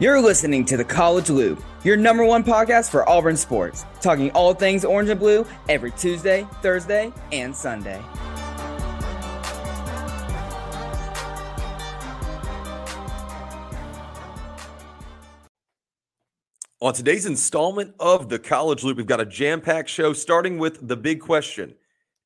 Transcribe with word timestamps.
You're 0.00 0.20
listening 0.20 0.64
to 0.66 0.76
the 0.76 0.84
College 0.84 1.28
Loop, 1.28 1.60
your 1.82 1.96
number 1.96 2.24
one 2.24 2.44
podcast 2.44 2.88
for 2.88 3.08
Auburn 3.08 3.36
sports, 3.36 3.84
talking 4.00 4.30
all 4.30 4.54
things 4.54 4.84
orange 4.84 5.08
and 5.08 5.18
blue 5.18 5.44
every 5.68 5.90
Tuesday, 5.90 6.46
Thursday, 6.62 7.12
and 7.32 7.52
Sunday. 7.52 8.00
On 16.80 16.94
today's 16.94 17.26
installment 17.26 17.92
of 17.98 18.28
the 18.28 18.38
College 18.38 18.84
Loop, 18.84 18.98
we've 18.98 19.04
got 19.04 19.20
a 19.20 19.26
jam 19.26 19.60
packed 19.60 19.88
show 19.88 20.12
starting 20.12 20.58
with 20.58 20.86
the 20.86 20.96
big 20.96 21.18
question 21.18 21.74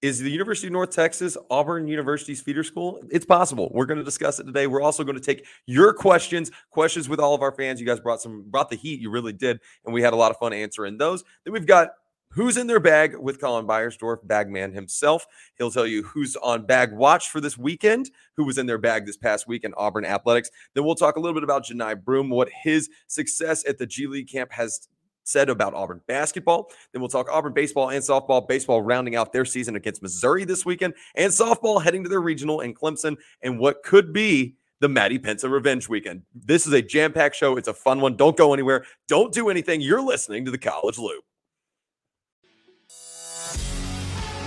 Is 0.03 0.19
the 0.19 0.31
University 0.31 0.67
of 0.67 0.73
North 0.73 0.91
Texas 0.91 1.37
Auburn 1.49 1.87
University's 1.87 2.43
feeder 2.43 2.65
school? 2.65 3.01
It's 3.09 3.25
possible. 3.25 3.71
We're 3.73 3.87
going 3.87 4.01
to 4.01 4.05
discuss 4.05 4.41
it 4.41 4.45
today. 4.45 4.67
We're 4.67 4.83
also 4.83 5.05
going 5.05 5.17
to 5.17 5.23
take 5.23 5.47
your 5.67 5.95
questions, 5.95 6.51
questions 6.73 7.09
with 7.09 7.21
all 7.21 7.37
of 7.37 7.41
our 7.41 7.53
fans. 7.53 7.79
You 7.79 7.87
guys 7.87 8.01
brought 8.01 8.21
some, 8.21 8.45
brought 8.51 8.69
the 8.69 8.75
heat. 8.75 9.01
You 9.01 9.11
really 9.11 9.33
did. 9.33 9.61
And 9.85 9.95
we 9.95 10.03
had 10.03 10.13
a 10.13 10.17
lot 10.17 10.33
of 10.33 10.39
fun 10.39 10.53
answering 10.53 10.99
those. 10.99 11.23
Then 11.45 11.53
we've 11.53 11.67
got 11.67 11.91
Who's 12.35 12.57
in 12.57 12.67
their 12.67 12.81
bag 12.81 13.15
with 13.15 13.39
Colin 13.39 13.67
Beiersdorf, 13.67 14.27
bagman 14.27 14.73
himself? 14.73 15.27
He'll 15.59 15.71
tell 15.71 15.87
you 15.87 16.03
who's 16.03 16.35
on 16.37 16.65
bag 16.65 16.91
watch 16.91 17.29
for 17.29 17.43
this 17.43 17.59
weekend, 17.59 18.11
who 18.39 18.45
was 18.45 18.57
in 18.57 18.65
their 18.65 18.79
bag 18.79 19.05
this 19.05 19.19
past 19.19 19.47
week 19.47 19.65
in 19.65 19.75
Auburn 19.77 20.07
athletics. 20.07 20.51
Then 20.73 20.85
we'll 20.85 20.95
talk 20.95 21.17
a 21.17 21.21
little 21.21 21.35
bit 21.35 21.45
about 21.45 21.67
Johni 21.67 22.03
Broome, 22.03 22.31
what 22.31 22.49
his 22.63 22.89
success 23.07 23.69
at 23.69 23.77
the 23.77 23.85
G 23.85 24.07
League 24.07 24.31
camp 24.31 24.51
has 24.53 24.89
said 25.25 25.49
about 25.49 25.75
Auburn 25.75 26.01
basketball. 26.07 26.71
Then 26.93 27.01
we'll 27.01 27.09
talk 27.09 27.29
Auburn 27.31 27.53
baseball 27.53 27.91
and 27.91 28.03
softball. 28.03 28.47
Baseball 28.47 28.83
rounding 28.83 29.17
out 29.17 29.33
their 29.33 29.45
season 29.45 29.77
against 29.77 30.03
Missouri 30.03 30.45
this 30.45 30.65
weekend, 30.65 30.95
and 31.15 31.33
softball 31.33 31.83
heading 31.83 32.03
to 32.03 32.09
their 32.09 32.21
regional 32.21 32.61
in 32.61 32.75
Clemson, 32.75 33.17
and 33.43 33.59
what 33.59 33.83
could 33.83 34.13
be 34.13 34.57
the 34.81 34.89
Maddie 34.89 35.21
Penta 35.21 35.49
revenge 35.49 35.89
weekend. 35.89 36.23
This 36.35 36.67
is 36.67 36.73
a 36.73 36.83
jam 36.83 37.13
packed 37.13 37.37
show. 37.37 37.57
It's 37.57 37.69
a 37.69 37.75
fun 37.75 38.01
one. 38.01 38.17
Don't 38.17 38.37
go 38.37 38.53
anywhere. 38.53 38.85
Don't 39.07 39.33
do 39.33 39.49
anything. 39.49 39.81
You're 39.81 40.03
listening 40.03 40.45
to 40.45 40.51
the 40.51 40.59
College 40.59 40.99
Loop. 40.99 41.23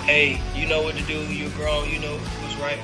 hey, 0.06 0.40
you 0.54 0.68
know 0.68 0.84
what 0.84 0.96
to 0.96 1.04
do. 1.04 1.20
You're 1.34 1.50
grown. 1.52 1.90
You 1.90 2.00
know 2.00 2.16
what's 2.18 2.56
right. 2.58 2.78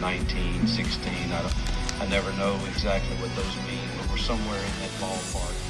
19, 0.00 0.66
16. 0.66 1.12
I, 1.12 1.42
don't, 1.42 2.00
I 2.00 2.06
never 2.06 2.32
know 2.38 2.58
exactly 2.68 3.14
what 3.16 3.34
those 3.36 3.56
mean, 3.68 3.88
but 3.98 4.10
we're 4.10 4.16
somewhere 4.16 4.58
in 4.58 4.80
that 4.80 4.90
ballpark. 5.00 5.67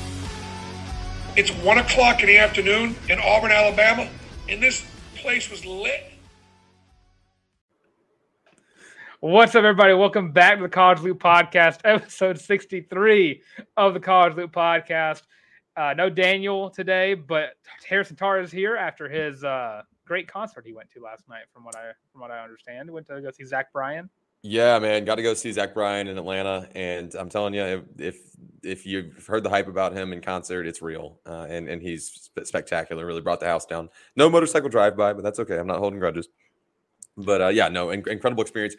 It's 1.38 1.52
1 1.52 1.78
o'clock 1.78 2.20
in 2.22 2.26
the 2.26 2.36
afternoon 2.36 2.96
in 3.08 3.20
Auburn, 3.20 3.52
Alabama, 3.52 4.08
and 4.48 4.60
this 4.60 4.84
place 5.14 5.48
was 5.48 5.64
lit. 5.64 6.10
What's 9.20 9.54
up, 9.54 9.62
everybody? 9.62 9.94
Welcome 9.94 10.32
back 10.32 10.56
to 10.56 10.64
the 10.64 10.68
College 10.68 10.98
Loop 10.98 11.20
Podcast, 11.20 11.78
episode 11.84 12.40
63 12.40 13.40
of 13.76 13.94
the 13.94 14.00
College 14.00 14.34
Loop 14.34 14.50
Podcast. 14.50 15.22
Uh, 15.76 15.94
no 15.96 16.10
Daniel 16.10 16.70
today, 16.70 17.14
but 17.14 17.50
Harrison 17.88 18.16
Tarr 18.16 18.40
is 18.40 18.50
here 18.50 18.74
after 18.74 19.08
his 19.08 19.44
uh, 19.44 19.82
great 20.06 20.26
concert 20.26 20.66
he 20.66 20.72
went 20.72 20.90
to 20.90 21.00
last 21.00 21.22
night, 21.28 21.44
from 21.54 21.62
what 21.62 21.76
I 21.76 21.92
from 22.10 22.20
what 22.20 22.32
I 22.32 22.42
understand. 22.42 22.90
Went 22.90 23.06
to 23.06 23.20
go 23.20 23.30
see 23.30 23.44
Zach 23.44 23.72
Bryan. 23.72 24.10
Yeah, 24.42 24.78
man, 24.78 25.04
got 25.04 25.16
to 25.16 25.22
go 25.22 25.34
see 25.34 25.50
Zach 25.50 25.74
Bryan 25.74 26.06
in 26.06 26.16
Atlanta, 26.16 26.68
and 26.74 27.12
I'm 27.16 27.28
telling 27.28 27.54
you, 27.54 27.84
if 27.98 28.20
if, 28.62 28.86
you've 28.86 29.26
heard 29.26 29.42
the 29.42 29.50
hype 29.50 29.66
about 29.66 29.92
him 29.92 30.12
in 30.12 30.20
concert, 30.20 30.66
it's 30.66 30.80
real, 30.80 31.18
uh, 31.26 31.46
and 31.48 31.68
and 31.68 31.82
he's 31.82 32.30
spectacular. 32.44 33.04
Really 33.04 33.20
brought 33.20 33.40
the 33.40 33.46
house 33.46 33.66
down. 33.66 33.88
No 34.14 34.30
motorcycle 34.30 34.68
drive 34.68 34.96
by, 34.96 35.12
but 35.12 35.24
that's 35.24 35.40
okay. 35.40 35.58
I'm 35.58 35.66
not 35.66 35.78
holding 35.78 35.98
grudges. 35.98 36.28
But 37.16 37.42
uh, 37.42 37.48
yeah, 37.48 37.66
no, 37.66 37.88
inc- 37.88 38.06
incredible 38.06 38.42
experience. 38.42 38.76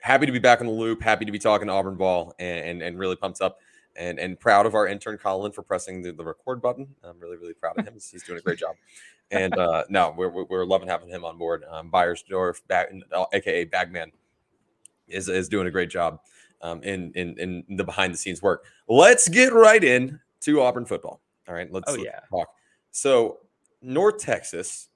Happy 0.00 0.26
to 0.26 0.32
be 0.32 0.38
back 0.38 0.60
in 0.60 0.66
the 0.66 0.72
loop. 0.72 1.02
Happy 1.02 1.24
to 1.24 1.32
be 1.32 1.38
talking 1.38 1.70
Auburn 1.70 1.96
ball, 1.96 2.34
and 2.38 2.60
and, 2.66 2.82
and 2.82 2.98
really 2.98 3.16
pumped 3.16 3.40
up 3.40 3.60
and 3.96 4.18
and 4.18 4.38
proud 4.38 4.66
of 4.66 4.74
our 4.74 4.86
intern 4.86 5.16
Colin 5.16 5.52
for 5.52 5.62
pressing 5.62 6.02
the, 6.02 6.12
the 6.12 6.24
record 6.24 6.60
button. 6.60 6.86
I'm 7.02 7.18
really 7.18 7.38
really 7.38 7.54
proud 7.54 7.78
of 7.78 7.86
him. 7.86 7.94
He's 7.94 8.24
doing 8.24 8.38
a 8.38 8.42
great 8.42 8.58
job 8.58 8.74
and 9.30 9.54
uh, 9.58 9.84
no, 9.88 10.14
we're, 10.16 10.44
we're 10.44 10.64
loving 10.64 10.88
having 10.88 11.08
him 11.08 11.24
on 11.24 11.36
board. 11.36 11.64
Um, 11.70 11.90
Beiersdorf, 11.90 12.60
back, 12.66 12.88
aka 13.32 13.64
Bagman, 13.64 14.12
is 15.08 15.28
is 15.28 15.48
doing 15.48 15.66
a 15.66 15.70
great 15.70 15.90
job 15.90 16.20
um, 16.62 16.82
in, 16.82 17.12
in 17.14 17.38
in 17.38 17.76
the 17.76 17.84
behind 17.84 18.14
the 18.14 18.18
scenes 18.18 18.42
work. 18.42 18.64
Let's 18.88 19.28
get 19.28 19.52
right 19.52 19.82
in 19.82 20.20
to 20.40 20.60
Auburn 20.60 20.84
football. 20.84 21.20
All 21.48 21.54
right, 21.54 21.72
let's, 21.72 21.90
oh, 21.90 21.94
let's 21.94 22.04
yeah. 22.04 22.20
talk. 22.30 22.48
So 22.90 23.38
North 23.80 24.18
Texas, 24.18 24.88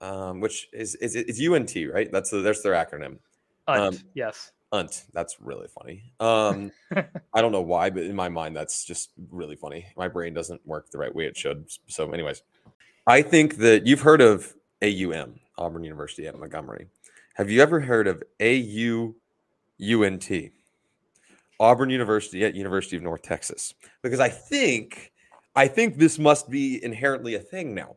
um, 0.00 0.40
which 0.40 0.68
is, 0.72 0.94
is 0.96 1.14
it's 1.14 1.40
UNT, 1.40 1.74
right? 1.92 2.10
That's 2.10 2.30
the, 2.30 2.38
that's 2.38 2.62
their 2.62 2.74
acronym. 2.74 3.18
UNT, 3.68 3.94
um, 3.94 3.98
yes. 4.14 4.52
UNT. 4.72 5.04
That's 5.12 5.36
really 5.40 5.68
funny. 5.68 6.12
Um, 6.18 6.72
I 7.34 7.40
don't 7.40 7.52
know 7.52 7.60
why, 7.60 7.90
but 7.90 8.02
in 8.02 8.16
my 8.16 8.28
mind, 8.28 8.56
that's 8.56 8.84
just 8.84 9.10
really 9.30 9.54
funny. 9.54 9.86
My 9.96 10.08
brain 10.08 10.34
doesn't 10.34 10.66
work 10.66 10.90
the 10.90 10.98
right 10.98 11.14
way 11.14 11.26
it 11.26 11.36
should. 11.36 11.66
So, 11.86 12.10
anyways, 12.10 12.42
I 13.06 13.22
think 13.22 13.56
that 13.58 13.86
you've 13.86 14.00
heard 14.00 14.20
of 14.20 14.54
AUM, 14.82 15.38
Auburn 15.58 15.84
University 15.84 16.26
at 16.26 16.38
Montgomery. 16.38 16.88
Have 17.34 17.50
you 17.50 17.62
ever 17.62 17.80
heard 17.80 18.08
of 18.08 18.22
AUUNT, 19.82 20.52
Auburn 21.60 21.90
University 21.90 22.44
at 22.44 22.54
University 22.54 22.96
of 22.96 23.02
North 23.02 23.22
Texas? 23.22 23.74
Because 24.02 24.20
I 24.20 24.28
think, 24.28 25.12
I 25.56 25.68
think 25.68 25.98
this 25.98 26.18
must 26.18 26.48
be 26.48 26.82
inherently 26.84 27.34
a 27.34 27.40
thing 27.40 27.74
now. 27.74 27.96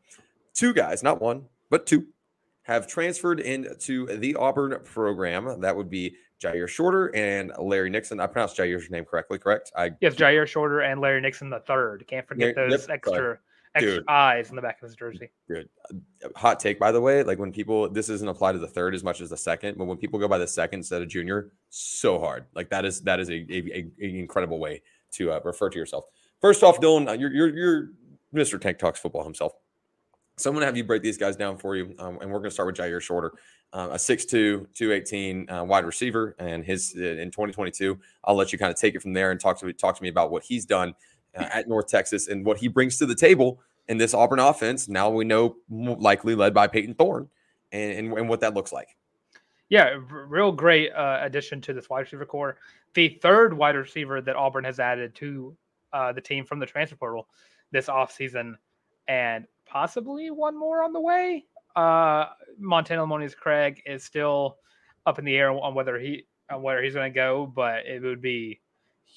Two 0.54 0.74
guys, 0.74 1.04
not 1.04 1.22
one, 1.22 1.44
but 1.70 1.86
two, 1.86 2.08
have 2.64 2.88
transferred 2.88 3.40
into 3.40 4.08
the 4.18 4.36
Auburn 4.36 4.80
program. 4.84 5.62
That 5.62 5.76
would 5.76 5.90
be 5.90 6.16
Jyaire 6.42 6.68
Shorter 6.68 7.16
and 7.16 7.52
Larry 7.60 7.90
Nixon. 7.90 8.20
I 8.20 8.28
pronounced 8.28 8.58
Jyaire's 8.58 8.90
name 8.90 9.06
correctly, 9.06 9.38
correct? 9.38 9.72
I 9.76 9.92
yes, 10.02 10.16
Jyaire 10.16 10.48
Shorter 10.48 10.82
and 10.82 11.00
Larry 11.00 11.22
Nixon 11.22 11.50
the 11.50 11.60
third. 11.60 12.06
Can't 12.08 12.28
forget 12.28 12.56
those 12.56 12.72
yep, 12.72 12.90
extra. 12.90 13.16
Sorry 13.16 13.38
extra 13.76 13.96
Dude. 13.98 14.08
eyes 14.08 14.50
in 14.50 14.56
the 14.56 14.62
back 14.62 14.82
of 14.82 14.88
his 14.88 14.96
jersey. 14.96 15.30
Good. 15.48 15.70
Hot 16.36 16.60
take, 16.60 16.80
by 16.80 16.92
the 16.92 17.02
way. 17.02 17.24
Like 17.24 17.38
when 17.38 17.52
people, 17.52 17.90
this 17.90 18.08
doesn't 18.08 18.28
apply 18.28 18.54
to 18.54 18.58
the 18.58 18.68
third 18.68 18.96
as 18.96 19.04
much 19.04 19.22
as 19.22 19.30
the 19.30 19.38
second, 19.38 19.78
but 19.78 19.86
when 19.86 19.98
people 19.98 20.20
go 20.20 20.28
by 20.28 20.38
the 20.38 20.48
second 20.48 20.80
instead 20.80 21.02
of 21.02 21.10
junior, 21.10 21.52
so 21.70 22.18
hard. 22.18 22.46
Like 22.56 22.70
that 22.70 22.86
is 22.86 23.02
that 23.02 23.20
is 23.20 23.30
a, 23.30 23.46
a, 23.52 23.86
a 24.02 24.20
incredible 24.20 24.60
way 24.60 24.82
to 25.14 25.34
uh, 25.34 25.40
refer 25.44 25.70
to 25.70 25.78
yourself. 25.78 26.06
First 26.42 26.64
off, 26.64 26.80
Dylan, 26.80 27.08
uh, 27.10 27.14
you're, 27.14 27.32
you're 27.32 27.56
you're 27.56 27.90
Mr. 28.34 28.60
Tank 28.60 28.80
Talks 28.80 29.00
football 29.00 29.24
himself. 29.24 29.54
So 30.38 30.50
I'm 30.50 30.54
going 30.54 30.64
to 30.64 30.66
have 30.66 30.76
you 30.76 30.84
break 30.84 31.02
these 31.02 31.18
guys 31.18 31.38
down 31.38 31.58
for 31.58 31.78
you, 31.78 31.96
um, 31.98 32.20
and 32.22 32.30
we're 32.30 32.40
going 32.40 32.50
to 32.50 32.52
start 32.52 32.68
with 32.68 32.76
Jyaire 32.76 33.02
Shorter, 33.02 33.32
uh, 33.72 33.90
a 33.92 33.96
6'2", 33.96 34.28
218 34.74 35.50
uh, 35.50 35.64
wide 35.64 35.86
receiver, 35.86 36.36
and 36.40 36.66
his 36.66 36.94
uh, 36.98 37.04
in 37.04 37.32
2022. 37.32 37.98
I'll 38.26 38.36
let 38.36 38.52
you 38.52 38.60
kind 38.60 38.70
of 38.70 38.78
take 38.78 38.96
it 38.96 39.02
from 39.02 39.14
there 39.14 39.32
and 39.32 39.40
talk 39.40 39.58
to 39.60 39.72
talk 39.72 39.96
to 39.96 40.04
me 40.04 40.10
about 40.10 40.32
what 40.32 40.44
he's 40.44 40.66
done 40.66 40.94
uh, 41.38 41.50
at 41.54 41.68
North 41.68 41.88
Texas 41.88 42.28
and 42.28 42.46
what 42.46 42.58
he 42.58 42.68
brings 42.68 42.98
to 42.98 43.06
the 43.06 43.16
table 43.16 43.60
in 43.88 43.98
this 43.98 44.14
Auburn 44.14 44.40
offense. 44.40 44.88
Now 44.88 45.10
we 45.10 45.26
know 45.26 45.58
likely 45.70 46.36
led 46.36 46.54
by 46.54 46.68
Peyton 46.68 46.96
Thorne 46.96 47.30
and, 47.72 47.92
and, 47.92 48.18
and 48.18 48.30
what 48.30 48.40
that 48.42 48.54
looks 48.54 48.72
like. 48.72 48.98
Yeah, 49.70 49.98
real 50.10 50.52
great 50.52 50.92
uh, 50.92 51.20
addition 51.22 51.60
to 51.62 51.74
this 51.74 51.90
wide 51.90 52.02
receiver 52.02 52.26
core. 52.26 52.58
The 52.94 53.20
third 53.22 53.54
wide 53.54 53.76
receiver 53.76 54.22
that 54.22 54.36
Auburn 54.36 54.64
has 54.64 54.80
added 54.80 55.16
to 55.16 55.56
uh, 55.92 56.14
the 56.14 56.22
team 56.22 56.46
from 56.46 56.60
the 56.60 56.66
transfer 56.66 56.96
portal 56.96 57.28
this 57.72 57.88
offseason, 57.88 58.56
and 59.08 59.46
possibly 59.66 60.30
one 60.30 60.58
more 60.58 60.84
on 60.84 60.94
the 60.94 61.00
way. 61.02 61.46
Uh, 61.76 62.28
Montana 62.58 63.06
Lemonious 63.06 63.36
Craig 63.36 63.82
is 63.86 64.04
still 64.04 64.58
up 65.06 65.20
in 65.20 65.26
the 65.26 65.36
air 65.36 65.52
on 65.52 65.74
whether 65.74 66.00
he 66.00 66.26
on 66.50 66.62
whether 66.62 66.82
he's 66.82 66.94
going 66.94 67.12
to 67.12 67.16
go, 67.16 67.52
but 67.54 67.86
it 67.86 68.02
would 68.04 68.22
be 68.22 68.62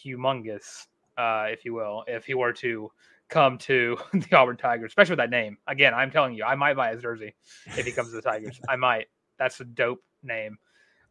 humongous, 0.04 0.86
uh, 1.18 1.46
if 1.50 1.64
you 1.66 1.74
will, 1.74 2.04
if 2.08 2.24
he 2.26 2.34
were 2.34 2.52
to 2.54 2.90
come 3.28 3.58
to 3.58 3.98
the 4.14 4.36
Auburn 4.36 4.56
Tigers, 4.56 4.90
especially 4.90 5.12
with 5.12 5.18
that 5.18 5.30
name. 5.30 5.58
Again, 5.66 5.94
I'm 5.94 6.10
telling 6.10 6.34
you, 6.34 6.44
I 6.44 6.54
might 6.54 6.76
buy 6.76 6.92
his 6.92 7.02
jersey 7.02 7.34
if 7.76 7.84
he 7.86 7.92
comes 7.92 8.10
to 8.10 8.16
the 8.16 8.22
Tigers. 8.22 8.60
I 8.68 8.76
might. 8.76 9.08
That's 9.38 9.60
a 9.60 9.64
dope 9.64 10.02
name. 10.22 10.58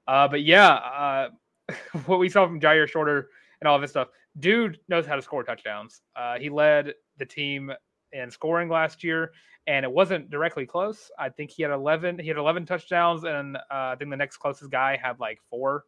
Uh, 0.08 0.28
but 0.28 0.44
yeah, 0.44 0.74
uh, 0.74 1.30
what 2.06 2.20
we 2.20 2.30
saw 2.30 2.48
from 2.48 2.60
Jyaire 2.62 2.90
Shorter 2.90 3.30
and 3.62 3.68
all 3.68 3.80
this 3.80 3.92
stuff, 3.92 4.10
dude 4.40 4.80
knows 4.90 5.06
how 5.06 5.16
to 5.16 5.22
score 5.22 5.44
touchdowns. 5.44 6.02
Uh, 6.16 6.40
he 6.40 6.50
led 6.50 6.94
the 7.18 7.26
team 7.26 7.72
in 8.14 8.32
scoring 8.32 8.70
last 8.70 9.04
year, 9.04 9.32
and 9.68 9.84
it 9.86 9.92
wasn't 9.92 10.30
directly 10.30 10.66
close. 10.66 11.12
I 11.20 11.30
think 11.30 11.52
he 11.52 11.64
had 11.64 11.72
11. 11.72 12.20
He 12.20 12.28
had 12.30 12.38
11 12.38 12.66
touchdowns, 12.66 13.26
and 13.26 13.58
uh, 13.58 13.62
I 13.70 13.96
think 14.00 14.12
the 14.12 14.18
next 14.18 14.38
closest 14.38 14.72
guy 14.72 14.98
had 15.02 15.20
like 15.20 15.40
four. 15.50 15.84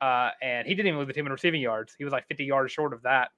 uh, 0.00 0.30
and 0.42 0.66
he 0.66 0.74
didn't 0.74 0.88
even 0.88 0.98
lead 1.00 1.08
the 1.08 1.12
team 1.14 1.26
in 1.26 1.32
receiving 1.32 1.60
yards. 1.60 1.94
He 1.98 2.04
was 2.04 2.12
like 2.12 2.26
50 2.28 2.44
yards 2.44 2.72
short 2.72 2.92
of 2.92 3.02
that. 3.02 3.30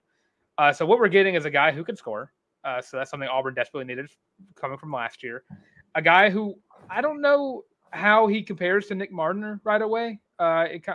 Uh, 0.61 0.71
so 0.71 0.85
what 0.85 0.99
we're 0.99 1.09
getting 1.09 1.37
is 1.37 1.47
a 1.47 1.51
guy 1.51 1.73
who 1.73 1.83
can 1.83 1.97
score. 1.97 2.31
Uh, 2.65 2.83
so 2.83 2.99
that's 2.99 3.11
something 3.11 3.31
Auburn 3.31 3.55
desperately 3.55 3.87
needed 3.87 4.11
coming 4.57 4.77
from 4.77 4.93
last 4.93 5.23
year. 5.23 5.43
A 5.95 6.03
guy 6.03 6.29
who 6.29 6.55
I 6.91 7.01
don't 7.01 7.23
know 7.23 7.65
how 7.93 8.27
he 8.27 8.43
compares 8.43 8.87
to 8.89 8.95
Nick 8.95 9.11
Mardner 9.11 9.63
right 9.65 9.81
away. 9.81 10.21
Uh, 10.39 10.67
it, 10.71 10.87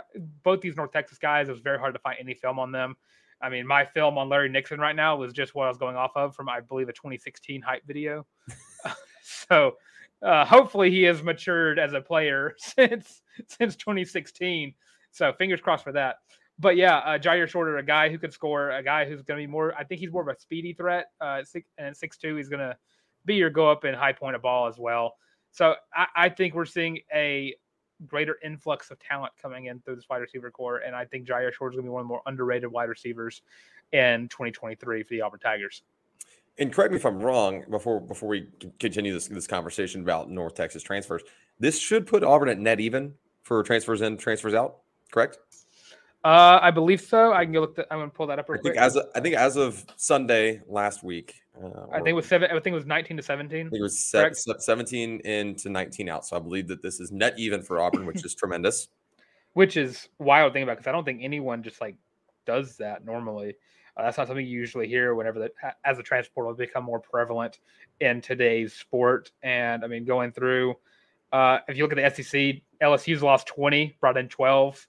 both 0.44 0.62
these 0.62 0.76
North 0.76 0.92
Texas 0.92 1.18
guys, 1.18 1.50
it 1.50 1.52
was 1.52 1.62
very 1.62 1.80
hard 1.80 1.96
to 1.96 2.00
find 2.00 2.18
any 2.20 2.36
film 2.36 2.60
on 2.60 2.72
them. 2.72 2.96
I 3.42 3.50
mean, 3.50 3.66
my 3.66 3.84
film 3.84 4.20
on 4.20 4.30
Larry 4.30 4.50
Nixon 4.50 4.80
right 4.80 4.96
now 4.96 5.16
was 5.16 5.34
just 5.34 5.56
what 5.56 5.66
I 5.66 5.70
was 5.70 5.80
going 5.80 5.96
off 5.96 6.12
of 6.16 6.36
from, 6.36 6.48
I 6.48 6.60
believe, 6.60 6.88
a 6.88 6.94
2016 6.94 7.64
hype 7.64 7.88
video. 7.88 8.24
so 9.24 9.78
uh, 10.22 10.46
hopefully 10.46 10.92
he 10.92 11.02
has 11.04 11.24
matured 11.24 11.80
as 11.80 11.94
a 11.94 12.02
player 12.02 12.54
since 12.60 13.24
since 13.48 13.76
2016. 13.78 14.76
So 15.10 15.34
fingers 15.34 15.60
crossed 15.60 15.84
for 15.84 15.94
that. 15.94 16.18
But 16.58 16.78
yeah, 16.78 16.98
uh, 17.00 17.18
Jyaire 17.18 17.50
Shorter, 17.50 17.78
a 17.78 17.84
guy 17.84 18.10
who 18.10 18.18
can 18.18 18.32
score, 18.32 18.72
a 18.72 18.82
guy 18.82 19.06
who's 19.06 19.22
going 19.22 19.40
to 19.40 19.46
be 19.46 19.52
more. 19.52 19.74
I 19.78 19.84
think 19.84 20.00
he's 20.00 20.12
more 20.12 20.22
of 20.22 20.28
a 20.30 20.40
speedy 20.40 20.74
threat. 20.74 21.08
Uh, 21.20 21.44
six, 21.44 21.68
and 21.78 21.96
six 21.96 22.18
two, 22.18 22.36
he's 22.36 22.48
going 22.48 22.62
to 22.62 22.78
be 23.26 23.36
your 23.36 23.50
go 23.50 23.70
up 23.70 23.84
and 23.84 23.96
high 23.96 24.14
point 24.14 24.36
of 24.36 24.42
ball 24.42 24.68
as 24.68 24.78
well. 24.78 25.16
So 25.52 25.76
I, 25.94 26.08
I 26.16 26.30
think 26.30 26.54
we're 26.54 26.66
seeing 26.66 27.00
a 27.14 27.56
greater 28.08 28.38
influx 28.44 28.92
of 28.92 29.00
talent 29.00 29.34
coming 29.42 29.66
in 29.66 29.80
through 29.82 29.96
this 29.96 30.06
wide 30.10 30.18
receiver 30.18 30.52
core, 30.52 30.78
and 30.78 30.96
I 30.96 31.06
think 31.06 31.28
Jyaire 31.28 31.54
Shorter 31.54 31.74
is 31.74 31.76
going 31.76 31.86
to 31.86 31.90
be 31.90 31.90
one 31.90 32.02
of 32.02 32.06
the 32.06 32.10
more 32.10 32.22
underrated 32.26 32.72
wide 32.72 32.90
receivers 32.90 33.42
in 33.92 34.28
2023 34.30 35.04
for 35.04 35.10
the 35.10 35.22
Auburn 35.22 35.40
Tigers. 35.40 35.84
And 36.58 36.72
correct 36.72 36.92
me 36.92 36.98
if 36.98 37.06
I'm 37.06 37.20
wrong. 37.20 37.66
Before 37.70 38.00
before 38.00 38.30
we 38.30 38.48
continue 38.80 39.14
this 39.14 39.28
this 39.28 39.48
conversation 39.48 40.02
about 40.02 40.30
North 40.30 40.56
Texas 40.56 40.84
transfers, 40.84 41.22
this 41.60 41.78
should 41.78 42.08
put 42.08 42.24
Auburn 42.24 42.48
at 42.48 42.60
net 42.60 42.80
even 42.80 43.14
for 43.44 43.62
transfers 43.64 44.02
in, 44.02 44.16
transfers 44.16 44.54
out. 44.54 44.78
Correct? 45.12 45.38
Uh, 46.26 46.58
I 46.60 46.72
believe 46.72 47.02
so. 47.02 47.34
I 47.34 47.44
can 47.44 47.54
go 47.54 47.62
look. 47.62 47.76
The, 47.76 47.86
I'm 47.94 48.00
going 48.00 48.10
to 48.10 48.16
pull 48.16 48.26
that 48.26 48.40
up. 48.40 48.50
I 48.50 48.58
think 48.58 48.78
as 48.78 48.96
of, 48.96 49.06
I 49.14 49.20
think 49.20 49.36
as 49.36 49.58
of 49.58 49.86
Sunday 49.96 50.60
last 50.68 51.04
week. 51.04 51.36
Uh, 51.56 51.86
I 51.92 51.98
think 51.98 52.08
it 52.08 52.14
was 52.14 52.26
seven. 52.26 52.50
I 52.50 52.54
think 52.56 52.74
it 52.74 52.78
was 52.78 52.88
19 52.88 53.18
to 53.18 53.22
17. 53.22 53.68
I 53.68 53.70
think 53.70 53.80
it 53.80 53.84
was 53.84 54.00
se- 54.00 54.32
17 54.58 55.20
in 55.20 55.54
to 55.58 55.70
19 55.70 56.10
out. 56.10 56.26
So 56.26 56.36
I 56.36 56.40
believe 56.40 56.68
that 56.70 56.82
this 56.82 57.00
is 57.00 57.12
net 57.12 57.36
even 57.38 57.62
for 57.62 57.80
Auburn, 57.80 58.08
which 58.08 58.26
is 58.26 58.34
tremendous. 58.34 58.88
Which 59.54 59.78
is 59.78 60.10
wild 60.20 60.52
to 60.52 60.54
think 60.54 60.64
about 60.64 60.76
because 60.76 60.88
I 60.90 60.92
don't 60.92 61.06
think 61.06 61.22
anyone 61.24 61.64
just 61.64 61.80
like 61.80 61.96
does 62.46 62.76
that 62.76 63.06
normally. 63.06 63.56
Uh, 63.96 64.04
that's 64.04 64.18
not 64.18 64.28
something 64.28 64.46
you 64.46 64.52
usually 64.52 64.86
hear 64.86 65.16
whenever 65.16 65.40
that 65.40 65.78
as 65.86 65.98
a 65.98 66.04
transport 66.04 66.46
will 66.46 66.54
become 66.56 66.84
more 66.84 67.00
prevalent 67.00 67.60
in 68.02 68.20
today's 68.20 68.74
sport. 68.74 69.32
And 69.44 69.86
I 69.86 69.88
mean, 69.88 70.04
going 70.04 70.34
through, 70.34 70.76
uh, 71.32 71.60
if 71.70 71.78
you 71.78 71.88
look 71.88 71.98
at 71.98 72.16
the 72.16 72.24
SEC, 72.24 72.62
LSU's 72.82 73.24
lost 73.24 73.48
20, 73.48 73.96
brought 74.02 74.18
in 74.18 74.28
12. 74.28 74.86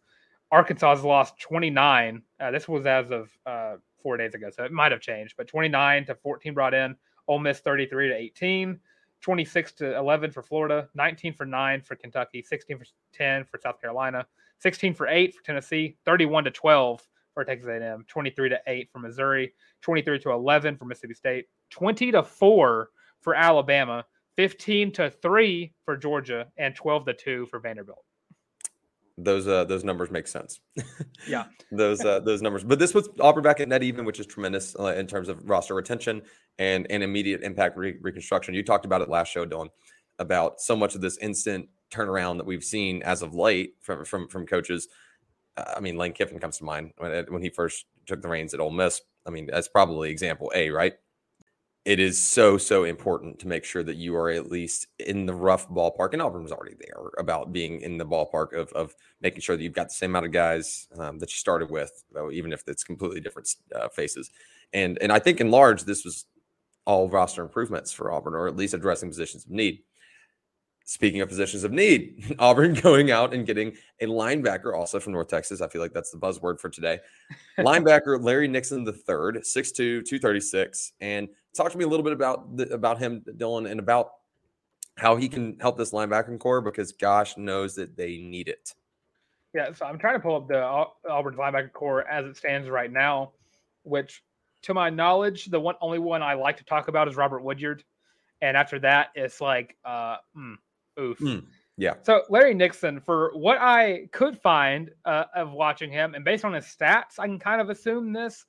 Arkansas 0.51 0.97
has 0.97 1.05
lost 1.05 1.39
29. 1.41 2.23
Uh, 2.39 2.51
this 2.51 2.69
was 2.69 2.87
as 2.87 3.11
of 3.11 3.31
uh, 3.47 3.77
four 4.03 4.17
days 4.17 4.35
ago, 4.35 4.49
so 4.55 4.65
it 4.65 4.73
might 4.73 4.93
have 4.93 5.01
changed, 5.01 5.35
but 5.37 5.49
29 5.49 6.07
to 6.07 6.15
14 6.15 6.55
brought 6.55 6.75
in. 6.75 6.95
Ole 7.29 7.41
Miss 7.41 7.59
33 7.61 8.09
to 8.09 8.15
18. 8.15 8.79
26 9.23 9.73
to 9.73 9.97
11 9.97 10.31
for 10.31 10.43
Florida, 10.43 10.89
19 10.95 11.33
for 11.33 11.47
9 11.47 11.81
for 11.81 11.97
Kentucky, 11.97 12.43
16 12.43 12.79
for 12.79 12.85
10 13.15 13.45
for 13.45 13.59
South 13.59 13.81
Carolina, 13.81 14.27
16 14.61 14.95
for 14.95 15.09
8 15.09 15.35
for 15.35 15.43
Tennessee, 15.43 15.97
31 16.05 16.45
to 16.45 16.51
12 16.51 17.09
for 17.35 17.45
Texas 17.45 17.69
A&M, 17.69 18.05
23 18.07 18.51
to 18.51 18.61
8 18.67 18.89
for 18.93 18.99
Missouri, 18.99 19.53
23 19.83 20.19
to 20.21 20.31
11 20.31 20.77
for 20.77 20.85
Mississippi 20.85 21.15
State, 21.15 21.47
20 21.71 22.13
to 22.13 22.23
4 22.23 22.91
for 23.21 23.35
Alabama, 23.35 24.05
15 24.37 24.93
to 24.93 25.11
3 25.11 25.73
for 25.85 25.97
Georgia, 25.97 26.47
and 26.59 26.75
12 26.77 27.07
to 27.07 27.15
2 27.15 27.47
for 27.47 27.59
Vanderbilt 27.59 28.05
those 29.19 29.49
uh 29.49 29.65
those 29.65 29.85
numbers 29.85 30.11
make 30.11 30.27
sense. 30.27 30.61
yeah, 31.29 31.45
those 31.73 32.05
uh 32.05 32.21
those 32.21 32.43
numbers. 32.43 32.65
But 32.65 32.79
this 32.79 32.95
was 32.95 33.09
Auburn 33.21 33.43
back 33.43 33.61
at 33.61 33.69
net 33.69 33.83
even, 33.83 34.05
which 34.05 34.21
is 34.21 34.27
tremendous 34.27 34.77
uh, 34.79 34.95
in 34.95 35.07
terms 35.07 35.29
of 35.29 35.49
roster 35.49 35.75
retention 35.75 36.23
and 36.59 36.87
and 36.91 37.03
immediate 37.03 37.43
impact 37.43 37.77
re- 37.77 37.97
reconstruction. 38.01 38.55
You 38.55 38.63
talked 38.63 38.85
about 38.85 39.03
it 39.03 39.09
last 39.09 39.33
show, 39.33 39.47
Dylan, 39.47 39.69
about 40.19 40.61
so 40.61 40.77
much 40.77 40.95
of 40.95 41.01
this 41.01 41.17
instant 41.19 41.69
turnaround 41.91 42.37
that 42.39 42.47
we've 42.47 42.65
seen 42.65 43.03
as 43.03 43.23
of 43.23 43.35
late 43.35 43.75
from 43.81 44.05
from 44.05 44.29
from 44.29 44.47
coaches. 44.47 44.89
Uh, 45.57 45.75
I 45.77 45.81
mean, 45.81 45.97
Lane 45.97 46.13
Kiffin 46.13 46.39
comes 46.39 46.59
to 46.59 46.65
mind 46.65 46.93
when 46.99 47.25
when 47.29 47.43
he 47.43 47.49
first 47.49 47.87
took 48.07 48.21
the 48.21 48.29
reins 48.29 48.55
at 48.55 48.61
Ole 48.61 48.71
Miss. 48.71 49.01
I 49.27 49.31
mean, 49.31 49.47
that's 49.47 49.69
probably 49.69 50.11
example 50.11 50.53
A, 50.55 50.71
right? 50.71 50.95
It 51.87 52.01
is 52.01 52.21
so 52.21 52.59
so 52.59 52.83
important 52.83 53.39
to 53.39 53.47
make 53.47 53.65
sure 53.65 53.85
that 53.85 53.95
you 53.95 54.17
are 54.17 54.29
at 54.29 54.51
least 54.51 54.89
in 54.99 55.25
the 55.25 55.33
rough 55.33 55.69
ballpark 55.69 56.13
and 56.13 56.21
Auburn's 56.21 56.51
already 56.51 56.75
there 56.81 57.11
about 57.19 57.53
being 57.53 57.81
in 57.81 57.97
the 57.97 58.05
ballpark 58.05 58.53
of, 58.55 58.73
of 58.73 58.95
making 59.23 59.41
sure 59.41 59.57
that 59.57 59.63
you've 59.63 59.73
got 59.73 59.89
the 59.89 59.95
same 59.95 60.11
amount 60.11 60.27
of 60.27 60.33
guys 60.33 60.89
um, 60.99 61.21
that 61.21 61.31
you 61.33 61.39
started 61.39 61.71
with 61.71 62.05
even 62.33 62.53
if 62.53 62.65
it's 62.67 62.83
completely 62.83 63.21
different 63.21 63.49
uh, 63.75 63.89
faces. 63.89 64.31
And 64.73 64.99
and 65.01 65.13
I 65.13 65.21
think 65.21 65.41
in 65.41 65.53
large 65.53 65.85
this 65.85 66.05
was 66.05 66.27
all 66.87 67.09
roster 67.09 67.43
improvements 67.43 67.93
for 67.93 68.11
Auburn 68.11 68.35
or 68.35 68.49
at 68.49 68.57
least 68.57 68.75
addressing 68.75 69.09
positions 69.09 69.45
of 69.45 69.53
need. 69.53 69.79
Speaking 70.89 71.21
of 71.21 71.29
positions 71.29 71.63
of 71.63 71.71
need 71.71 72.35
Auburn 72.41 72.75
going 72.75 73.13
out 73.13 73.33
and 73.33 73.47
getting 73.47 73.77
a 74.01 74.07
linebacker 74.07 74.77
also 74.77 74.99
from 74.99 75.13
North 75.13 75.29
Texas 75.29 75.61
I 75.61 75.69
feel 75.69 75.83
like 75.83 75.93
that's 75.93 76.11
the 76.11 76.19
buzzword 76.19 76.59
for 76.59 76.69
today. 76.69 76.99
Linebacker 77.61 78.21
Larry 78.21 78.49
Nixon 78.49 78.83
the 78.83 78.93
third 78.93 79.37
6'2 79.37 80.05
236 80.05 80.93
and 81.01 81.29
talk 81.57 81.73
to 81.73 81.79
me 81.79 81.85
a 81.85 81.89
little 81.89 82.05
bit 82.05 82.13
about 82.13 82.57
the, 82.57 82.73
about 82.73 82.99
him, 82.99 83.23
Dylan, 83.37 83.71
and 83.71 83.81
about 83.81 84.13
how 84.97 85.17
he 85.17 85.29
can 85.29 85.59
help 85.61 85.77
this 85.77 85.93
linebacking 85.93 86.39
core 86.39 86.61
because 86.61 86.93
gosh 86.93 87.37
knows 87.37 87.75
that 87.75 87.97
they 87.97 88.17
need 88.19 88.49
it. 88.49 88.75
Yeah, 89.55 89.73
so 89.73 89.87
I'm 89.87 89.99
trying 89.99 90.15
to 90.15 90.21
pull 90.21 90.37
up 90.37 90.49
the 90.49 91.11
Auburn's 91.11 91.39
linebacker 91.39 91.73
core 91.73 92.07
as 92.09 92.27
it 92.27 92.37
stands 92.37 92.69
right 92.69 92.93
now, 92.93 93.33
which, 93.85 94.23
to 94.63 94.75
my 94.75 94.91
knowledge, 94.91 95.47
the 95.47 95.61
one 95.61 95.77
only 95.81 95.99
one 95.99 96.23
I 96.23 96.35
like 96.35 96.59
to 96.59 96.65
talk 96.65 96.89
about 96.89 97.09
is 97.09 97.17
Robert 97.17 97.43
Woodyard, 97.43 97.83
and 98.43 98.57
after 98.57 98.79
that, 98.81 99.09
it's 99.15 99.41
like, 99.41 99.77
uh, 99.85 100.17
mm, 100.37 100.57
oof. 101.01 101.19
Mm, 101.21 101.45
yeah. 101.79 101.95
So 102.03 102.23
Larry 102.29 102.55
Nixon, 102.55 103.01
for 103.01 103.31
what 103.35 103.59
I 103.59 104.09
could 104.13 104.39
find 104.41 104.91
uh, 105.05 105.25
of 105.35 105.53
watching 105.53 105.91
him, 105.91 106.15
and 106.15 106.25
based 106.25 106.45
on 106.45 106.53
his 106.53 106.65
stats, 106.65 107.19
I 107.19 107.27
can 107.27 107.39
kind 107.39 107.61
of 107.61 107.71
assume 107.71 108.13
this. 108.13 108.45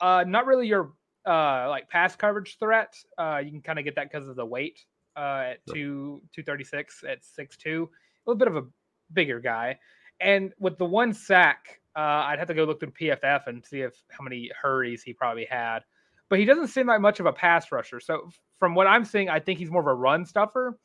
Uh, 0.00 0.24
not 0.26 0.44
really 0.44 0.66
your 0.66 0.92
uh, 1.26 1.66
like 1.68 1.88
pass 1.88 2.16
coverage 2.16 2.58
threat. 2.58 2.94
Uh, 3.18 3.40
you 3.44 3.50
can 3.50 3.60
kind 3.60 3.78
of 3.78 3.84
get 3.84 3.94
that 3.96 4.10
because 4.10 4.28
of 4.28 4.36
the 4.36 4.44
weight 4.44 4.84
uh, 5.16 5.52
at 5.52 5.66
two 5.72 6.22
two 6.34 6.42
thirty 6.42 6.64
six 6.64 7.02
at 7.08 7.24
six 7.24 7.56
two, 7.56 7.88
a 7.92 8.30
little 8.30 8.38
bit 8.38 8.48
of 8.48 8.56
a 8.56 8.66
bigger 9.12 9.40
guy. 9.40 9.78
And 10.20 10.52
with 10.58 10.78
the 10.78 10.84
one 10.84 11.12
sack, 11.12 11.80
uh, 11.96 12.00
I'd 12.00 12.38
have 12.38 12.48
to 12.48 12.54
go 12.54 12.64
look 12.64 12.80
through 12.80 12.92
PFF 12.92 13.46
and 13.46 13.64
see 13.64 13.80
if 13.80 13.94
how 14.10 14.22
many 14.22 14.50
hurries 14.60 15.02
he 15.02 15.12
probably 15.12 15.44
had. 15.44 15.80
But 16.28 16.38
he 16.38 16.44
doesn't 16.44 16.68
seem 16.68 16.86
like 16.86 17.00
much 17.00 17.20
of 17.20 17.26
a 17.26 17.32
pass 17.32 17.70
rusher. 17.70 18.00
So 18.00 18.30
from 18.58 18.74
what 18.74 18.86
I'm 18.86 19.04
seeing, 19.04 19.28
I 19.28 19.40
think 19.40 19.58
he's 19.58 19.70
more 19.70 19.82
of 19.82 19.86
a 19.86 19.94
run 19.94 20.24
stuffer, 20.24 20.78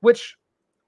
which 0.00 0.36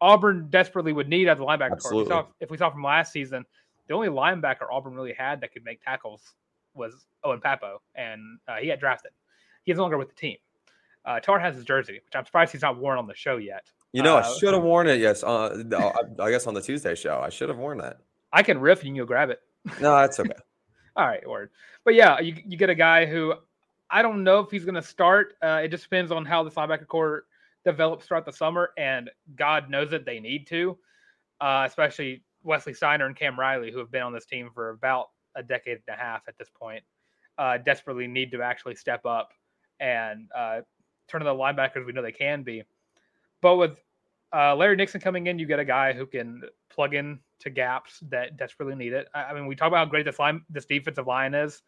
Auburn 0.00 0.48
desperately 0.50 0.92
would 0.92 1.08
need 1.08 1.28
as 1.28 1.38
a 1.38 1.42
linebacker. 1.42 1.76
If 1.76 1.92
we, 1.92 2.04
saw, 2.06 2.26
if 2.40 2.50
we 2.50 2.58
saw 2.58 2.70
from 2.70 2.82
last 2.82 3.12
season, 3.12 3.44
the 3.86 3.94
only 3.94 4.08
linebacker 4.08 4.66
Auburn 4.70 4.94
really 4.94 5.14
had 5.16 5.40
that 5.40 5.52
could 5.52 5.64
make 5.64 5.82
tackles 5.82 6.34
was 6.74 7.06
Owen 7.24 7.40
Pappoe, 7.40 7.80
and 7.94 8.38
uh, 8.48 8.56
he 8.56 8.68
got 8.68 8.80
drafted. 8.80 9.12
He's 9.64 9.76
no 9.76 9.82
longer 9.82 9.98
with 9.98 10.08
the 10.08 10.14
team. 10.14 10.36
Uh, 11.04 11.20
Tarr 11.20 11.38
has 11.38 11.54
his 11.56 11.64
jersey, 11.64 11.94
which 11.94 12.14
I'm 12.14 12.24
surprised 12.24 12.52
he's 12.52 12.62
not 12.62 12.78
worn 12.78 12.98
on 12.98 13.06
the 13.06 13.14
show 13.14 13.36
yet. 13.36 13.70
You 13.92 14.02
know, 14.02 14.16
uh, 14.16 14.20
I 14.20 14.38
should 14.38 14.54
have 14.54 14.62
worn 14.62 14.86
it. 14.86 15.00
Yes, 15.00 15.22
uh, 15.22 15.62
I 16.18 16.30
guess 16.30 16.46
on 16.46 16.54
the 16.54 16.62
Tuesday 16.62 16.94
show, 16.94 17.20
I 17.20 17.28
should 17.28 17.48
have 17.48 17.58
worn 17.58 17.78
that. 17.78 17.98
I 18.32 18.42
can 18.42 18.58
riff, 18.58 18.82
and 18.84 18.96
you 18.96 19.04
grab 19.04 19.30
it. 19.30 19.40
No, 19.80 19.96
that's 19.96 20.18
okay. 20.18 20.30
All 20.96 21.06
right, 21.06 21.26
word. 21.28 21.50
But 21.84 21.94
yeah, 21.94 22.20
you, 22.20 22.36
you 22.46 22.56
get 22.56 22.70
a 22.70 22.74
guy 22.74 23.06
who 23.06 23.34
I 23.90 24.02
don't 24.02 24.24
know 24.24 24.40
if 24.40 24.50
he's 24.50 24.64
going 24.64 24.74
to 24.74 24.82
start. 24.82 25.34
Uh, 25.42 25.60
it 25.64 25.68
just 25.68 25.84
depends 25.84 26.10
on 26.10 26.24
how 26.24 26.42
the 26.42 26.50
linebacker 26.50 26.86
core 26.86 27.24
develops 27.64 28.06
throughout 28.06 28.24
the 28.24 28.32
summer, 28.32 28.70
and 28.78 29.10
God 29.36 29.70
knows 29.70 29.90
that 29.90 30.04
they 30.04 30.20
need 30.20 30.46
to, 30.48 30.78
uh, 31.40 31.64
especially 31.66 32.22
Wesley 32.42 32.74
Steiner 32.74 33.06
and 33.06 33.16
Cam 33.16 33.38
Riley, 33.38 33.70
who 33.70 33.78
have 33.78 33.90
been 33.90 34.02
on 34.02 34.12
this 34.12 34.26
team 34.26 34.50
for 34.54 34.70
about 34.70 35.10
a 35.34 35.42
decade 35.42 35.78
and 35.86 35.96
a 35.96 36.00
half 36.00 36.22
at 36.28 36.36
this 36.38 36.48
point, 36.48 36.82
uh, 37.38 37.58
desperately 37.58 38.06
need 38.06 38.30
to 38.32 38.42
actually 38.42 38.74
step 38.74 39.04
up 39.06 39.30
and 39.80 40.28
uh, 40.36 40.60
turn 41.08 41.22
into 41.22 41.32
the 41.32 41.38
linebackers 41.38 41.84
we 41.86 41.92
know 41.92 42.02
they 42.02 42.12
can 42.12 42.42
be. 42.42 42.62
But 43.40 43.56
with 43.56 43.82
uh, 44.34 44.54
Larry 44.56 44.76
Nixon 44.76 45.00
coming 45.00 45.26
in, 45.26 45.38
you 45.38 45.46
get 45.46 45.58
a 45.58 45.64
guy 45.64 45.92
who 45.92 46.06
can 46.06 46.42
plug 46.70 46.94
in 46.94 47.18
to 47.40 47.50
gaps 47.50 48.00
that 48.08 48.36
desperately 48.36 48.74
need 48.74 48.92
it. 48.92 49.08
I, 49.14 49.24
I 49.24 49.34
mean, 49.34 49.46
we 49.46 49.56
talk 49.56 49.68
about 49.68 49.78
how 49.78 49.84
great 49.86 50.04
this 50.04 50.18
line, 50.18 50.42
this 50.48 50.64
defensive 50.64 51.06
line 51.06 51.34
is. 51.34 51.62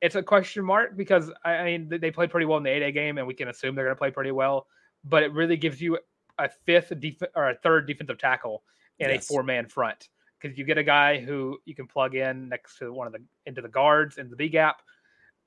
It's 0.00 0.16
a 0.16 0.22
question 0.22 0.64
mark 0.64 0.96
because 0.96 1.30
I 1.44 1.62
mean 1.62 1.88
they 1.88 2.10
played 2.10 2.30
pretty 2.30 2.44
well 2.44 2.58
in 2.58 2.64
the 2.64 2.70
A-Day 2.70 2.90
game, 2.90 3.18
and 3.18 3.26
we 3.26 3.34
can 3.34 3.46
assume 3.46 3.76
they're 3.76 3.84
going 3.84 3.94
to 3.94 3.98
play 3.98 4.10
pretty 4.10 4.32
well. 4.32 4.66
But 5.04 5.22
it 5.22 5.32
really 5.32 5.56
gives 5.56 5.80
you 5.80 5.96
a 6.38 6.48
fifth 6.66 6.92
def- 6.98 7.22
or 7.36 7.50
a 7.50 7.54
third 7.54 7.86
defensive 7.86 8.18
tackle 8.18 8.64
in 8.98 9.10
yes. 9.10 9.24
a 9.24 9.26
four 9.28 9.44
man 9.44 9.68
front 9.68 10.08
because 10.42 10.58
you 10.58 10.64
get 10.64 10.78
a 10.78 10.82
guy 10.82 11.20
who 11.20 11.58
you 11.64 11.74
can 11.74 11.86
plug 11.86 12.14
in 12.14 12.48
next 12.48 12.78
to 12.78 12.92
one 12.92 13.06
of 13.06 13.12
the 13.12 13.22
into 13.46 13.62
the 13.62 13.68
guards 13.68 14.18
in 14.18 14.28
the 14.28 14.36
B 14.36 14.48
gap, 14.48 14.82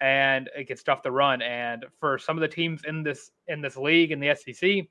and 0.02 0.50
it 0.56 0.66
can 0.66 0.78
stuff 0.78 1.04
the 1.04 1.12
run. 1.12 1.42
And 1.42 1.86
for 2.00 2.18
some 2.18 2.38
of 2.38 2.42
the 2.42 2.48
teams 2.48 2.82
in 2.86 3.04
this 3.04 3.32
in 3.48 3.62
this 3.62 3.78
league 3.78 4.12
in 4.12 4.20
the 4.20 4.36
SEC, 4.36 4.88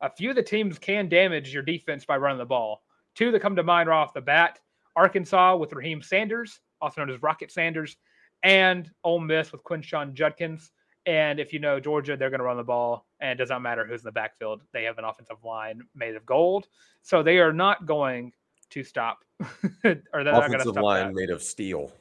a 0.00 0.10
few 0.10 0.30
of 0.30 0.36
the 0.36 0.42
teams 0.42 0.78
can 0.78 1.08
damage 1.08 1.54
your 1.54 1.62
defense 1.62 2.04
by 2.04 2.16
running 2.16 2.38
the 2.38 2.44
ball. 2.44 2.82
Two 3.14 3.30
that 3.30 3.42
come 3.42 3.56
to 3.56 3.62
mind 3.62 3.88
right 3.88 3.96
off 3.96 4.14
the 4.14 4.20
bat 4.20 4.58
Arkansas 4.96 5.56
with 5.56 5.72
Raheem 5.72 6.02
Sanders, 6.02 6.60
also 6.80 7.00
known 7.00 7.14
as 7.14 7.22
Rocket 7.22 7.50
Sanders, 7.50 7.96
and 8.42 8.90
Ole 9.04 9.20
Miss 9.20 9.52
with 9.52 9.62
Quinshon 9.64 10.14
Judkins. 10.14 10.72
And 11.04 11.40
if 11.40 11.52
you 11.52 11.58
know 11.58 11.80
Georgia, 11.80 12.16
they're 12.16 12.30
going 12.30 12.38
to 12.38 12.44
run 12.44 12.56
the 12.56 12.62
ball, 12.62 13.06
and 13.18 13.30
it 13.30 13.36
does 13.36 13.48
not 13.48 13.60
matter 13.60 13.84
who's 13.84 14.02
in 14.02 14.04
the 14.04 14.12
backfield. 14.12 14.62
They 14.72 14.84
have 14.84 14.98
an 14.98 15.04
offensive 15.04 15.42
line 15.44 15.82
made 15.96 16.14
of 16.14 16.24
gold, 16.24 16.68
so 17.02 17.22
they 17.22 17.38
are 17.38 17.52
not 17.52 17.86
going 17.86 18.32
to 18.72 18.84
stop. 18.84 19.24
or 19.40 19.46
they're 19.82 20.02
not 20.24 20.40
to 20.40 20.46
Offensive 20.46 20.72
stop 20.72 20.84
line 20.84 21.06
that. 21.08 21.14
made 21.14 21.30
of 21.30 21.42
steel. 21.42 21.92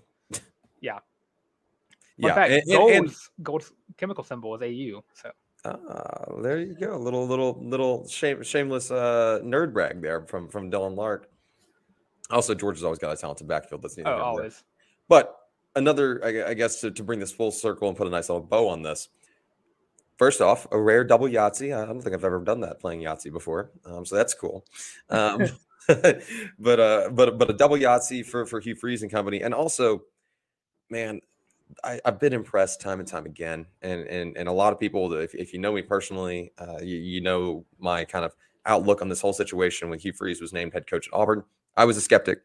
Yeah. 0.82 1.00
Yeah. 2.18 2.36
Fact, 2.36 2.52
and- 2.52 2.62
and- 2.64 2.78
gold's, 2.78 3.32
and- 3.38 3.44
gold's 3.44 3.72
chemical 3.98 4.24
symbol 4.24 4.56
is 4.56 4.62
AU. 4.62 5.04
So 5.14 5.32
Ah, 5.66 6.26
there 6.42 6.60
you 6.60 6.76
go. 6.76 6.96
A 6.96 6.98
little, 6.98 7.26
little, 7.28 7.58
little 7.62 8.08
shame, 8.08 8.42
shameless 8.44 8.92
uh, 8.92 9.40
nerd 9.44 9.74
brag 9.74 10.02
there 10.02 10.22
from 10.26 10.48
from 10.48 10.72
Dylan 10.72 10.96
Larck. 10.96 11.24
Also, 12.30 12.54
Georgia's 12.56 12.84
always 12.84 13.00
got 13.00 13.12
a 13.12 13.16
talented 13.16 13.48
backfield. 13.48 13.82
That's 13.82 13.98
oh, 14.00 14.04
there. 14.04 14.14
always. 14.16 14.64
But 15.08 15.36
another, 15.76 16.22
I 16.24 16.52
I 16.52 16.54
guess, 16.54 16.82
to, 16.82 16.92
to 16.92 17.04
bring 17.04 17.20
this 17.20 17.32
full 17.32 17.52
circle 17.52 17.88
and 17.88 17.98
put 17.98 18.08
a 18.08 18.10
nice 18.10 18.30
little 18.30 18.44
bow 18.44 18.68
on 18.70 18.82
this. 18.82 19.10
First 20.18 20.42
off, 20.42 20.68
a 20.72 20.80
rare 20.80 21.04
double 21.04 21.28
Yahtzee. 21.28 21.76
I 21.76 21.86
don't 21.86 22.02
think 22.02 22.16
I've 22.16 22.26
ever 22.26 22.40
done 22.40 22.62
that 22.62 22.80
playing 22.80 23.02
Yahtzee 23.02 23.32
before, 23.32 23.72
um, 23.86 24.06
so 24.06 24.16
that's 24.16 24.34
cool. 24.34 24.66
Um, 25.10 25.42
but 26.60 26.80
uh, 26.80 27.10
but 27.12 27.38
but 27.38 27.50
a 27.50 27.54
double 27.54 27.76
Yahtzee 27.76 28.26
for 28.26 28.46
for 28.46 28.60
Hugh 28.60 28.76
Freeze 28.76 29.02
and 29.02 29.12
company, 29.12 29.42
and 29.42 29.54
also, 29.54 30.04
man, 30.90 31.22
I, 31.84 32.00
I've 32.06 32.20
been 32.20 32.34
impressed 32.34 32.82
time 32.82 33.00
and 33.00 33.08
time 33.08 33.26
again, 33.26 33.66
and 33.82 34.02
and 34.08 34.38
and 34.38 34.48
a 34.48 34.52
lot 34.52 34.74
of 34.74 34.80
people, 34.80 35.12
if, 35.14 35.34
if 35.34 35.54
you 35.54 35.60
know 35.60 35.74
me 35.74 35.82
personally, 35.82 36.52
uh, 36.60 36.80
you, 36.82 36.98
you 36.98 37.22
know 37.22 37.66
my 37.80 38.06
kind 38.06 38.26
of 38.26 38.36
outlook 38.66 39.02
on 39.02 39.10
this 39.10 39.22
whole 39.22 39.34
situation 39.34 39.90
when 39.90 40.00
Hugh 40.00 40.14
Freeze 40.14 40.40
was 40.40 40.54
named 40.54 40.74
head 40.74 40.88
coach 40.88 41.08
at 41.08 41.14
Auburn. 41.14 41.44
I 41.76 41.86
was 41.86 41.98
a 41.98 42.02
skeptic. 42.02 42.40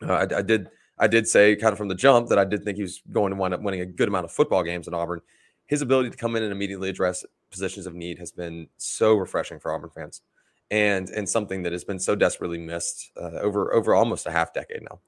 Uh, 0.00 0.12
I, 0.12 0.38
I 0.38 0.42
did 0.42 0.70
I 0.98 1.06
did 1.06 1.28
say 1.28 1.56
kind 1.56 1.72
of 1.72 1.78
from 1.78 1.88
the 1.88 1.94
jump 1.94 2.28
that 2.28 2.38
I 2.38 2.44
did 2.44 2.64
think 2.64 2.76
he 2.76 2.82
was 2.82 3.02
going 3.10 3.30
to 3.30 3.36
wind 3.36 3.54
up 3.54 3.62
winning 3.62 3.80
a 3.80 3.86
good 3.86 4.08
amount 4.08 4.24
of 4.24 4.32
football 4.32 4.62
games 4.62 4.88
at 4.88 4.94
Auburn. 4.94 5.20
His 5.66 5.82
ability 5.82 6.10
to 6.10 6.16
come 6.16 6.34
in 6.34 6.42
and 6.42 6.52
immediately 6.52 6.88
address 6.88 7.24
positions 7.50 7.86
of 7.86 7.94
need 7.94 8.18
has 8.18 8.32
been 8.32 8.68
so 8.78 9.14
refreshing 9.14 9.60
for 9.60 9.72
Auburn 9.72 9.90
fans, 9.90 10.22
and 10.70 11.08
and 11.10 11.28
something 11.28 11.62
that 11.62 11.72
has 11.72 11.84
been 11.84 11.98
so 11.98 12.14
desperately 12.14 12.58
missed 12.58 13.10
uh, 13.20 13.38
over 13.40 13.72
over 13.72 13.94
almost 13.94 14.26
a 14.26 14.30
half 14.30 14.52
decade 14.52 14.82
now. 14.82 15.00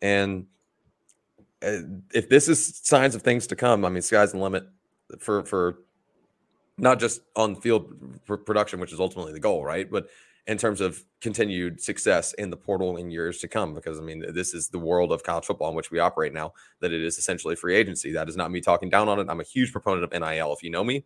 And 0.00 0.46
uh, 1.62 1.78
if 2.12 2.28
this 2.28 2.48
is 2.48 2.80
signs 2.82 3.14
of 3.14 3.22
things 3.22 3.46
to 3.48 3.56
come, 3.56 3.84
I 3.84 3.88
mean, 3.88 4.02
sky's 4.02 4.32
the 4.32 4.38
limit 4.38 4.64
for 5.18 5.44
for 5.44 5.78
not 6.78 6.98
just 6.98 7.20
on 7.36 7.56
field 7.56 7.92
pr- 8.26 8.36
production, 8.36 8.80
which 8.80 8.92
is 8.92 9.00
ultimately 9.00 9.32
the 9.32 9.40
goal, 9.40 9.64
right? 9.64 9.90
But 9.90 10.08
in 10.48 10.58
terms 10.58 10.80
of 10.80 11.04
continued 11.20 11.80
success 11.80 12.32
in 12.32 12.50
the 12.50 12.56
portal 12.56 12.96
in 12.96 13.10
years 13.10 13.38
to 13.38 13.48
come, 13.48 13.74
because 13.74 13.98
I 13.98 14.02
mean, 14.02 14.24
this 14.34 14.54
is 14.54 14.68
the 14.68 14.78
world 14.78 15.12
of 15.12 15.22
college 15.22 15.44
football 15.44 15.68
in 15.68 15.76
which 15.76 15.90
we 15.92 16.00
operate 16.00 16.32
now. 16.32 16.52
That 16.80 16.92
it 16.92 17.02
is 17.02 17.18
essentially 17.18 17.54
free 17.54 17.76
agency. 17.76 18.12
That 18.12 18.28
is 18.28 18.36
not 18.36 18.50
me 18.50 18.60
talking 18.60 18.88
down 18.88 19.08
on 19.08 19.20
it. 19.20 19.28
I'm 19.28 19.40
a 19.40 19.44
huge 19.44 19.70
proponent 19.70 20.04
of 20.04 20.20
NIL. 20.20 20.52
If 20.52 20.62
you 20.62 20.70
know 20.70 20.82
me, 20.82 21.04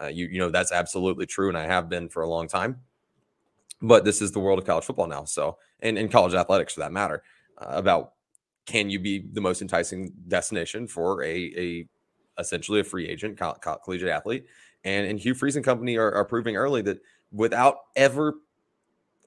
uh, 0.00 0.06
you 0.06 0.26
you 0.26 0.38
know 0.38 0.50
that's 0.50 0.72
absolutely 0.72 1.26
true, 1.26 1.48
and 1.48 1.56
I 1.56 1.66
have 1.66 1.88
been 1.88 2.08
for 2.08 2.22
a 2.22 2.28
long 2.28 2.48
time. 2.48 2.80
But 3.82 4.04
this 4.04 4.22
is 4.22 4.30
the 4.32 4.38
world 4.38 4.58
of 4.58 4.64
college 4.64 4.84
football 4.84 5.08
now. 5.08 5.24
So, 5.24 5.58
and, 5.80 5.98
and 5.98 6.10
college 6.10 6.34
athletics 6.34 6.74
for 6.74 6.80
that 6.80 6.92
matter, 6.92 7.22
uh, 7.58 7.66
about 7.70 8.12
can 8.64 8.88
you 8.88 9.00
be 9.00 9.18
the 9.32 9.40
most 9.40 9.60
enticing 9.60 10.12
destination 10.28 10.86
for 10.86 11.22
a, 11.24 11.52
a 11.56 11.88
essentially 12.38 12.80
a 12.80 12.84
free 12.84 13.08
agent 13.08 13.36
coll- 13.36 13.54
coll- 13.54 13.78
collegiate 13.84 14.08
athlete? 14.08 14.46
And, 14.84 15.06
and 15.06 15.18
Hugh 15.18 15.34
Freeze 15.34 15.56
and 15.56 15.64
company 15.64 15.96
are, 15.96 16.12
are 16.12 16.24
proving 16.24 16.56
early 16.56 16.82
that 16.82 17.00
without 17.32 17.76
ever 17.96 18.34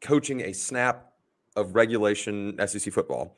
coaching 0.01 0.41
a 0.41 0.53
snap 0.53 1.11
of 1.55 1.75
regulation 1.75 2.55
SEC 2.65 2.93
football, 2.93 3.37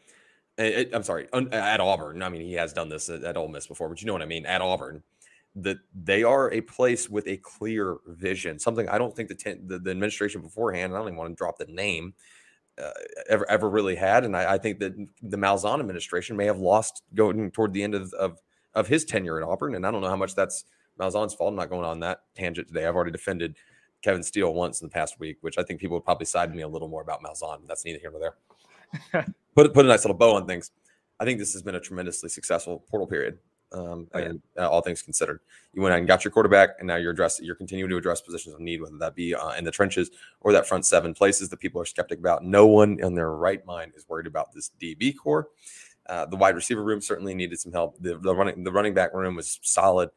eh, 0.58 0.86
I'm 0.94 1.04
sorry, 1.04 1.28
at 1.52 1.80
Auburn. 1.80 2.22
I 2.22 2.30
mean, 2.30 2.42
he 2.42 2.54
has 2.54 2.74
done 2.74 2.90
this 2.90 3.10
at, 3.10 3.24
at 3.24 3.38
Ole 3.38 3.48
Miss 3.48 3.68
before, 3.68 3.90
but 3.90 4.02
you 4.02 4.08
know 4.08 4.14
what 4.14 4.22
I 4.22 4.26
mean. 4.26 4.46
At 4.46 4.62
Auburn, 4.62 5.04
that 5.62 5.78
they 5.94 6.24
are 6.24 6.52
a 6.52 6.62
place 6.62 7.10
with 7.10 7.28
a 7.28 7.38
clear 7.38 7.98
vision. 8.08 8.60
Something 8.60 8.88
I 8.90 8.98
don't 8.98 9.16
think 9.16 9.30
the 9.30 9.36
ten, 9.36 9.68
the, 9.68 9.80
the 9.80 9.92
administration 9.92 10.42
beforehand. 10.42 10.94
I 10.94 10.98
don't 10.98 11.08
even 11.08 11.18
want 11.18 11.32
to 11.32 11.36
drop 11.36 11.58
the 11.58 11.66
name 11.66 12.14
uh, 12.82 12.92
ever 13.30 13.50
ever 13.50 13.70
really 13.70 13.96
had. 13.96 14.24
And 14.24 14.36
I, 14.36 14.54
I 14.54 14.58
think 14.58 14.80
that 14.80 14.94
the 15.22 15.38
Malzahn 15.38 15.80
administration 15.80 16.38
may 16.38 16.46
have 16.46 16.60
lost 16.60 17.04
going 17.16 17.52
toward 17.52 17.74
the 17.74 17.84
end 17.84 17.96
of, 17.96 18.14
of 18.14 18.40
of 18.76 18.88
his 18.88 19.04
tenure 19.04 19.42
at 19.42 19.48
Auburn. 19.48 19.76
And 19.76 19.86
I 19.86 19.92
don't 19.92 20.02
know 20.02 20.10
how 20.10 20.16
much 20.16 20.36
that's 20.36 20.66
Malzahn's 21.00 21.34
fault. 21.34 21.50
I'm 21.50 21.56
not 21.56 21.70
going 21.70 21.86
on 21.86 22.00
that 22.02 22.22
tangent 22.36 22.68
today. 22.68 22.86
I've 22.86 22.96
already 22.96 23.12
defended 23.12 23.58
Kevin 24.04 24.22
Steele 24.24 24.54
once 24.54 24.82
in 24.82 24.88
the 24.88 24.92
past 24.92 25.20
week, 25.20 25.38
which 25.42 25.58
I 25.58 25.64
think 25.64 25.80
people 25.80 25.98
would 25.98 26.06
probably 26.06 26.26
side 26.26 26.50
with 26.50 26.56
me 26.56 26.64
a 26.64 26.68
little 26.68 26.88
more 26.88 27.02
about 27.02 27.24
Malzahn. 27.24 27.68
That's 27.68 27.84
neither 27.84 28.00
here 28.00 28.12
nor 28.12 28.20
there. 28.20 29.26
put 29.56 29.74
put 29.74 29.86
a 29.86 29.88
nice 29.88 30.06
little 30.06 30.18
bow 30.18 30.36
on 30.36 30.46
things. 30.46 30.72
I 31.20 31.26
think 31.26 31.40
this 31.40 31.54
has 31.54 31.64
been 31.64 31.76
a 31.76 31.80
tremendously 31.80 32.30
successful 32.30 32.86
portal 32.90 33.08
period. 33.08 33.40
Um, 33.74 34.08
Oh, 34.14 34.20
and 34.20 34.42
uh, 34.58 34.70
all 34.70 34.82
things 34.82 35.02
considered, 35.02 35.42
you 35.74 35.82
went 35.82 35.94
out 35.94 36.00
and 36.00 36.08
got 36.08 36.24
your 36.24 36.32
quarterback, 36.32 36.70
and 36.80 36.88
now 36.88 36.96
you're 36.96 37.12
addressing, 37.12 37.46
you're 37.46 37.56
continuing 37.56 37.90
to 37.90 37.98
address 37.98 38.22
positions 38.22 38.56
of 38.56 38.62
need, 38.62 38.82
whether 38.82 38.98
that 38.98 39.14
be 39.14 39.36
uh, 39.36 39.52
in 39.52 39.66
the 39.66 39.72
trenches 39.72 40.10
or 40.42 40.54
that 40.54 40.68
front 40.68 40.86
seven 40.86 41.14
places 41.14 41.50
that 41.50 41.58
people 41.58 41.82
are 41.82 41.86
skeptic 41.86 42.20
about. 42.20 42.46
No 42.46 42.66
one 42.66 42.98
in 43.02 43.14
their 43.14 43.32
right 43.32 43.66
mind 43.66 43.92
is 43.96 44.08
worried 44.08 44.28
about 44.28 44.54
this 44.54 44.72
DB 44.80 45.16
core. 45.16 45.50
Uh, 46.08 46.26
the 46.26 46.38
wide 46.38 46.56
receiver 46.56 46.84
room 46.84 47.02
certainly 47.02 47.34
needed 47.34 47.60
some 47.60 47.74
help. 47.74 47.98
The, 48.00 48.18
the 48.18 48.34
running 48.34 48.64
the 48.64 48.72
running 48.72 48.94
back 48.94 49.14
room 49.14 49.36
was 49.36 49.60
solid. 49.62 50.10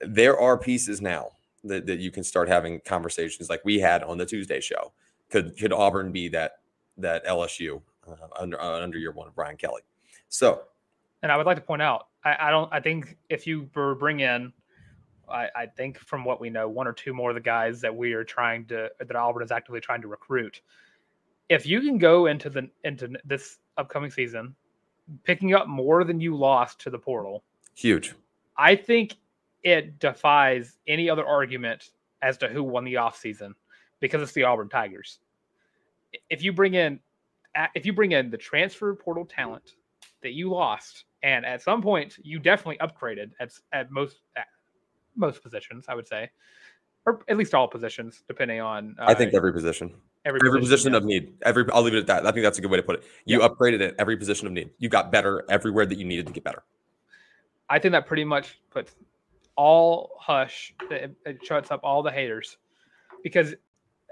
There 0.00 0.38
are 0.38 0.56
pieces 0.56 1.02
now 1.02 1.32
that, 1.64 1.86
that 1.86 1.98
you 1.98 2.10
can 2.10 2.24
start 2.24 2.48
having 2.48 2.80
conversations 2.80 3.50
like 3.50 3.60
we 3.64 3.78
had 3.78 4.02
on 4.02 4.16
the 4.18 4.26
Tuesday 4.26 4.60
show. 4.60 4.92
Could 5.30 5.58
could 5.58 5.72
Auburn 5.72 6.10
be 6.10 6.28
that 6.28 6.60
that 6.96 7.26
LSU 7.26 7.82
uh, 8.08 8.14
under 8.38 8.60
uh, 8.60 8.80
under 8.80 8.98
year 8.98 9.12
one 9.12 9.28
of 9.28 9.34
Brian 9.34 9.56
Kelly? 9.56 9.82
So 10.28 10.62
And 11.26 11.32
I 11.32 11.36
would 11.36 11.44
like 11.44 11.56
to 11.56 11.62
point 11.62 11.82
out, 11.82 12.06
I, 12.24 12.36
I 12.38 12.50
don't. 12.52 12.72
I 12.72 12.78
think 12.78 13.16
if 13.28 13.48
you 13.48 13.68
were 13.74 13.96
bring 13.96 14.20
in, 14.20 14.52
I, 15.28 15.48
I 15.56 15.66
think 15.66 15.98
from 15.98 16.24
what 16.24 16.40
we 16.40 16.50
know, 16.50 16.68
one 16.68 16.86
or 16.86 16.92
two 16.92 17.12
more 17.12 17.30
of 17.30 17.34
the 17.34 17.40
guys 17.40 17.80
that 17.80 17.92
we 17.92 18.12
are 18.12 18.22
trying 18.22 18.64
to 18.66 18.92
that 19.00 19.16
Auburn 19.16 19.42
is 19.42 19.50
actively 19.50 19.80
trying 19.80 20.00
to 20.02 20.06
recruit. 20.06 20.60
If 21.48 21.66
you 21.66 21.80
can 21.80 21.98
go 21.98 22.26
into 22.26 22.48
the 22.48 22.70
into 22.84 23.10
this 23.24 23.58
upcoming 23.76 24.12
season, 24.12 24.54
picking 25.24 25.52
up 25.52 25.66
more 25.66 26.04
than 26.04 26.20
you 26.20 26.36
lost 26.36 26.78
to 26.82 26.90
the 26.90 26.98
portal, 26.98 27.42
huge. 27.74 28.14
I 28.56 28.76
think 28.76 29.16
it 29.64 29.98
defies 29.98 30.78
any 30.86 31.10
other 31.10 31.26
argument 31.26 31.90
as 32.22 32.38
to 32.38 32.46
who 32.46 32.62
won 32.62 32.84
the 32.84 32.94
offseason 32.94 33.52
because 33.98 34.22
it's 34.22 34.30
the 34.30 34.44
Auburn 34.44 34.68
Tigers. 34.68 35.18
If 36.30 36.44
you 36.44 36.52
bring 36.52 36.74
in 36.74 37.00
if 37.74 37.84
you 37.84 37.92
bring 37.92 38.12
in 38.12 38.30
the 38.30 38.38
transfer 38.38 38.94
portal 38.94 39.24
talent 39.24 39.72
that 40.22 40.34
you 40.34 40.50
lost, 40.50 41.05
and 41.22 41.44
at 41.44 41.62
some 41.62 41.82
point 41.82 42.16
you 42.22 42.38
definitely 42.38 42.78
upgraded 42.78 43.30
at 43.40 43.52
at 43.72 43.90
most 43.90 44.20
at 44.36 44.46
most 45.16 45.42
positions, 45.42 45.86
I 45.88 45.94
would 45.94 46.06
say, 46.06 46.30
or 47.06 47.20
at 47.28 47.36
least 47.36 47.54
all 47.54 47.68
positions, 47.68 48.22
depending 48.28 48.60
on. 48.60 48.96
Uh, 48.98 49.06
I 49.08 49.14
think 49.14 49.34
every 49.34 49.52
position, 49.52 49.94
every, 50.24 50.40
every 50.46 50.60
position 50.60 50.92
yeah. 50.92 50.98
of 50.98 51.04
need. 51.04 51.34
Every 51.42 51.64
I'll 51.72 51.82
leave 51.82 51.94
it 51.94 51.98
at 51.98 52.06
that. 52.08 52.26
I 52.26 52.32
think 52.32 52.44
that's 52.44 52.58
a 52.58 52.62
good 52.62 52.70
way 52.70 52.76
to 52.76 52.82
put 52.82 52.96
it. 52.96 53.04
You 53.24 53.40
upgraded 53.40 53.86
at 53.86 53.94
every 53.98 54.16
position 54.16 54.46
of 54.46 54.52
need. 54.52 54.70
You 54.78 54.88
got 54.88 55.10
better 55.10 55.44
everywhere 55.48 55.86
that 55.86 55.98
you 55.98 56.04
needed 56.04 56.26
to 56.26 56.32
get 56.32 56.44
better. 56.44 56.62
I 57.68 57.78
think 57.78 57.92
that 57.92 58.06
pretty 58.06 58.24
much 58.24 58.60
puts 58.70 58.94
all 59.56 60.12
hush. 60.20 60.74
It, 60.90 61.16
it 61.24 61.44
shuts 61.44 61.70
up 61.70 61.80
all 61.82 62.02
the 62.02 62.10
haters 62.12 62.58
because 63.22 63.54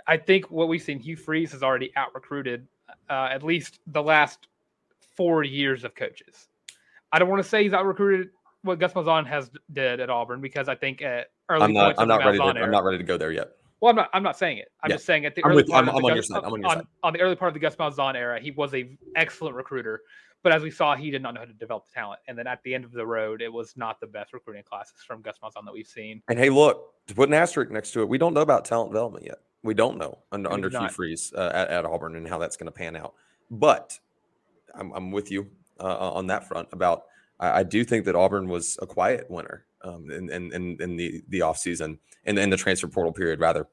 I 0.07 0.17
think 0.17 0.51
what 0.51 0.69
we've 0.69 0.83
seen, 0.83 0.99
Hugh 0.99 1.17
Freeze 1.17 1.53
has 1.53 1.63
already 1.63 1.93
out 1.97 2.15
recruited 2.15 2.67
uh, 3.09 3.29
at 3.31 3.43
least 3.43 3.81
the 3.87 4.03
last 4.03 4.49
four 5.17 5.45
years 5.45 5.85
of 5.85 5.95
coaches. 5.95 6.49
I 7.15 7.19
don't 7.21 7.29
want 7.29 7.41
to 7.43 7.49
say 7.49 7.63
he's 7.63 7.73
out 7.73 7.87
recruited 7.87 8.31
what 8.63 8.81
Gus 8.81 8.93
Malzahn 8.93 9.25
has 9.27 9.51
did 9.73 10.01
at 10.01 10.11
Auburn 10.11 10.41
because 10.41 10.69
I 10.69 10.75
think 10.75 11.01
at 11.01 11.29
early 11.49 11.63
I'm 11.63 11.73
not. 11.73 11.85
points 11.97 12.01
I'm 12.01 12.09
not 12.09 12.25
ready. 12.25 12.39
To, 12.39 12.45
I'm 12.45 12.71
not 12.73 12.83
ready 12.83 12.99
to 12.99 13.05
go 13.05 13.17
there 13.17 13.31
yet. 13.31 13.51
well, 13.81 13.91
I'm 13.91 13.97
not. 13.97 14.11
I'm 14.13 14.23
not 14.25 14.37
saying 14.37 14.59
it. 14.59 14.73
I'm 14.83 14.91
Yeah. 14.91 14.97
just 14.97 15.07
saying 15.07 15.25
at 15.25 15.37
the 15.37 15.45
I'm 15.45 15.53
early 15.53 15.63
with- 15.63 15.71
part 15.71 15.87
I'm- 15.87 15.95
of 15.95 16.03
the 16.03 16.09
Gus- 16.09 16.15
your 16.17 16.23
side. 16.25 16.43
I'm 16.45 16.53
on 16.53 16.61
your 16.61 16.71
on, 16.71 16.77
side. 16.79 16.87
on 17.05 17.13
the 17.13 17.21
early 17.21 17.37
part 17.37 17.51
of 17.51 17.55
the 17.55 17.61
Gus 17.61 17.77
Malzahn 17.77 18.17
era, 18.17 18.41
he 18.41 18.51
was 18.51 18.75
a 18.75 18.99
excellent 19.15 19.55
recruiter, 19.55 20.03
but 20.43 20.51
as 20.53 20.63
we 20.63 20.73
saw, 20.73 20.97
he 20.97 21.11
did 21.13 21.23
not 21.23 21.35
know 21.35 21.41
how 21.41 21.47
to 21.47 21.53
develop 21.53 21.87
the 21.87 21.93
talent. 21.93 22.19
And 22.27 22.37
then 22.37 22.49
at 22.49 22.63
the 22.65 22.75
end 22.75 22.85
of 22.85 22.91
the 22.91 23.07
road, 23.07 23.43
it 23.43 23.53
was 23.53 23.77
not 23.77 24.01
the 24.01 24.09
best 24.09 24.33
recruiting 24.33 24.65
classes 24.65 24.97
from 25.07 25.23
Gus 25.23 25.37
Malzahn 25.41 25.65
that 25.67 25.73
we've 25.73 25.87
seen. 25.87 26.21
And 26.29 26.37
hey, 26.37 26.51
look, 26.51 26.95
to 27.07 27.15
put 27.15 27.29
an 27.29 27.35
asterisk 27.35 27.71
next 27.71 27.93
to 27.93 28.01
it, 28.01 28.09
we 28.09 28.19
don't 28.19 28.35
know 28.35 28.41
about 28.41 28.65
talent 28.65 28.91
development 28.91 29.25
yet. 29.25 29.39
We 29.63 29.73
don't 29.75 29.99
know 29.99 30.19
under, 30.33 30.53
under 30.53 30.69
Hugh. 30.69 30.89
Freeze 30.89 31.33
uh, 31.37 31.51
at, 31.55 31.69
at 31.69 31.85
Auburn 31.87 32.17
and 32.17 32.27
how 32.29 32.39
that's 32.39 32.57
going 32.57 32.67
to 32.67 32.73
pan 32.73 32.97
out. 32.97 33.15
But 33.51 33.99
I'm, 34.75 34.91
I'm 34.93 35.11
with 35.13 35.31
you 35.31 35.49
uh, 35.81 36.13
on 36.13 36.27
that 36.29 36.47
front 36.47 36.69
about 36.73 37.05
I, 37.41 37.61
I 37.61 37.63
do 37.63 37.85
think 37.85 38.05
that 38.07 38.15
Auburn 38.15 38.49
was 38.49 38.79
a 38.81 38.87
quiet 38.87 39.31
winner 39.31 39.67
um, 39.83 40.11
in, 40.11 40.31
in, 40.31 40.53
in, 40.53 40.77
in 40.81 40.97
the, 40.97 41.23
the 41.29 41.41
offseason 41.41 41.99
and 42.25 42.39
in 42.39 42.51
the 42.51 42.57
transfer 42.57 42.89
portal 42.89 43.13
period, 43.13 43.41
rather. 43.41 43.67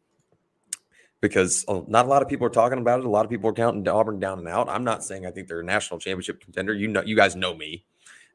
Because 1.22 1.64
uh, 1.68 1.82
not 1.88 2.06
a 2.06 2.10
lot 2.10 2.24
of 2.24 2.28
people 2.28 2.48
are 2.48 2.52
talking 2.52 2.80
about 2.80 3.00
it. 3.00 3.06
A 3.06 3.10
lot 3.10 3.26
of 3.26 3.30
people 3.30 3.50
are 3.50 3.54
counting 3.54 3.88
Auburn 3.88 4.20
down 4.20 4.40
and 4.40 4.48
out. 4.48 4.68
I'm 4.68 4.84
not 4.84 5.04
saying 5.04 5.26
I 5.26 5.32
think 5.32 5.48
they're 5.48 5.60
a 5.60 5.64
national 5.64 6.00
championship 6.00 6.42
contender. 6.42 6.74
You 6.74 6.88
know, 6.88 7.04
you 7.04 7.16
guys 7.16 7.36
know 7.36 7.54
me 7.54 7.86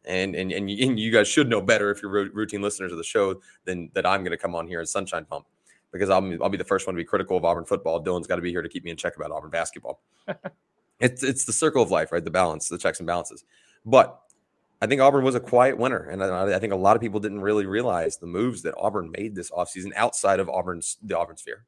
and 0.04 0.36
and 0.36 0.52
and 0.52 0.70
you, 0.70 0.88
and 0.88 0.98
you 0.98 1.10
guys 1.10 1.26
should 1.26 1.48
know 1.48 1.60
better 1.60 1.90
if 1.90 2.00
you're 2.00 2.12
ro- 2.12 2.30
routine 2.32 2.62
listeners 2.62 2.92
of 2.92 2.98
the 2.98 3.04
show 3.04 3.40
than 3.64 3.90
that 3.94 4.06
I'm 4.06 4.22
going 4.22 4.30
to 4.30 4.36
come 4.36 4.54
on 4.54 4.68
here 4.68 4.78
and 4.78 4.88
sunshine 4.88 5.24
pump 5.24 5.46
because 5.90 6.10
I'll 6.10 6.42
I'll 6.42 6.48
be 6.48 6.56
the 6.56 6.64
first 6.64 6.86
one 6.86 6.94
to 6.94 6.98
be 6.98 7.04
critical 7.04 7.36
of 7.36 7.44
Auburn 7.44 7.64
football. 7.64 8.02
Dylan's 8.02 8.28
got 8.28 8.36
to 8.36 8.42
be 8.42 8.50
here 8.50 8.62
to 8.62 8.68
keep 8.68 8.84
me 8.84 8.92
in 8.92 8.96
check 8.96 9.16
about 9.16 9.32
Auburn 9.32 9.50
basketball. 9.50 10.00
It's 11.00 11.22
it's 11.22 11.44
the 11.44 11.52
circle 11.52 11.82
of 11.82 11.90
life, 11.90 12.12
right? 12.12 12.24
The 12.24 12.30
balance, 12.30 12.68
the 12.68 12.78
checks 12.78 13.00
and 13.00 13.06
balances. 13.06 13.44
But 13.84 14.18
I 14.80 14.86
think 14.86 15.00
Auburn 15.00 15.24
was 15.24 15.34
a 15.34 15.40
quiet 15.40 15.78
winner, 15.78 16.08
and 16.10 16.22
I, 16.22 16.54
I 16.54 16.58
think 16.58 16.72
a 16.72 16.76
lot 16.76 16.96
of 16.96 17.02
people 17.02 17.20
didn't 17.20 17.40
really 17.40 17.66
realize 17.66 18.18
the 18.18 18.26
moves 18.26 18.62
that 18.62 18.74
Auburn 18.76 19.10
made 19.10 19.34
this 19.34 19.50
offseason 19.50 19.92
outside 19.96 20.38
of 20.38 20.48
Auburn's 20.48 20.98
the 21.02 21.18
Auburn 21.18 21.36
sphere. 21.36 21.64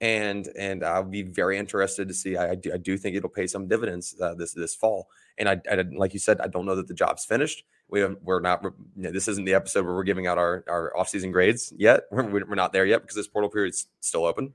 And 0.00 0.48
and 0.58 0.84
I'll 0.84 1.04
be 1.04 1.22
very 1.22 1.56
interested 1.56 2.08
to 2.08 2.14
see. 2.14 2.36
I, 2.36 2.50
I 2.50 2.54
do, 2.56 2.72
I 2.74 2.76
do 2.76 2.98
think 2.98 3.16
it'll 3.16 3.30
pay 3.30 3.46
some 3.46 3.68
dividends 3.68 4.14
uh, 4.20 4.34
this 4.34 4.52
this 4.52 4.74
fall. 4.74 5.08
And 5.38 5.48
I, 5.48 5.60
I 5.70 5.84
like 5.96 6.12
you 6.12 6.20
said, 6.20 6.40
I 6.40 6.48
don't 6.48 6.66
know 6.66 6.76
that 6.76 6.88
the 6.88 6.94
job's 6.94 7.24
finished. 7.24 7.64
We 7.88 8.00
have, 8.00 8.16
we're 8.22 8.40
not. 8.40 8.62
You 8.62 9.04
know, 9.04 9.10
this 9.10 9.28
isn't 9.28 9.44
the 9.44 9.54
episode 9.54 9.86
where 9.86 9.94
we're 9.94 10.04
giving 10.04 10.26
out 10.26 10.36
our 10.36 10.64
our 10.68 10.92
offseason 10.96 11.32
grades 11.32 11.72
yet. 11.76 12.04
We're, 12.10 12.44
we're 12.44 12.54
not 12.54 12.72
there 12.72 12.84
yet 12.84 13.02
because 13.02 13.16
this 13.16 13.28
portal 13.28 13.50
period's 13.50 13.86
still 14.00 14.24
open, 14.24 14.52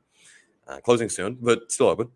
uh, 0.67 0.79
closing 0.81 1.09
soon, 1.09 1.37
but 1.41 1.71
still 1.71 1.87
open. 1.87 2.09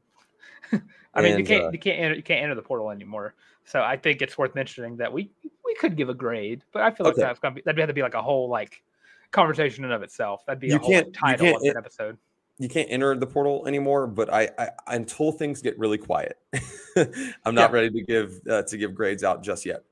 I 1.13 1.21
mean, 1.21 1.31
and, 1.31 1.39
you 1.39 1.45
can't 1.45 1.65
uh, 1.65 1.69
you 1.71 1.79
can't 1.79 1.99
enter, 1.99 2.15
you 2.15 2.23
can't 2.23 2.41
enter 2.41 2.55
the 2.55 2.61
portal 2.61 2.89
anymore. 2.89 3.35
So 3.65 3.81
I 3.81 3.97
think 3.97 4.21
it's 4.21 4.37
worth 4.37 4.55
mentioning 4.55 4.97
that 4.97 5.11
we 5.11 5.31
we 5.65 5.75
could 5.75 5.95
give 5.95 6.09
a 6.09 6.13
grade, 6.13 6.63
but 6.71 6.81
I 6.81 6.91
feel 6.91 7.05
like 7.05 7.13
okay. 7.13 7.23
that's 7.23 7.39
gonna 7.39 7.55
be 7.55 7.61
that'd 7.65 7.79
have 7.79 7.87
to 7.87 7.93
be 7.93 8.01
like 8.01 8.13
a 8.13 8.21
whole 8.21 8.49
like 8.49 8.83
conversation 9.31 9.83
in 9.83 9.91
of 9.91 10.03
itself. 10.03 10.45
That'd 10.45 10.59
be 10.59 10.67
you 10.67 10.75
a 10.75 10.79
whole 10.79 11.11
title 11.11 11.55
of 11.55 11.61
an 11.61 11.77
episode. 11.77 12.17
You 12.59 12.69
can't 12.69 12.89
enter 12.91 13.15
the 13.15 13.25
portal 13.25 13.65
anymore, 13.67 14.05
but 14.07 14.31
I, 14.31 14.49
I 14.57 14.69
until 14.87 15.31
things 15.31 15.61
get 15.61 15.77
really 15.79 15.97
quiet, 15.97 16.37
I'm 16.95 17.55
not 17.55 17.71
yeah. 17.71 17.75
ready 17.75 17.89
to 17.89 18.01
give 18.03 18.39
uh, 18.49 18.63
to 18.63 18.77
give 18.77 18.93
grades 18.93 19.23
out 19.23 19.43
just 19.43 19.65
yet. 19.65 19.83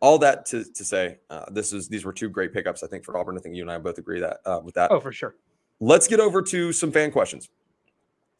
All 0.00 0.18
that 0.18 0.46
to, 0.46 0.64
to 0.64 0.84
say, 0.84 1.18
uh, 1.28 1.44
this 1.50 1.72
is 1.72 1.88
these 1.88 2.04
were 2.04 2.12
two 2.12 2.30
great 2.30 2.54
pickups. 2.54 2.82
I 2.82 2.86
think 2.86 3.04
for 3.04 3.18
Auburn. 3.18 3.36
I 3.36 3.40
think 3.40 3.54
you 3.54 3.62
and 3.62 3.70
I 3.70 3.78
both 3.78 3.98
agree 3.98 4.20
that 4.20 4.38
uh, 4.46 4.60
with 4.62 4.74
that. 4.74 4.90
Oh, 4.90 5.00
for 5.00 5.12
sure. 5.12 5.34
Let's 5.80 6.06
get 6.06 6.20
over 6.20 6.42
to 6.42 6.72
some 6.72 6.92
fan 6.92 7.10
questions. 7.10 7.48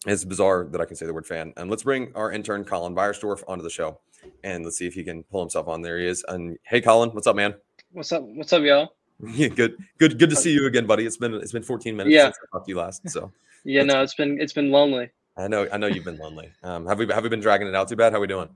It's 0.06 0.24
bizarre 0.24 0.66
that 0.70 0.80
I 0.80 0.86
can 0.86 0.96
say 0.96 1.06
the 1.06 1.12
word 1.12 1.26
fan. 1.26 1.52
And 1.56 1.68
let's 1.68 1.82
bring 1.82 2.12
our 2.14 2.32
intern 2.32 2.64
Colin 2.64 2.94
Beiersdorf 2.94 3.42
onto 3.46 3.62
the 3.62 3.70
show 3.70 3.98
and 4.42 4.64
let's 4.64 4.78
see 4.78 4.86
if 4.86 4.94
he 4.94 5.04
can 5.04 5.22
pull 5.24 5.40
himself 5.40 5.68
on. 5.68 5.82
There 5.82 5.98
he 5.98 6.06
is. 6.06 6.24
And 6.28 6.58
hey, 6.62 6.80
Colin, 6.80 7.10
what's 7.10 7.26
up, 7.26 7.36
man? 7.36 7.54
What's 7.92 8.12
up? 8.12 8.22
What's 8.22 8.52
up, 8.52 8.62
y'all? 8.62 8.94
Yeah, 9.34 9.48
good, 9.48 9.76
good, 9.98 10.18
good 10.18 10.30
to 10.30 10.36
see 10.36 10.50
you 10.50 10.66
again, 10.66 10.86
buddy. 10.86 11.04
It's 11.04 11.18
been 11.18 11.34
it's 11.34 11.52
been 11.52 11.62
14 11.62 11.94
minutes 11.94 12.14
yeah. 12.14 12.24
since 12.24 12.38
I 12.42 12.56
talked 12.56 12.64
to 12.64 12.72
you 12.72 12.78
last. 12.78 13.06
So 13.10 13.30
yeah, 13.64 13.82
no, 13.82 14.02
it's 14.02 14.14
been 14.14 14.40
it's 14.40 14.54
been 14.54 14.70
lonely. 14.70 15.10
I 15.36 15.46
know, 15.46 15.68
I 15.70 15.76
know 15.76 15.88
you've 15.88 16.06
been 16.06 16.16
lonely. 16.16 16.50
Um, 16.62 16.86
have 16.86 16.98
we 16.98 17.06
have 17.08 17.22
we 17.22 17.28
been 17.28 17.40
dragging 17.40 17.68
it 17.68 17.74
out 17.74 17.86
too 17.86 17.96
bad? 17.96 18.12
How 18.12 18.16
are 18.16 18.22
we 18.22 18.26
doing? 18.26 18.48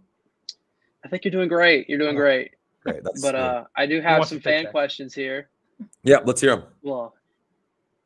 I 1.05 1.09
think 1.09 1.23
you're 1.23 1.33
doing 1.33 1.49
great. 1.49 1.87
You're 1.87 1.99
doing 1.99 2.17
oh, 2.17 2.19
great. 2.19 2.53
Great. 2.83 3.05
That's 3.05 3.21
but 3.23 3.35
uh, 3.35 3.65
I 3.77 3.85
do 3.85 4.01
have 4.01 4.25
some 4.25 4.41
fan 4.41 4.71
questions 4.71 5.13
here. 5.13 5.51
Yeah, 6.03 6.21
let's 6.25 6.41
hear 6.41 6.57
them. 6.57 6.65
Well, 6.81 7.15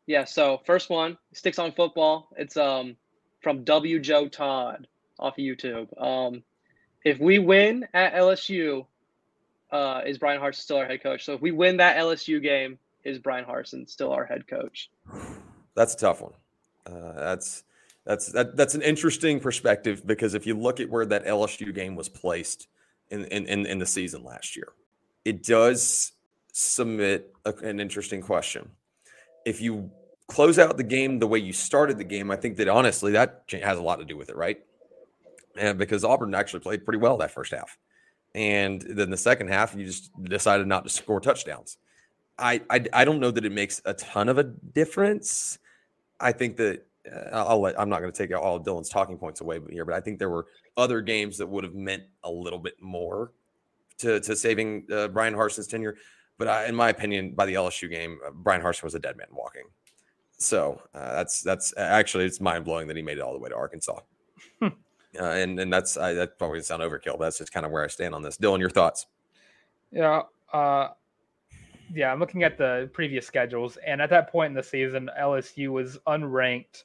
yeah. 0.07 0.25
So 0.25 0.61
first 0.67 0.91
one 0.91 1.17
sticks 1.35 1.61
on 1.61 1.71
football. 1.71 2.29
It's 2.37 2.57
um 2.57 2.97
from 3.41 3.65
W 3.65 3.99
Joe 3.99 4.29
Todd 4.29 4.87
off 5.19 5.39
of 5.39 5.43
YouTube. 5.43 6.01
Um, 6.01 6.43
if 7.05 7.19
we 7.19 7.39
win 7.39 7.87
at 7.95 8.15
LSU, 8.15 8.87
uh, 9.71 10.03
is 10.07 10.19
Bryan 10.19 10.41
Harsin 10.41 10.57
still 10.57 10.79
our 10.79 10.87
head 10.87 11.03
coach? 11.03 11.25
So 11.25 11.35
if 11.35 11.41
we 11.41 11.51
win 11.51 11.79
that 11.79 11.97
LSU 11.97 12.43
game, 12.43 12.79
is 13.05 13.19
Bryan 13.19 13.45
Harsin 13.45 13.89
still 13.89 14.13
our 14.13 14.25
head 14.25 14.47
coach? 14.47 14.91
That's 15.75 15.95
a 15.95 15.97
tough 15.97 16.21
one. 16.21 16.33
Uh, 16.87 17.13
that's 17.15 17.65
that's 18.05 18.33
that, 18.33 18.57
that's 18.57 18.75
an 18.75 18.83
interesting 18.83 19.41
perspective 19.41 20.07
because 20.07 20.35
if 20.35 20.47
you 20.47 20.55
look 20.59 20.81
at 20.81 20.89
where 20.89 21.07
that 21.07 21.27
LSU 21.27 21.75
game 21.75 21.95
was 21.95 22.09
placed 22.09 22.67
in 23.11 23.25
in, 23.27 23.47
in, 23.47 23.67
in 23.67 23.79
the 23.79 23.87
season 23.87 24.25
last 24.25 24.57
year, 24.57 24.73
it 25.25 25.43
does 25.43 26.13
submit 26.53 27.35
a, 27.45 27.53
an 27.63 27.81
interesting 27.81 28.21
question. 28.21 28.71
If 29.45 29.61
you 29.61 29.91
close 30.29 30.59
out 30.59 30.77
the 30.77 30.85
game 30.85 31.19
the 31.19 31.27
way 31.27 31.39
you 31.39 31.53
started 31.53 31.99
the 31.99 32.05
game, 32.05 32.31
I 32.31 32.37
think 32.37 32.57
that 32.59 32.69
honestly 32.69 33.13
that 33.13 33.45
has 33.51 33.79
a 33.79 33.83
lot 33.83 33.97
to 33.97 34.05
do 34.05 34.17
with 34.17 34.29
it, 34.29 34.37
right? 34.37 34.59
and 35.59 35.79
because 35.79 36.05
Auburn 36.05 36.35
actually 36.35 36.61
played 36.61 36.85
pretty 36.85 36.99
well 36.99 37.17
that 37.19 37.31
first 37.31 37.53
half. 37.53 37.77
And 38.35 38.81
then 38.83 39.11
the 39.11 39.17
second 39.17 39.49
half, 39.49 39.75
you 39.75 39.85
just 39.85 40.11
decided 40.23 40.67
not 40.67 40.85
to 40.85 40.91
score 40.91 41.21
touchdowns. 41.21 41.79
I, 42.39 42.61
I, 42.71 42.85
I 42.93 43.05
don't 43.05 43.21
know 43.21 43.31
that 43.31 43.45
it 43.45 43.53
makes 43.53 43.83
a 43.85 43.95
ton 43.95 44.29
of 44.29 44.39
a 44.39 44.45
difference. 44.45 45.59
I 46.21 46.33
think 46.33 46.57
that 46.59 46.87
uh, 47.11 47.31
I'll 47.33 47.61
let, 47.61 47.81
I'm 47.81 47.89
not 47.89 48.01
going 48.01 48.13
to 48.13 48.17
take 48.17 48.37
all 48.37 48.61
Dylan's 48.61 48.89
talking 48.89 49.19
points 49.19 49.41
away 49.41 49.61
here, 49.71 49.85
but 49.85 49.95
I 49.95 50.01
think 50.01 50.19
there 50.19 50.31
were 50.31 50.47
other 50.77 51.01
games 51.01 51.39
that 51.39 51.47
would 51.47 51.65
have 51.65 51.75
meant 51.75 52.05
a 52.23 52.31
little 52.31 52.59
bit 52.59 52.81
more 52.81 53.33
to, 53.99 54.21
to 54.21 54.37
saving 54.37 54.87
uh, 54.93 55.09
Bryan 55.09 55.35
Harsin's 55.35 55.67
tenure. 55.67 55.97
But 56.37 56.47
I, 56.47 56.67
in 56.67 56.75
my 56.77 56.91
opinion, 56.91 57.33
by 57.33 57.47
the 57.47 57.55
LSU 57.55 57.91
game, 57.91 58.21
uh, 58.25 58.31
Bryan 58.31 58.63
Harsin 58.63 58.85
was 58.85 58.95
a 58.95 59.01
dead 59.01 59.17
man 59.17 59.27
walking. 59.33 59.65
So 60.39 60.81
uh, 60.95 61.15
that's 61.15 61.43
that's 61.43 61.75
actually 61.77 62.25
it's 62.25 62.41
mind 62.41 62.65
blowing 62.65 62.87
that 62.89 62.97
he 62.97 63.03
made 63.03 63.19
it 63.19 63.21
all 63.21 63.33
the 63.33 63.41
way 63.41 63.49
to 63.49 63.57
Arkansas. 63.57 64.01
Hmm. 64.61 64.69
Uh, 65.19 65.25
and 65.25 65.59
and 65.59 65.73
that's 65.73 65.97
I, 65.97 66.15
that 66.15 66.39
probably 66.39 66.63
sound 66.63 66.83
overkill. 66.83 67.19
But 67.19 67.27
that's 67.27 67.39
just 67.39 67.53
kind 67.53 67.67
of 67.67 67.73
where 67.73 67.85
I 67.85 67.89
stand 67.89 68.15
on 68.15 68.23
this. 68.23 68.37
Dylan, 68.37 68.61
your 68.61 68.71
thoughts? 68.71 69.07
Yeah, 69.91 70.23
uh, 70.53 70.89
yeah. 71.93 72.13
I'm 72.13 72.21
looking 72.21 72.45
at 72.45 72.57
the 72.57 72.89
previous 72.93 73.27
schedules, 73.27 73.79
and 73.85 74.01
at 74.01 74.11
that 74.11 74.31
point 74.31 74.51
in 74.51 74.55
the 74.55 74.63
season, 74.63 75.11
LSU 75.19 75.71
was 75.71 75.99
unranked, 76.07 76.85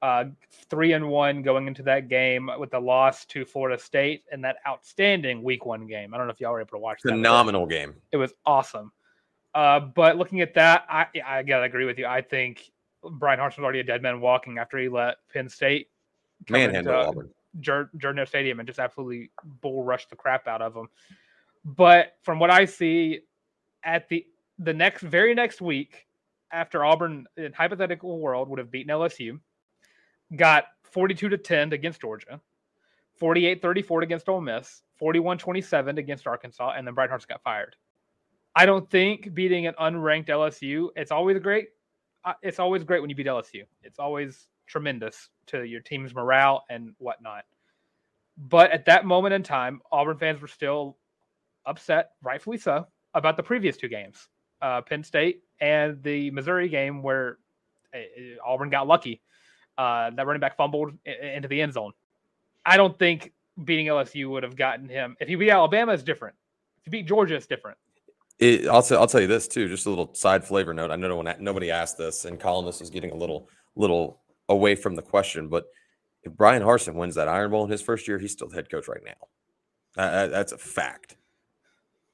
uh, 0.00 0.26
three 0.70 0.92
and 0.92 1.08
one 1.08 1.42
going 1.42 1.66
into 1.66 1.82
that 1.82 2.08
game 2.08 2.50
with 2.56 2.72
a 2.74 2.78
loss 2.78 3.24
to 3.26 3.44
Florida 3.44 3.82
State 3.82 4.24
and 4.30 4.44
that 4.44 4.58
outstanding 4.68 5.42
Week 5.42 5.66
One 5.66 5.88
game. 5.88 6.14
I 6.14 6.18
don't 6.18 6.28
know 6.28 6.32
if 6.32 6.40
y'all 6.40 6.52
were 6.52 6.60
able 6.60 6.70
to 6.70 6.78
watch 6.78 7.00
that. 7.02 7.10
Phenomenal 7.10 7.66
game. 7.66 7.94
It 8.12 8.18
was 8.18 8.32
awesome. 8.46 8.92
Uh, 9.54 9.80
but 9.80 10.18
looking 10.18 10.40
at 10.40 10.54
that, 10.54 10.86
I 10.88 11.06
I 11.26 11.42
gotta 11.42 11.64
agree 11.64 11.84
with 11.84 11.98
you. 11.98 12.06
I 12.06 12.20
think 12.20 12.70
Bryan 13.02 13.38
Harsin 13.38 13.58
was 13.58 13.64
already 13.64 13.80
a 13.80 13.84
dead 13.84 14.02
man 14.02 14.20
walking 14.20 14.58
after 14.58 14.78
he 14.78 14.88
let 14.88 15.16
Penn 15.32 15.48
State 15.48 15.88
manhandle 16.48 16.94
uh, 16.94 17.06
Auburn. 17.08 17.30
Jordan 17.60 18.26
Stadium 18.26 18.60
and 18.60 18.66
just 18.66 18.78
absolutely 18.78 19.30
bull 19.60 19.84
rushed 19.84 20.10
the 20.10 20.16
crap 20.16 20.48
out 20.48 20.62
of 20.62 20.74
them. 20.74 20.88
But 21.64 22.16
from 22.22 22.38
what 22.38 22.50
I 22.50 22.64
see, 22.64 23.20
at 23.84 24.08
the 24.08 24.26
the 24.58 24.72
next 24.72 25.02
very 25.02 25.34
next 25.34 25.60
week, 25.60 26.06
after 26.50 26.84
Auburn 26.84 27.26
in 27.36 27.52
hypothetical 27.52 28.18
world 28.20 28.48
would 28.48 28.58
have 28.58 28.70
beaten 28.70 28.92
LSU, 28.92 29.40
got 30.36 30.64
42 30.84 31.28
to 31.30 31.38
10 31.38 31.72
against 31.72 32.00
Georgia, 32.00 32.40
48-34 33.20 34.02
against 34.02 34.28
Ole 34.28 34.40
Miss, 34.40 34.82
41-27 35.00 35.98
against 35.98 36.26
Arkansas, 36.26 36.74
and 36.76 36.86
then 36.86 36.94
Bryan 36.94 37.10
Harsin 37.10 37.28
got 37.28 37.42
fired. 37.42 37.76
I 38.54 38.66
don't 38.66 38.88
think 38.90 39.32
beating 39.32 39.66
an 39.66 39.74
unranked 39.80 40.28
LSU, 40.28 40.88
it's 40.94 41.10
always 41.10 41.38
great. 41.38 41.68
It's 42.42 42.58
always 42.58 42.84
great 42.84 43.00
when 43.00 43.10
you 43.10 43.16
beat 43.16 43.26
LSU. 43.26 43.62
It's 43.82 43.98
always 43.98 44.48
tremendous 44.66 45.28
to 45.46 45.64
your 45.64 45.80
team's 45.80 46.14
morale 46.14 46.64
and 46.70 46.94
whatnot. 46.98 47.44
But 48.38 48.70
at 48.70 48.86
that 48.86 49.04
moment 49.04 49.34
in 49.34 49.42
time, 49.42 49.80
Auburn 49.90 50.18
fans 50.18 50.40
were 50.40 50.48
still 50.48 50.96
upset, 51.66 52.12
rightfully 52.22 52.58
so, 52.58 52.86
about 53.14 53.36
the 53.36 53.42
previous 53.42 53.76
two 53.76 53.88
games, 53.88 54.28
uh, 54.62 54.80
Penn 54.80 55.04
State 55.04 55.42
and 55.60 56.02
the 56.02 56.30
Missouri 56.30 56.68
game 56.68 57.02
where 57.02 57.38
uh, 57.94 57.98
Auburn 58.44 58.70
got 58.70 58.86
lucky. 58.86 59.20
Uh, 59.78 60.10
that 60.10 60.26
running 60.26 60.40
back 60.40 60.56
fumbled 60.56 60.92
into 61.04 61.48
the 61.48 61.60
end 61.60 61.72
zone. 61.72 61.92
I 62.64 62.76
don't 62.76 62.98
think 62.98 63.32
beating 63.64 63.86
LSU 63.86 64.30
would 64.30 64.42
have 64.42 64.56
gotten 64.56 64.88
him. 64.88 65.16
If 65.20 65.28
you 65.28 65.38
beat 65.38 65.50
Alabama, 65.50 65.92
is 65.92 66.02
different. 66.02 66.36
If 66.78 66.84
he 66.84 66.90
beat 66.90 67.06
Georgia, 67.06 67.34
it's 67.36 67.46
different. 67.46 67.78
It, 68.42 68.66
I'll, 68.66 68.82
t- 68.82 68.96
I'll 68.96 69.06
tell 69.06 69.20
you 69.20 69.28
this 69.28 69.46
too, 69.46 69.68
just 69.68 69.86
a 69.86 69.88
little 69.88 70.12
side 70.14 70.44
flavor 70.44 70.74
note. 70.74 70.90
I 70.90 70.96
know 70.96 71.06
no 71.06 71.16
one, 71.16 71.32
nobody 71.38 71.70
asked 71.70 71.96
this, 71.96 72.24
and 72.24 72.40
Colin, 72.40 72.66
this 72.66 72.80
is 72.80 72.90
getting 72.90 73.12
a 73.12 73.16
little 73.16 73.48
little 73.76 74.20
away 74.48 74.74
from 74.74 74.96
the 74.96 75.02
question, 75.02 75.46
but 75.46 75.66
if 76.24 76.32
Bryan 76.32 76.62
Harsin 76.62 76.94
wins 76.94 77.14
that 77.14 77.28
Iron 77.28 77.52
Bowl 77.52 77.64
in 77.64 77.70
his 77.70 77.82
first 77.82 78.08
year, 78.08 78.18
he's 78.18 78.32
still 78.32 78.48
the 78.48 78.56
head 78.56 78.68
coach 78.68 78.88
right 78.88 79.02
now. 79.04 80.02
Uh, 80.02 80.26
that's 80.26 80.50
a 80.50 80.58
fact. 80.58 81.16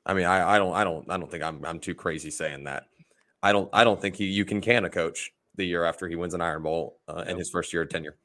I 0.04 0.12
mean, 0.12 0.26
I, 0.26 0.56
I, 0.56 0.58
don't, 0.58 0.74
I 0.74 0.84
don't, 0.84 1.10
I 1.10 1.16
don't 1.16 1.30
think 1.30 1.42
I'm, 1.42 1.64
I'm 1.64 1.80
too 1.80 1.94
crazy 1.94 2.30
saying 2.30 2.64
that. 2.64 2.84
I 3.42 3.52
don't, 3.52 3.70
I 3.72 3.84
don't 3.84 4.00
think 4.00 4.16
he, 4.16 4.26
you 4.26 4.44
can 4.44 4.60
can 4.60 4.84
a 4.84 4.90
coach 4.90 5.32
the 5.56 5.64
year 5.64 5.84
after 5.84 6.08
he 6.08 6.16
wins 6.16 6.34
an 6.34 6.42
Iron 6.42 6.62
Bowl 6.62 6.98
uh, 7.08 7.24
in 7.26 7.38
his 7.38 7.48
first 7.50 7.72
year 7.72 7.82
of 7.82 7.88
tenure. 7.88 8.16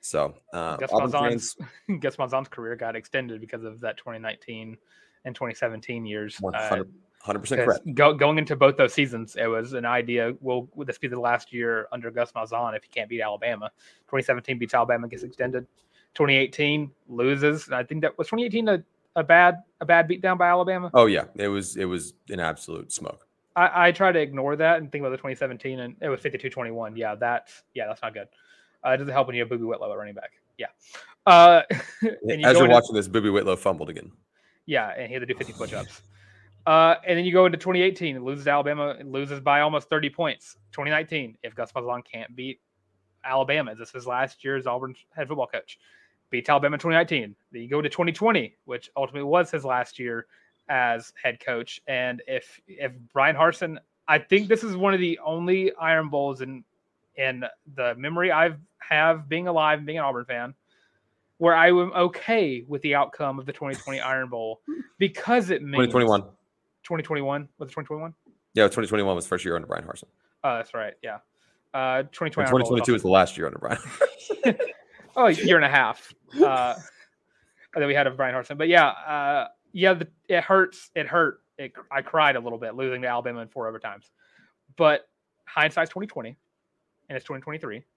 So, 0.00 0.34
uh, 0.52 0.76
Malzahn's, 0.76 1.56
Gus 2.00 2.16
Malzahn's 2.16 2.48
career 2.48 2.76
got 2.76 2.94
extended 2.94 3.40
because 3.40 3.64
of 3.64 3.80
that 3.80 3.96
2019 3.96 4.76
and 5.24 5.34
2017 5.34 6.06
years. 6.06 6.36
100, 6.40 6.88
Hundred 7.20 7.40
percent 7.40 7.64
correct. 7.64 7.94
Go, 7.94 8.14
going 8.14 8.38
into 8.38 8.56
both 8.56 8.76
those 8.76 8.94
seasons, 8.94 9.36
it 9.36 9.46
was 9.46 9.72
an 9.72 9.84
idea. 9.84 10.34
Will, 10.40 10.68
will 10.74 10.86
this 10.86 10.98
be 10.98 11.08
the 11.08 11.18
last 11.18 11.52
year 11.52 11.88
under 11.92 12.10
Gus 12.10 12.32
Malzahn 12.32 12.76
if 12.76 12.84
he 12.84 12.88
can't 12.88 13.08
beat 13.08 13.20
Alabama? 13.20 13.70
2017 14.06 14.58
beats 14.58 14.74
Alabama, 14.74 15.08
gets 15.08 15.24
extended. 15.24 15.66
2018 16.14 16.90
loses. 17.08 17.70
I 17.70 17.82
think 17.82 18.02
that 18.02 18.16
was 18.16 18.28
2018 18.28 18.68
a, 18.68 18.84
a 19.16 19.24
bad 19.24 19.62
a 19.80 19.84
bad 19.84 20.08
beatdown 20.08 20.38
by 20.38 20.48
Alabama. 20.48 20.90
Oh 20.94 21.06
yeah, 21.06 21.24
it 21.34 21.48
was 21.48 21.76
it 21.76 21.84
was 21.86 22.14
an 22.28 22.40
absolute 22.40 22.92
smoke. 22.92 23.26
I, 23.56 23.88
I 23.88 23.92
try 23.92 24.12
to 24.12 24.20
ignore 24.20 24.54
that 24.56 24.78
and 24.78 24.90
think 24.90 25.02
about 25.02 25.10
the 25.10 25.16
2017 25.16 25.80
and 25.80 25.96
it 26.00 26.08
was 26.08 26.20
52-21. 26.20 26.96
Yeah, 26.96 27.16
that's 27.16 27.64
yeah, 27.74 27.86
that's 27.88 28.00
not 28.02 28.14
good. 28.14 28.28
Uh, 28.86 28.90
it 28.90 28.98
doesn't 28.98 29.12
help 29.12 29.26
when 29.26 29.34
you 29.34 29.42
have 29.42 29.50
Boobee 29.50 29.66
Whitlow 29.66 29.90
at 29.92 29.98
running 29.98 30.14
back. 30.14 30.32
Yeah. 30.56 30.66
Uh, 31.26 31.62
you 32.02 32.44
As 32.44 32.56
you're 32.56 32.68
watching 32.68 32.94
this, 32.94 33.08
Boobee 33.08 33.32
Whitlow 33.32 33.56
fumbled 33.56 33.90
again. 33.90 34.12
Yeah, 34.66 34.90
and 34.96 35.08
he 35.08 35.14
had 35.14 35.20
to 35.20 35.26
do 35.26 35.34
50 35.34 35.54
push-ups. 35.54 36.02
Uh, 36.66 36.96
and 37.06 37.18
then 37.18 37.24
you 37.24 37.32
go 37.32 37.46
into 37.46 37.56
2018, 37.56 38.22
loses 38.22 38.46
Alabama, 38.46 38.96
loses 39.04 39.40
by 39.40 39.60
almost 39.60 39.88
30 39.88 40.10
points. 40.10 40.56
2019, 40.72 41.36
if 41.42 41.54
Gus 41.54 41.72
Malzahn 41.72 42.02
can't 42.04 42.34
beat 42.36 42.60
Alabama, 43.24 43.74
this 43.74 43.94
is 43.94 44.06
last 44.06 44.44
year's 44.44 44.66
Auburn 44.66 44.94
head 45.16 45.28
football 45.28 45.46
coach. 45.46 45.78
beats 46.30 46.48
Alabama 46.48 46.74
in 46.74 46.80
2019. 46.80 47.34
Then 47.52 47.62
you 47.62 47.68
go 47.68 47.80
to 47.80 47.88
2020, 47.88 48.54
which 48.66 48.90
ultimately 48.96 49.26
was 49.26 49.50
his 49.50 49.64
last 49.64 49.98
year 49.98 50.26
as 50.68 51.12
head 51.22 51.40
coach. 51.40 51.80
And 51.86 52.22
if 52.26 52.60
if 52.66 52.92
Bryan 53.12 53.36
Harsin, 53.36 53.78
I 54.06 54.18
think 54.18 54.48
this 54.48 54.62
is 54.62 54.76
one 54.76 54.94
of 54.94 55.00
the 55.00 55.18
only 55.24 55.72
Iron 55.80 56.08
Bowls 56.08 56.40
in 56.40 56.64
in 57.16 57.44
the 57.74 57.94
memory 57.96 58.30
I've 58.30 58.58
have 58.78 59.28
being 59.28 59.48
alive, 59.48 59.78
and 59.78 59.86
being 59.86 59.98
an 59.98 60.04
Auburn 60.04 60.24
fan, 60.24 60.54
where 61.38 61.54
I 61.54 61.68
am 61.68 61.92
okay 61.94 62.64
with 62.66 62.82
the 62.82 62.94
outcome 62.94 63.38
of 63.38 63.46
the 63.46 63.52
2020 63.52 64.00
Iron 64.00 64.28
Bowl 64.28 64.60
because 64.98 65.50
it 65.50 65.62
means 65.62 65.92
2021. 65.92 66.24
2021 66.88 67.48
was 67.58 67.68
it 67.68 67.72
2021? 67.72 68.14
Yeah, 68.54 68.64
2021 68.64 69.14
was 69.14 69.26
first 69.26 69.44
year 69.44 69.54
under 69.54 69.66
Bryan 69.66 69.84
Harsin. 69.84 70.04
Oh, 70.42 70.56
that's 70.56 70.72
right. 70.72 70.94
Yeah. 71.02 71.18
Uh, 71.74 72.04
2020 72.04 72.44
And 72.44 72.48
2022 72.48 72.94
is 72.94 73.02
the 73.02 73.08
last 73.08 73.36
year 73.36 73.46
under 73.46 73.58
Bryan. 73.58 73.78
oh, 75.16 75.26
a 75.26 75.32
year 75.32 75.56
and 75.56 75.66
a 75.66 75.68
half. 75.68 76.14
Uh, 76.42 76.74
that 77.74 77.86
we 77.86 77.94
had 77.94 78.06
of 78.06 78.16
Bryan 78.16 78.34
Harsin. 78.34 78.56
But 78.56 78.68
yeah, 78.68 78.86
uh, 78.86 79.48
yeah, 79.72 79.92
the, 79.92 80.08
it 80.28 80.42
hurts. 80.42 80.90
It 80.94 81.06
hurt. 81.06 81.42
It, 81.58 81.72
I 81.92 82.00
cried 82.00 82.36
a 82.36 82.40
little 82.40 82.58
bit 82.58 82.74
losing 82.74 83.02
to 83.02 83.08
Alabama 83.08 83.40
in 83.40 83.48
four 83.48 83.70
overtimes. 83.70 84.08
But 84.76 85.08
hindsight's 85.46 85.90
2020, 85.90 86.36
and 87.10 87.16
it's 87.16 87.24
2023. 87.24 87.84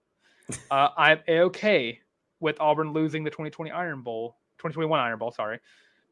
Uh, 0.70 0.90
I'm 0.98 1.20
a 1.30 1.42
okay 1.42 2.00
with 2.42 2.60
Auburn 2.60 2.92
losing 2.92 3.24
the 3.24 3.30
2020 3.30 3.72
Iron 3.72 4.02
Bowl, 4.02 4.36
2021 4.58 5.00
Iron 5.00 5.18
Bowl, 5.18 5.32
sorry, 5.32 5.60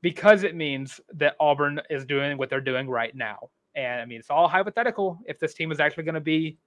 because 0.02 0.44
it 0.44 0.56
means 0.56 1.00
that 1.14 1.36
Auburn 1.40 1.82
is 1.90 2.06
doing 2.06 2.38
what 2.38 2.50
they're 2.50 2.62
doing 2.62 2.90
right 2.90 3.16
now. 3.16 3.50
And 3.76 4.02
I 4.02 4.06
mean, 4.06 4.20
it's 4.20 4.30
all 4.30 4.48
hypothetical. 4.48 5.20
If 5.26 5.40
this 5.40 5.54
team 5.54 5.72
is 5.72 5.80
actually 5.80 6.04
going 6.04 6.16
to 6.16 6.22
be 6.22 6.58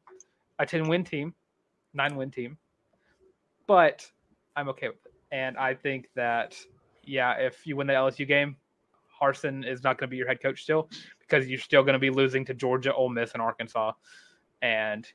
a 0.58 0.66
10 0.66 0.88
win 0.88 1.04
team, 1.04 1.34
nine 1.94 2.16
win 2.16 2.30
team, 2.30 2.58
but 3.66 4.08
I'm 4.56 4.68
okay 4.70 4.88
with 4.88 5.04
it. 5.06 5.12
And 5.30 5.56
I 5.56 5.74
think 5.74 6.08
that, 6.14 6.56
yeah, 7.04 7.34
if 7.34 7.66
you 7.66 7.76
win 7.76 7.86
the 7.86 7.94
LSU 7.94 8.26
game, 8.26 8.56
Harsin 9.20 9.66
is 9.66 9.82
not 9.82 9.98
going 9.98 10.08
to 10.08 10.10
be 10.10 10.16
your 10.16 10.26
head 10.26 10.42
coach 10.42 10.62
still 10.62 10.90
because 11.20 11.48
you're 11.48 11.58
still 11.58 11.82
going 11.82 11.94
to 11.94 11.98
be 11.98 12.10
losing 12.10 12.44
to 12.46 12.54
Georgia, 12.54 12.92
Ole 12.92 13.08
Miss, 13.08 13.32
and 13.32 13.42
Arkansas. 13.42 13.92
And 14.60 15.06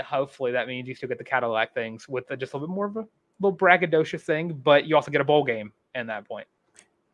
hopefully 0.00 0.52
that 0.52 0.66
means 0.66 0.88
you 0.88 0.94
still 0.94 1.08
get 1.08 1.18
the 1.18 1.24
Cadillac 1.24 1.74
things 1.74 2.08
with 2.08 2.26
just 2.38 2.52
a 2.52 2.56
little 2.56 2.68
bit 2.68 2.74
more 2.74 2.86
of 2.86 2.96
a 2.96 3.06
little 3.40 3.56
braggadocious 3.56 4.22
thing, 4.22 4.52
but 4.52 4.86
you 4.86 4.96
also 4.96 5.10
get 5.10 5.20
a 5.20 5.24
bowl 5.24 5.44
game 5.44 5.72
in 5.94 6.06
that 6.06 6.26
point. 6.26 6.46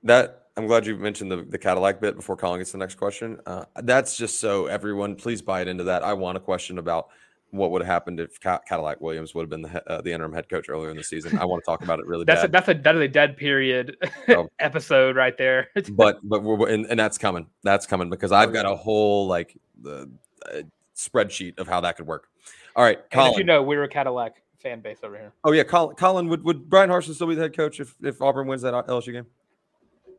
That 0.03 0.46
I'm 0.57 0.67
glad 0.67 0.87
you 0.87 0.97
mentioned 0.97 1.31
the, 1.31 1.43
the 1.43 1.59
Cadillac 1.59 2.01
bit 2.01 2.17
before 2.17 2.37
calling 2.37 2.63
us 2.63 2.73
the 2.73 2.79
next 2.79 2.95
question. 2.95 3.39
Uh, 3.45 3.65
that's 3.83 4.17
just 4.17 4.41
so 4.41 4.67
everyone, 4.67 5.15
please 5.15 5.43
buy 5.43 5.61
it 5.61 5.69
into 5.69 5.85
that. 5.85 6.03
I 6.03 6.15
want 6.15 6.37
a 6.39 6.41
question 6.41 6.79
about 6.79 7.09
what 7.51 7.71
would 7.71 7.83
have 7.83 7.87
happened 7.87 8.21
if 8.21 8.41
Cadillac 8.41 9.01
Williams 9.01 9.35
would 9.35 9.43
have 9.43 9.51
been 9.51 9.63
the, 9.63 9.91
uh, 9.91 10.01
the 10.01 10.13
interim 10.13 10.33
head 10.33 10.49
coach 10.49 10.69
earlier 10.69 10.91
in 10.91 10.97
the 10.97 11.05
season. 11.05 11.39
I 11.39 11.45
want 11.45 11.63
to 11.63 11.67
talk 11.67 11.83
about 11.83 12.01
it 12.01 12.07
really. 12.07 12.25
that's 12.27 12.41
bad. 12.43 12.49
a, 12.49 12.53
that's 12.53 12.69
a 12.69 12.75
that 12.75 12.97
is 12.97 13.03
a 13.03 13.09
dead 13.09 13.37
period 13.37 13.97
oh. 14.29 14.49
episode 14.59 15.15
right 15.15 15.37
there. 15.37 15.69
but 15.93 16.19
but 16.23 16.43
we're 16.43 16.69
and, 16.69 16.87
and, 16.87 16.99
that's 16.99 17.19
coming. 17.19 17.47
That's 17.63 17.87
coming 17.87 18.09
because 18.09 18.33
I've 18.33 18.53
got 18.53 18.67
a 18.67 18.75
whole 18.75 19.27
like 19.27 19.57
the 19.83 20.11
uh, 20.51 20.63
spreadsheet 20.97 21.59
of 21.59 21.69
how 21.69 21.81
that 21.83 21.97
could 21.97 22.07
work. 22.07 22.29
All 22.75 22.85
right, 22.85 22.99
Colin. 23.11 23.39
you 23.39 23.45
know, 23.45 23.63
we're 23.63 23.85
a 23.85 23.89
Cadillac 23.89 24.43
fan 24.59 24.81
base 24.81 24.99
over 25.03 25.17
here. 25.17 25.33
Oh 25.45 25.53
yeah, 25.53 25.63
Colin. 25.63 25.97
Colin 25.97 26.29
would 26.29 26.43
would 26.45 26.69
Bryan 26.69 26.91
Harsin 26.91 27.15
still 27.15 27.27
be 27.27 27.35
the 27.35 27.43
head 27.43 27.57
coach 27.57 27.79
if 27.79 27.95
if 28.03 28.21
Auburn 28.21 28.47
wins 28.47 28.63
that 28.63 28.75
LSU 28.87 29.13
game? 29.13 29.27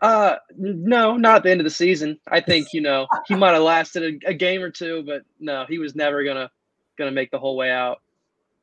Uh, 0.01 0.35
no, 0.55 1.17
not 1.17 1.37
at 1.37 1.43
the 1.43 1.51
end 1.51 1.59
of 1.59 1.65
the 1.65 1.71
season. 1.71 2.19
I 2.27 2.39
think 2.41 2.73
you 2.73 2.81
know 2.81 3.07
he 3.27 3.35
might 3.35 3.53
have 3.53 3.63
lasted 3.63 4.21
a, 4.23 4.29
a, 4.29 4.33
game 4.33 4.61
or 4.61 4.69
two, 4.69 5.03
but 5.03 5.23
no, 5.39 5.65
he 5.67 5.79
was 5.79 5.95
never 5.95 6.23
gonna 6.23 6.51
gonna 6.97 7.11
make 7.11 7.31
the 7.31 7.39
whole 7.39 7.55
way 7.55 7.71
out. 7.71 8.01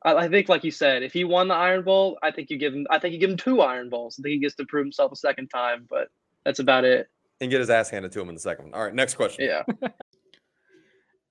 I, 0.05 0.14
I, 0.14 0.29
think, 0.29 0.49
like 0.49 0.64
you 0.64 0.70
said, 0.70 1.03
if 1.03 1.12
he 1.12 1.25
won 1.25 1.49
the 1.49 1.55
Iron 1.55 1.83
Bowl, 1.83 2.18
I 2.23 2.31
think 2.31 2.51
you 2.51 2.59
give 2.59 2.75
him. 2.75 2.87
I 2.90 2.99
think 2.99 3.14
you 3.14 3.20
give 3.20 3.31
him 3.31 3.37
two 3.37 3.62
Iron 3.62 3.88
Bowls. 3.88 4.16
I 4.18 4.23
think 4.23 4.35
he 4.35 4.38
gets 4.38 4.55
to 4.57 4.64
prove 4.66 4.85
himself 4.85 5.12
a 5.12 5.16
second 5.16 5.49
time, 5.49 5.87
but 5.90 6.09
that's 6.44 6.61
about 6.61 6.85
it. 6.85 7.09
And 7.40 7.51
get 7.51 7.61
his 7.61 7.70
ass 7.70 7.90
handed 7.90 8.12
to 8.12 8.20
him 8.20 8.29
in 8.29 8.35
the 8.35 8.40
second 8.40 8.66
one. 8.66 8.75
All 8.75 8.85
right, 8.85 8.94
next 8.94 9.14
question. 9.14 9.47
Yeah. 9.47 9.88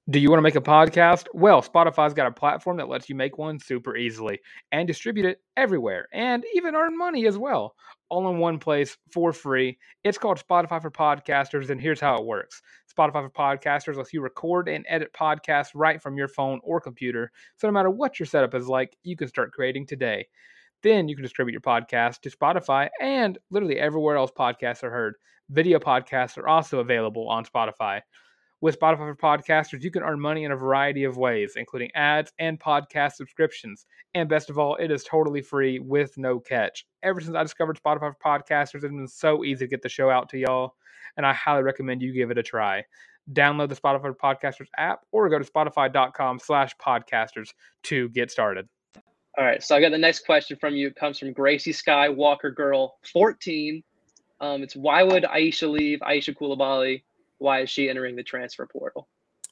Do 0.10 0.20
you 0.20 0.30
want 0.30 0.40
to 0.40 0.44
make 0.44 0.58
a 0.58 0.62
podcast? 0.62 1.28
Well, 1.34 1.62
Spotify's 1.62 2.14
got 2.14 2.28
a 2.28 2.32
platform 2.32 2.76
that 2.76 2.90
lets 2.90 3.08
you 3.08 3.16
make 3.16 3.38
one 3.38 3.58
super 3.58 3.96
easily 3.96 4.42
and 4.74 4.86
distribute 4.86 5.26
it 5.26 5.40
everywhere 5.56 6.10
and 6.12 6.44
even 6.56 6.76
earn 6.76 6.98
money 6.98 7.26
as 7.26 7.38
well, 7.38 7.74
all 8.10 8.30
in 8.30 8.38
one 8.38 8.60
place 8.60 8.98
for 9.14 9.32
free. 9.32 9.78
It's 10.04 10.18
called 10.18 10.44
Spotify 10.46 10.82
for 10.82 10.92
Podcasters, 10.92 11.70
and 11.70 11.80
here's 11.80 12.02
how 12.02 12.18
it 12.18 12.26
works 12.26 12.62
Spotify 12.94 13.24
for 13.24 13.30
Podcasters 13.30 13.96
lets 13.96 14.12
you 14.12 14.20
record 14.20 14.68
and 14.68 14.86
edit 14.90 15.14
podcasts 15.14 15.72
right 15.74 16.02
from 16.02 16.18
your 16.18 16.28
phone 16.28 16.60
or 16.66 16.82
computer. 16.82 17.32
So 17.56 17.68
no 17.70 17.72
matter 17.72 17.90
what 17.90 18.20
your 18.20 18.26
setup 18.26 18.56
is 18.56 18.68
like, 18.68 18.98
you 19.04 19.16
can 19.16 19.30
start 19.30 19.54
creating 19.54 19.88
today. 19.88 20.28
Then 20.82 21.08
you 21.08 21.16
can 21.16 21.24
distribute 21.24 21.54
your 21.54 21.62
podcast 21.62 22.20
to 22.24 22.30
Spotify 22.30 22.90
and 23.00 23.38
literally 23.52 23.80
everywhere 23.80 24.18
else 24.18 24.32
podcasts 24.38 24.84
are 24.84 24.92
heard. 24.92 25.16
Video 25.50 25.80
podcasts 25.80 26.38
are 26.38 26.50
also 26.50 26.80
available 26.80 27.30
on 27.30 27.46
Spotify. 27.46 28.02
With 28.64 28.80
Spotify 28.80 29.14
for 29.14 29.16
Podcasters, 29.18 29.84
you 29.84 29.92
can 29.92 30.04
earn 30.04 30.22
money 30.22 30.46
in 30.46 30.54
a 30.54 30.56
variety 30.56 31.04
of 31.04 31.18
ways, 31.18 31.56
including 31.58 31.92
ads 31.96 32.32
and 32.40 32.58
podcast 32.58 33.16
subscriptions. 33.16 33.88
And 34.16 34.30
best 34.30 34.50
of 34.50 34.58
all, 34.58 34.78
it 34.78 34.90
is 34.90 35.04
totally 35.04 35.42
free 35.42 35.80
with 35.80 36.18
no 36.18 36.40
catch. 36.40 36.86
Ever 37.04 37.20
since 37.20 37.36
I 37.36 37.44
discovered 37.44 37.78
Spotify 37.78 38.14
for 38.14 38.18
Podcasters, 38.24 38.76
it's 38.76 38.84
been 38.84 39.06
so 39.06 39.44
easy 39.44 39.66
to 39.66 39.70
get 39.70 39.82
the 39.82 39.90
show 39.90 40.10
out 40.10 40.30
to 40.30 40.38
y'all, 40.38 40.76
and 41.18 41.26
I 41.26 41.34
highly 41.34 41.62
recommend 41.62 42.02
you 42.02 42.14
give 42.14 42.32
it 42.32 42.38
a 42.38 42.42
try. 42.42 42.86
Download 43.34 43.68
the 43.68 43.76
Spotify 43.76 44.02
for 44.02 44.14
Podcasters 44.14 44.68
app 44.78 45.02
or 45.12 45.28
go 45.28 45.40
to 45.40 45.44
spotify.com 45.44 46.40
slash 46.40 46.72
podcasters 46.78 47.50
to 47.84 48.08
get 48.12 48.32
started. 48.32 48.70
All 49.38 49.44
right, 49.44 49.62
so 49.62 49.76
I 49.76 49.82
got 49.82 49.92
the 49.92 49.98
next 49.98 50.26
question 50.26 50.56
from 50.58 50.74
you. 50.74 50.88
It 50.88 50.96
comes 50.96 51.20
from 51.20 51.34
Gracie 51.34 51.74
Skywalker 51.74 52.56
Girl 52.56 52.96
14. 53.12 53.84
Um, 54.40 54.64
it's 54.64 54.78
why 54.78 55.04
would 55.04 55.24
Aicha 55.24 55.70
leave 55.70 56.00
Aicha 56.00 56.34
Coulibaly 56.34 57.02
why 57.44 57.60
is 57.60 57.70
she 57.70 57.90
entering 57.90 58.16
the 58.16 58.24
transfer 58.24 58.66
portal? 58.66 59.10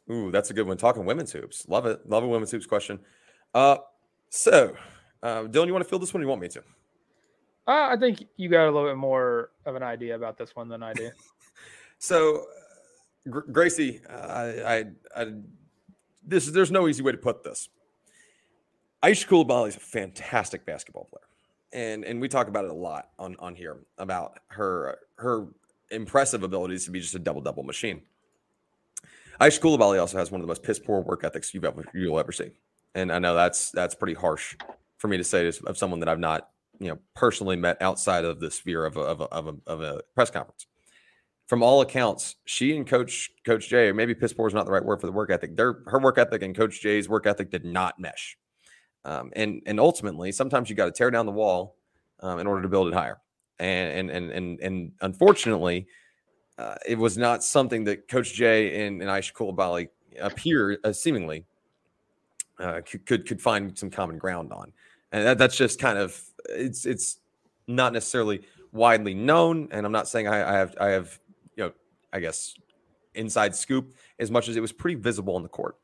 Ooh, 0.09 0.31
that's 0.31 0.49
a 0.49 0.53
good 0.53 0.65
one. 0.65 0.77
Talking 0.77 1.05
women's 1.05 1.33
hoops. 1.33 1.67
Love 1.67 1.85
it. 1.85 2.09
Love 2.09 2.23
a 2.23 2.27
women's 2.27 2.49
hoops 2.49 2.65
question. 2.65 2.99
Uh, 3.53 3.77
so, 4.29 4.73
uh, 5.21 5.43
Dylan, 5.43 5.67
you 5.67 5.73
want 5.73 5.83
to 5.83 5.89
fill 5.89 5.99
this 5.99 6.13
one? 6.13 6.21
Or 6.21 6.23
you 6.23 6.29
want 6.29 6.41
me 6.41 6.47
to? 6.47 6.59
Uh, 7.67 7.89
I 7.91 7.97
think 7.99 8.25
you 8.37 8.47
got 8.47 8.63
a 8.63 8.71
little 8.71 8.89
bit 8.89 8.97
more 8.97 9.51
of 9.65 9.75
an 9.75 9.83
idea 9.83 10.15
about 10.15 10.37
this 10.37 10.55
one 10.55 10.69
than 10.69 10.81
I 10.81 10.93
do. 10.93 11.11
so, 11.99 12.45
Gr- 13.29 13.51
Gracie, 13.51 13.99
uh, 14.09 14.13
I, 14.13 14.77
I, 14.77 14.85
I, 15.15 15.33
this 16.25 16.45
there's 16.47 16.71
no 16.71 16.87
easy 16.87 17.03
way 17.03 17.11
to 17.11 17.17
put 17.17 17.43
this. 17.43 17.67
Aicha 19.03 19.27
Coulibaly 19.27 19.67
is 19.67 19.75
a 19.75 19.79
fantastic 19.79 20.65
basketball 20.65 21.09
player, 21.09 21.27
and 21.73 22.05
and 22.05 22.21
we 22.21 22.29
talk 22.29 22.47
about 22.47 22.63
it 22.63 22.71
a 22.71 22.75
lot 22.75 23.09
on 23.19 23.35
on 23.39 23.53
here 23.55 23.79
about 23.97 24.39
her 24.47 24.99
her 25.15 25.47
impressive 25.91 26.43
abilities 26.43 26.85
to 26.85 26.91
be 26.91 26.99
just 26.99 27.15
a 27.15 27.19
double 27.19 27.41
double 27.41 27.63
machine. 27.63 28.01
Aicha 29.39 29.59
Coulibaly 29.59 29.99
also 29.99 30.17
has 30.17 30.31
one 30.31 30.39
of 30.39 30.45
the 30.45 30.51
most 30.51 30.63
piss 30.63 30.79
poor 30.79 31.01
work 31.01 31.23
ethics 31.23 31.53
you've 31.53 31.65
ever 31.65 31.83
you'll 31.93 32.19
ever 32.19 32.31
see, 32.31 32.51
and 32.95 33.11
I 33.11 33.19
know 33.19 33.35
that's 33.35 33.71
that's 33.71 33.95
pretty 33.95 34.13
harsh 34.13 34.55
for 34.97 35.07
me 35.07 35.17
to 35.17 35.23
say 35.23 35.51
of 35.65 35.77
someone 35.77 35.99
that 35.99 36.09
I've 36.09 36.19
not 36.19 36.49
you 36.79 36.89
know 36.89 36.99
personally 37.15 37.55
met 37.55 37.81
outside 37.81 38.23
of 38.23 38.39
the 38.39 38.51
sphere 38.51 38.85
of 38.85 38.97
a, 38.97 39.01
of 39.01 39.21
a, 39.21 39.23
of 39.25 39.47
a, 39.47 39.55
of 39.67 39.81
a 39.81 40.01
press 40.15 40.29
conference. 40.29 40.67
From 41.47 41.63
all 41.63 41.81
accounts, 41.81 42.35
she 42.45 42.75
and 42.77 42.87
Coach 42.87 43.31
Coach 43.43 43.67
Jay, 43.67 43.87
or 43.87 43.93
maybe 43.93 44.13
piss 44.13 44.31
poor 44.31 44.47
is 44.47 44.53
not 44.53 44.65
the 44.65 44.71
right 44.71 44.85
word 44.85 45.01
for 45.01 45.07
the 45.07 45.13
work 45.13 45.31
ethic. 45.31 45.57
Their 45.57 45.79
her 45.87 45.99
work 45.99 46.17
ethic 46.17 46.43
and 46.43 46.55
Coach 46.55 46.79
Jay's 46.79 47.09
work 47.09 47.25
ethic 47.25 47.49
did 47.49 47.65
not 47.65 47.99
mesh, 47.99 48.37
um, 49.05 49.31
and 49.35 49.61
and 49.65 49.79
ultimately, 49.79 50.31
sometimes 50.31 50.69
you 50.69 50.75
got 50.75 50.85
to 50.85 50.91
tear 50.91 51.09
down 51.09 51.25
the 51.25 51.31
wall 51.31 51.77
um, 52.19 52.39
in 52.39 52.47
order 52.47 52.61
to 52.61 52.69
build 52.69 52.87
it 52.87 52.93
higher 52.93 53.19
and 53.61 54.09
and 54.09 54.31
and 54.31 54.59
and, 54.59 54.91
unfortunately, 55.01 55.87
uh, 56.57 56.75
it 56.87 56.97
was 56.97 57.17
not 57.17 57.43
something 57.43 57.83
that 57.85 58.07
Coach 58.07 58.33
Jay 58.33 58.85
and, 58.85 59.01
and 59.01 59.09
Aicha 59.09 59.33
Coulibaly 59.33 59.89
appear 60.19 60.77
uh, 60.83 60.91
seemingly 60.91 61.45
uh, 62.59 62.81
could, 62.85 63.05
could 63.05 63.27
could 63.27 63.41
find 63.41 63.77
some 63.77 63.89
common 63.89 64.17
ground 64.17 64.51
on, 64.51 64.71
and 65.11 65.25
that, 65.25 65.37
that's 65.37 65.55
just 65.55 65.79
kind 65.79 65.97
of 65.97 66.19
it's 66.49 66.85
it's 66.85 67.19
not 67.67 67.93
necessarily 67.93 68.41
widely 68.71 69.13
known, 69.13 69.67
and 69.71 69.85
I'm 69.85 69.91
not 69.91 70.07
saying 70.07 70.27
I, 70.27 70.55
I 70.55 70.57
have 70.57 70.75
I 70.79 70.87
have 70.89 71.19
you 71.55 71.63
know 71.65 71.71
I 72.11 72.19
guess 72.19 72.55
inside 73.13 73.55
scoop 73.55 73.93
as 74.19 74.31
much 74.31 74.47
as 74.47 74.55
it 74.55 74.61
was 74.61 74.71
pretty 74.71 74.99
visible 74.99 75.35
on 75.35 75.43
the 75.43 75.49
court. 75.49 75.77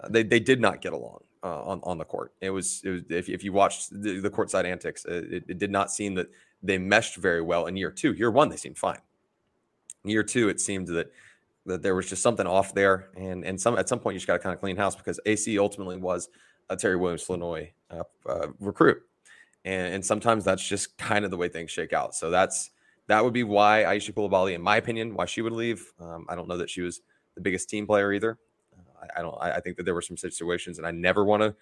Uh, 0.00 0.08
they 0.08 0.22
they 0.22 0.40
did 0.40 0.60
not 0.60 0.80
get 0.80 0.92
along. 0.92 1.20
Uh, 1.44 1.60
on 1.64 1.80
on 1.82 1.98
the 1.98 2.04
court. 2.04 2.32
It 2.40 2.50
was, 2.50 2.82
it 2.84 2.90
was 2.90 3.02
if, 3.10 3.28
if 3.28 3.42
you 3.42 3.52
watched 3.52 3.90
the, 3.90 4.20
the 4.20 4.30
courtside 4.30 4.64
antics, 4.64 5.04
it, 5.04 5.42
it, 5.48 5.58
did 5.58 5.72
not 5.72 5.90
seem 5.90 6.14
that 6.14 6.28
they 6.62 6.78
meshed 6.78 7.16
very 7.16 7.42
well 7.42 7.66
in 7.66 7.76
year 7.76 7.90
two. 7.90 8.12
Year 8.12 8.30
one, 8.30 8.48
they 8.48 8.56
seemed 8.56 8.78
fine. 8.78 9.00
Year 10.04 10.22
two, 10.22 10.48
it 10.48 10.60
seemed 10.60 10.86
that 10.86 11.10
that 11.66 11.82
there 11.82 11.96
was 11.96 12.08
just 12.08 12.22
something 12.22 12.46
off 12.46 12.74
there, 12.74 13.08
and 13.16 13.44
and 13.44 13.60
some 13.60 13.76
at 13.76 13.88
some 13.88 13.98
point 13.98 14.14
you 14.14 14.20
just 14.20 14.28
got 14.28 14.34
to 14.34 14.38
kind 14.38 14.54
of 14.54 14.60
clean 14.60 14.76
house 14.76 14.94
because 14.94 15.18
AC 15.26 15.58
ultimately 15.58 15.96
was 15.96 16.28
a 16.70 16.76
Terri 16.76 16.96
Williams 16.96 17.24
Flournoy 17.24 17.70
uh, 17.90 18.04
uh, 18.24 18.46
recruit, 18.60 19.02
and 19.64 19.94
and 19.94 20.06
sometimes 20.06 20.44
that's 20.44 20.66
just 20.66 20.96
kind 20.96 21.24
of 21.24 21.32
the 21.32 21.36
way 21.36 21.48
things 21.48 21.72
shake 21.72 21.92
out. 21.92 22.14
So 22.14 22.30
that's 22.30 22.70
that 23.08 23.24
would 23.24 23.32
be 23.32 23.42
why 23.42 23.84
Aicha 23.84 24.12
Coulibaly, 24.12 24.54
in 24.54 24.62
my 24.62 24.76
opinion, 24.76 25.14
why 25.14 25.24
she 25.24 25.42
would 25.42 25.52
leave. 25.52 25.92
Um, 26.00 26.24
I 26.28 26.36
don't 26.36 26.48
know 26.48 26.58
that 26.58 26.70
she 26.70 26.82
was 26.82 27.00
the 27.34 27.40
biggest 27.40 27.68
team 27.68 27.86
player 27.86 28.12
either. 28.12 28.38
I, 29.14 29.20
I, 29.20 29.22
don't. 29.22 29.36
I, 29.40 29.52
I 29.52 29.60
think 29.60 29.76
that 29.76 29.84
there 29.84 29.94
were 29.94 30.02
some 30.02 30.16
situations, 30.16 30.78
and 30.78 30.86
I 30.86 30.90
never 30.90 31.24
want 31.24 31.42
to 31.42 31.54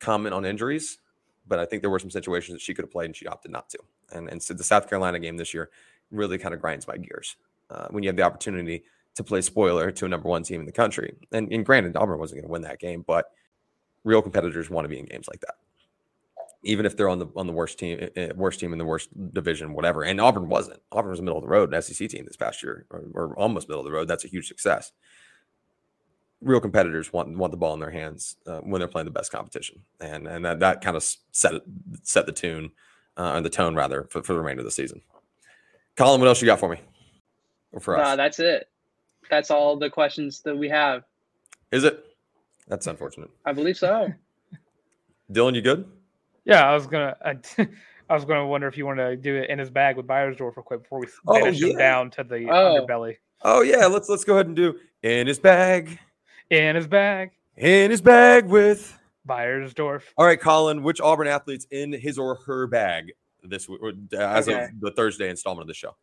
comment 0.00 0.34
on 0.34 0.44
injuries 0.44 0.98
but 1.46 1.58
I 1.58 1.64
think 1.64 1.82
there 1.82 1.90
were 1.90 1.98
some 1.98 2.10
situations 2.10 2.54
that 2.54 2.60
she 2.60 2.74
could 2.74 2.84
have 2.84 2.92
played 2.92 3.06
and 3.06 3.16
she 3.16 3.26
opted 3.26 3.52
not 3.52 3.68
to. 3.70 3.78
And 4.12 4.28
and 4.28 4.42
so 4.42 4.54
the 4.54 4.64
South 4.64 4.88
Carolina 4.88 5.18
game 5.18 5.36
this 5.36 5.54
year 5.54 5.70
really 6.10 6.38
kind 6.38 6.54
of 6.54 6.60
grinds 6.60 6.86
my 6.86 6.96
gears 6.96 7.36
uh, 7.70 7.88
when 7.90 8.02
you 8.02 8.08
have 8.08 8.16
the 8.16 8.22
opportunity 8.22 8.84
to 9.14 9.24
play 9.24 9.40
spoiler 9.40 9.90
to 9.90 10.04
a 10.04 10.08
number 10.08 10.28
one 10.28 10.42
team 10.42 10.60
in 10.60 10.66
the 10.66 10.72
country. 10.72 11.14
And, 11.32 11.50
and 11.52 11.64
granted, 11.64 11.96
Auburn 11.96 12.18
wasn't 12.18 12.40
going 12.40 12.48
to 12.48 12.52
win 12.52 12.62
that 12.62 12.80
game, 12.80 13.04
but 13.06 13.26
real 14.02 14.22
competitors 14.22 14.68
want 14.68 14.84
to 14.84 14.88
be 14.88 14.98
in 14.98 15.06
games 15.06 15.28
like 15.28 15.40
that, 15.40 15.54
even 16.64 16.84
if 16.84 16.96
they're 16.96 17.08
on 17.08 17.18
the 17.18 17.26
on 17.36 17.46
the 17.46 17.52
worst 17.52 17.78
team, 17.78 17.98
eh, 18.00 18.08
eh, 18.16 18.32
worst 18.34 18.60
team 18.60 18.72
in 18.72 18.78
the 18.78 18.84
worst 18.84 19.08
division, 19.32 19.74
whatever. 19.74 20.02
And 20.02 20.20
Auburn 20.20 20.48
wasn't. 20.48 20.80
Auburn 20.92 21.10
was 21.10 21.20
middle 21.20 21.38
of 21.38 21.44
the 21.44 21.50
road, 21.50 21.72
an 21.72 21.82
SEC 21.82 22.08
team 22.08 22.24
this 22.24 22.36
past 22.36 22.62
year, 22.62 22.86
or, 22.90 23.04
or 23.12 23.38
almost 23.38 23.68
middle 23.68 23.80
of 23.80 23.86
the 23.86 23.92
road. 23.92 24.08
That's 24.08 24.24
a 24.24 24.28
huge 24.28 24.48
success. 24.48 24.92
Real 26.44 26.60
competitors 26.60 27.12
want 27.12 27.36
want 27.36 27.50
the 27.50 27.56
ball 27.56 27.74
in 27.74 27.80
their 27.80 27.90
hands 27.90 28.36
uh, 28.46 28.60
when 28.60 28.78
they're 28.78 28.88
playing 28.88 29.06
the 29.06 29.10
best 29.10 29.32
competition, 29.32 29.80
and 30.00 30.28
and 30.28 30.44
that, 30.44 30.60
that 30.60 30.80
kind 30.80 30.96
of 30.96 31.02
set 31.32 31.54
set 32.02 32.26
the 32.26 32.32
tune 32.32 32.70
uh, 33.16 33.40
the 33.40 33.50
tone 33.50 33.74
rather 33.74 34.04
for, 34.10 34.22
for 34.22 34.32
the 34.32 34.38
remainder 34.38 34.60
of 34.60 34.64
the 34.64 34.70
season. 34.70 35.00
Colin, 35.96 36.20
what 36.20 36.28
else 36.28 36.40
you 36.40 36.46
got 36.46 36.60
for 36.60 36.68
me? 36.68 36.80
Or 37.72 37.80
for 37.80 37.98
us? 37.98 38.16
that's 38.16 38.38
it. 38.38 38.68
That's 39.30 39.50
all 39.50 39.76
the 39.76 39.90
questions 39.90 40.40
that 40.42 40.56
we 40.56 40.68
have. 40.68 41.04
Is 41.72 41.84
it? 41.84 42.04
That's 42.68 42.86
unfortunate. 42.86 43.30
I 43.44 43.52
believe 43.52 43.76
so. 43.76 44.12
Dylan, 45.32 45.54
you 45.54 45.62
good? 45.62 45.86
Yeah, 46.44 46.68
I 46.68 46.74
was 46.74 46.86
gonna. 46.86 47.16
I, 47.24 47.36
I 48.10 48.14
was 48.14 48.24
gonna 48.24 48.46
wonder 48.46 48.68
if 48.68 48.76
you 48.76 48.84
wanted 48.84 49.08
to 49.10 49.16
do 49.16 49.36
it 49.36 49.48
in 49.48 49.58
his 49.58 49.70
bag 49.70 49.96
with 49.96 50.06
Beiersdorf 50.06 50.56
real 50.56 50.62
quick 50.62 50.82
before 50.82 51.00
we 51.00 51.06
oh, 51.26 51.34
finish 51.36 51.60
yeah. 51.60 51.68
him 51.68 51.78
down 51.78 52.10
to 52.12 52.24
the 52.24 52.48
oh. 52.50 52.86
underbelly. 52.86 53.16
Oh 53.42 53.62
yeah, 53.62 53.86
let's 53.86 54.08
let's 54.08 54.24
go 54.24 54.34
ahead 54.34 54.46
and 54.46 54.56
do 54.56 54.78
in 55.02 55.26
his 55.26 55.38
bag. 55.38 55.98
In 56.50 56.76
his 56.76 56.86
bag. 56.86 57.30
In 57.56 57.90
his 57.90 58.00
bag 58.00 58.46
with 58.46 58.98
Beiersdorf. 59.26 60.02
All 60.16 60.26
right, 60.26 60.40
Colin. 60.40 60.82
Which 60.82 61.00
Auburn 61.00 61.26
athletes 61.26 61.66
in 61.70 61.92
his 61.92 62.18
or 62.18 62.36
her 62.46 62.66
bag 62.66 63.12
this 63.42 63.68
week, 63.68 63.80
as 64.16 64.48
okay. 64.48 64.64
of 64.64 64.80
the 64.80 64.90
Thursday 64.92 65.30
installment 65.30 65.62
of 65.62 65.68
the 65.68 65.74
show? 65.74 65.96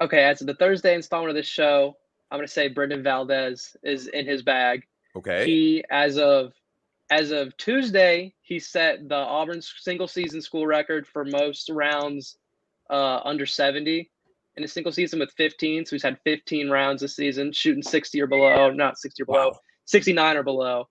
Okay, 0.00 0.24
as 0.24 0.40
of 0.40 0.46
the 0.46 0.54
Thursday 0.54 0.94
installment 0.94 1.30
of 1.30 1.36
this 1.36 1.46
show, 1.46 1.96
I'm 2.30 2.38
going 2.38 2.46
to 2.46 2.52
say 2.52 2.68
Brendan 2.68 3.02
Valdes 3.02 3.76
is 3.82 4.08
in 4.08 4.26
his 4.26 4.42
bag. 4.42 4.86
Okay. 5.16 5.44
He, 5.44 5.84
as 5.90 6.18
of 6.18 6.52
as 7.10 7.30
of 7.30 7.54
Tuesday, 7.58 8.34
he 8.40 8.58
set 8.58 9.08
the 9.08 9.14
Auburn 9.14 9.60
single 9.60 10.08
season 10.08 10.40
school 10.40 10.66
record 10.66 11.06
for 11.06 11.24
most 11.26 11.68
rounds 11.68 12.38
uh, 12.88 13.20
under 13.24 13.44
70 13.44 14.10
in 14.56 14.64
a 14.64 14.68
single 14.68 14.92
season 14.92 15.18
with 15.18 15.32
15. 15.32 15.86
So 15.86 15.96
he's 15.96 16.02
had 16.02 16.18
15 16.24 16.70
rounds 16.70 17.02
this 17.02 17.16
season, 17.16 17.52
shooting 17.52 17.82
60 17.82 18.20
or 18.20 18.26
below, 18.26 18.70
not 18.70 18.98
60 18.98 19.22
or 19.22 19.26
below, 19.26 19.48
wow. 19.50 19.58
69 19.86 20.36
or 20.36 20.42
below. 20.42 20.88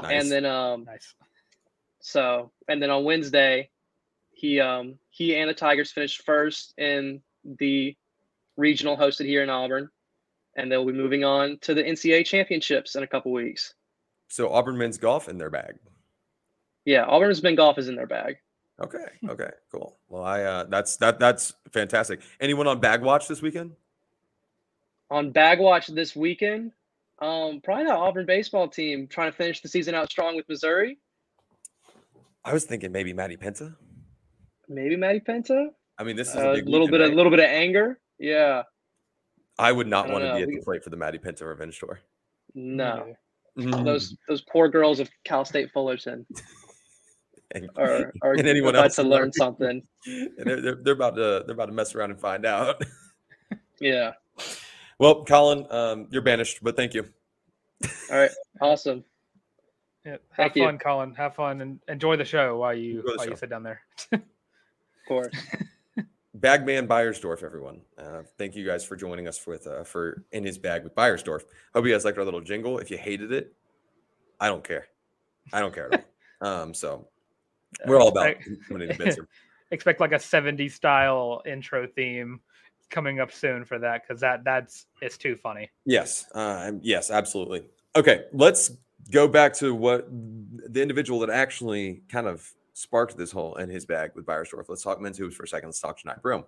Nice. 0.00 0.22
And 0.22 0.32
then 0.32 0.46
um 0.46 0.84
nice. 0.84 1.14
So 2.00 2.52
and 2.68 2.82
then 2.82 2.90
on 2.90 3.04
Wednesday, 3.04 3.70
he 4.30 4.60
um 4.60 4.98
he 5.10 5.36
and 5.36 5.48
the 5.48 5.54
Tigers 5.54 5.92
finished 5.92 6.22
first 6.24 6.74
in 6.78 7.20
the 7.44 7.96
regional 8.56 8.96
hosted 8.96 9.26
here 9.26 9.42
in 9.42 9.50
Auburn 9.50 9.90
and 10.56 10.70
they'll 10.70 10.84
be 10.84 10.92
moving 10.92 11.24
on 11.24 11.58
to 11.62 11.74
the 11.74 11.82
NCAA 11.82 12.24
championships 12.26 12.94
in 12.94 13.02
a 13.02 13.06
couple 13.06 13.32
weeks. 13.32 13.74
So 14.28 14.52
Auburn 14.52 14.78
men's 14.78 14.98
golf 14.98 15.28
in 15.28 15.38
their 15.38 15.50
bag. 15.50 15.76
Yeah, 16.84 17.04
Auburn's 17.04 17.42
men's 17.42 17.56
golf 17.56 17.78
is 17.78 17.88
in 17.88 17.96
their 17.96 18.06
bag. 18.06 18.36
Okay. 18.80 19.06
Okay. 19.28 19.50
Cool. 19.70 19.98
Well, 20.08 20.24
I 20.24 20.42
uh, 20.42 20.64
that's 20.64 20.96
that 20.98 21.18
that's 21.18 21.52
fantastic. 21.72 22.20
Anyone 22.40 22.66
on 22.66 22.80
bag 22.80 23.02
watch 23.02 23.28
this 23.28 23.42
weekend? 23.42 23.72
On 25.10 25.30
bag 25.30 25.58
watch 25.58 25.88
this 25.88 26.14
weekend, 26.14 26.72
um, 27.18 27.60
probably 27.62 27.84
the 27.84 27.94
Auburn 27.94 28.26
baseball 28.26 28.68
team 28.68 29.06
trying 29.06 29.30
to 29.30 29.36
finish 29.36 29.60
the 29.60 29.68
season 29.68 29.94
out 29.94 30.10
strong 30.10 30.36
with 30.36 30.48
Missouri. 30.48 30.98
I 32.44 32.52
was 32.52 32.64
thinking 32.64 32.92
maybe 32.92 33.12
Maddie 33.12 33.36
Penta. 33.36 33.76
Maybe 34.68 34.96
Maddie 34.96 35.20
Penta. 35.20 35.68
I 35.98 36.04
mean, 36.04 36.16
this 36.16 36.28
is 36.30 36.36
a 36.36 36.50
uh, 36.50 36.54
little 36.64 36.88
bit, 36.88 37.02
a 37.02 37.06
little 37.08 37.30
bit 37.30 37.40
of 37.40 37.46
anger. 37.46 38.00
Yeah. 38.18 38.62
I 39.58 39.72
would 39.72 39.86
not 39.86 40.08
want 40.08 40.24
to 40.24 40.34
be 40.36 40.42
at 40.42 40.48
the 40.48 40.62
plate 40.64 40.82
for 40.82 40.88
the 40.88 40.96
Maddie 40.96 41.18
Penta 41.18 41.42
revenge 41.42 41.78
tour. 41.78 42.00
No, 42.54 43.14
mm. 43.58 43.84
those 43.84 44.16
those 44.28 44.42
poor 44.42 44.68
girls 44.68 45.00
of 45.00 45.10
Cal 45.24 45.44
State 45.44 45.70
Fullerton 45.70 46.26
and, 47.52 47.68
are, 47.76 48.12
are 48.22 48.32
and 48.32 48.46
anyone 48.46 48.76
else 48.76 48.96
to 48.96 49.02
learn 49.02 49.32
something. 49.32 49.82
and 50.06 50.30
they're, 50.38 50.60
they're, 50.60 50.78
they're 50.82 50.94
about 50.94 51.16
to 51.16 51.44
they're 51.46 51.54
about 51.54 51.66
to 51.66 51.72
mess 51.72 51.94
around 51.94 52.10
and 52.10 52.20
find 52.20 52.46
out. 52.46 52.82
yeah. 53.80 54.12
Well, 54.98 55.24
Colin, 55.24 55.66
um, 55.70 56.06
you're 56.10 56.22
banished, 56.22 56.60
but 56.62 56.76
thank 56.76 56.94
you. 56.94 57.08
All 58.10 58.18
right, 58.18 58.30
awesome. 58.60 59.04
Yeah, 60.04 60.12
have 60.12 60.20
thank 60.36 60.54
fun, 60.54 60.74
you. 60.74 60.78
Colin. 60.78 61.14
Have 61.14 61.34
fun 61.34 61.60
and 61.60 61.80
enjoy 61.88 62.16
the 62.16 62.24
show 62.24 62.58
while 62.58 62.74
you 62.74 63.02
while 63.04 63.24
show. 63.24 63.30
you 63.30 63.36
sit 63.36 63.50
down 63.50 63.62
there. 63.62 63.80
of 64.12 64.20
course. 65.08 65.34
Bagman 66.34 66.88
Beiersdorf, 66.88 67.42
everyone. 67.42 67.82
Uh, 67.98 68.22
thank 68.38 68.56
you 68.56 68.64
guys 68.64 68.82
for 68.84 68.96
joining 68.96 69.28
us 69.28 69.46
with 69.46 69.66
uh, 69.66 69.84
for 69.84 70.24
in 70.32 70.44
his 70.44 70.56
bag 70.58 70.84
with 70.84 70.94
Beiersdorf. 70.94 71.42
Hope 71.74 71.84
you 71.86 71.92
guys 71.92 72.04
liked 72.04 72.16
our 72.16 72.24
little 72.24 72.40
jingle. 72.40 72.78
If 72.78 72.90
you 72.90 72.96
hated 72.96 73.30
it, 73.32 73.52
I 74.38 74.48
don't 74.48 74.64
care. 74.64 74.86
I 75.52 75.60
don't 75.60 75.74
care 75.74 75.92
at 75.92 76.04
all. 76.40 76.48
Um, 76.48 76.72
so 76.74 77.08
we're 77.86 78.00
all 78.00 78.08
about 78.08 78.36
Expect 79.70 80.00
like 80.00 80.12
a 80.12 80.16
70s 80.16 80.72
style 80.72 81.42
intro 81.46 81.86
theme 81.86 82.40
coming 82.90 83.20
up 83.20 83.32
soon 83.32 83.64
for 83.64 83.78
that 83.78 84.02
because 84.02 84.20
that 84.20 84.44
that's 84.44 84.86
it's 85.00 85.16
too 85.16 85.36
funny. 85.36 85.70
Yes, 85.86 86.26
uh, 86.34 86.72
yes, 86.82 87.10
absolutely. 87.10 87.64
Okay, 87.96 88.24
let's 88.32 88.72
go 89.10 89.26
back 89.26 89.54
to 89.54 89.74
what 89.74 90.08
the 90.10 90.82
individual 90.82 91.20
that 91.20 91.30
actually 91.30 92.02
kind 92.08 92.26
of 92.26 92.48
sparked 92.74 93.16
this 93.16 93.30
hole 93.30 93.54
in 93.56 93.68
his 93.68 93.86
bag 93.86 94.10
with 94.14 94.26
Beiersdorf. 94.26 94.68
Let's 94.68 94.82
talk 94.82 95.00
men's 95.00 95.18
hoops 95.18 95.34
for 95.34 95.44
a 95.44 95.48
second. 95.48 95.68
Let's 95.68 95.80
talk 95.80 95.98
Johni 95.98 96.20
Broome. 96.20 96.44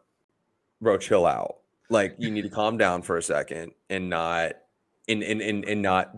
Bro, 0.81 0.99
chill 0.99 1.27
out. 1.27 1.59
Like 1.89 2.17
you 2.19 2.31
need 2.31 2.43
to 2.43 2.49
calm 2.49 2.79
down 2.79 3.03
for 3.03 3.17
a 3.17 3.23
second 3.23 3.73
and 3.91 4.09
not 4.09 4.53
and 5.09 5.23
and 5.23 5.41
and, 5.41 5.65
and 5.65 5.83
not 5.83 6.15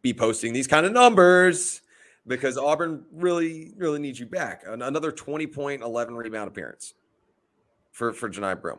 be 0.00 0.14
posting 0.14 0.52
these 0.52 0.66
kind 0.66 0.86
of 0.86 0.92
numbers 0.92 1.82
because 2.28 2.58
Auburn 2.58 3.04
really, 3.10 3.72
really 3.76 3.98
needs 3.98 4.20
you 4.20 4.26
back. 4.26 4.62
Another 4.66 5.10
20 5.10 5.46
point, 5.48 5.82
11 5.82 6.14
rebound 6.14 6.48
appearance 6.48 6.94
for, 7.90 8.12
for 8.12 8.28
Johni 8.28 8.60
Broome. 8.60 8.78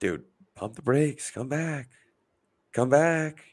Dude, 0.00 0.24
pump 0.54 0.76
the 0.76 0.82
brakes. 0.82 1.30
Come 1.30 1.48
back. 1.48 1.88
Come 2.72 2.88
back. 2.88 3.44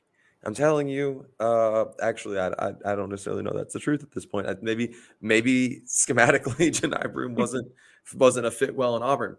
I'm 0.45 0.53
telling 0.53 0.89
you, 0.89 1.25
uh, 1.39 1.85
actually, 2.01 2.37
I, 2.37 2.49
I, 2.49 2.73
I 2.85 2.95
don't 2.95 3.09
necessarily 3.09 3.43
know 3.43 3.53
that's 3.53 3.73
the 3.73 3.79
truth 3.79 4.03
at 4.03 4.11
this 4.11 4.25
point. 4.25 4.47
I, 4.47 4.55
maybe 4.61 4.93
maybe 5.21 5.81
schematically, 5.87 6.69
Johni 6.81 7.11
Broome 7.11 7.35
wasn't 7.35 7.71
wasn't 8.15 8.45
a 8.45 8.51
fit 8.51 8.75
well 8.75 8.97
in 8.97 9.03
Auburn. 9.03 9.37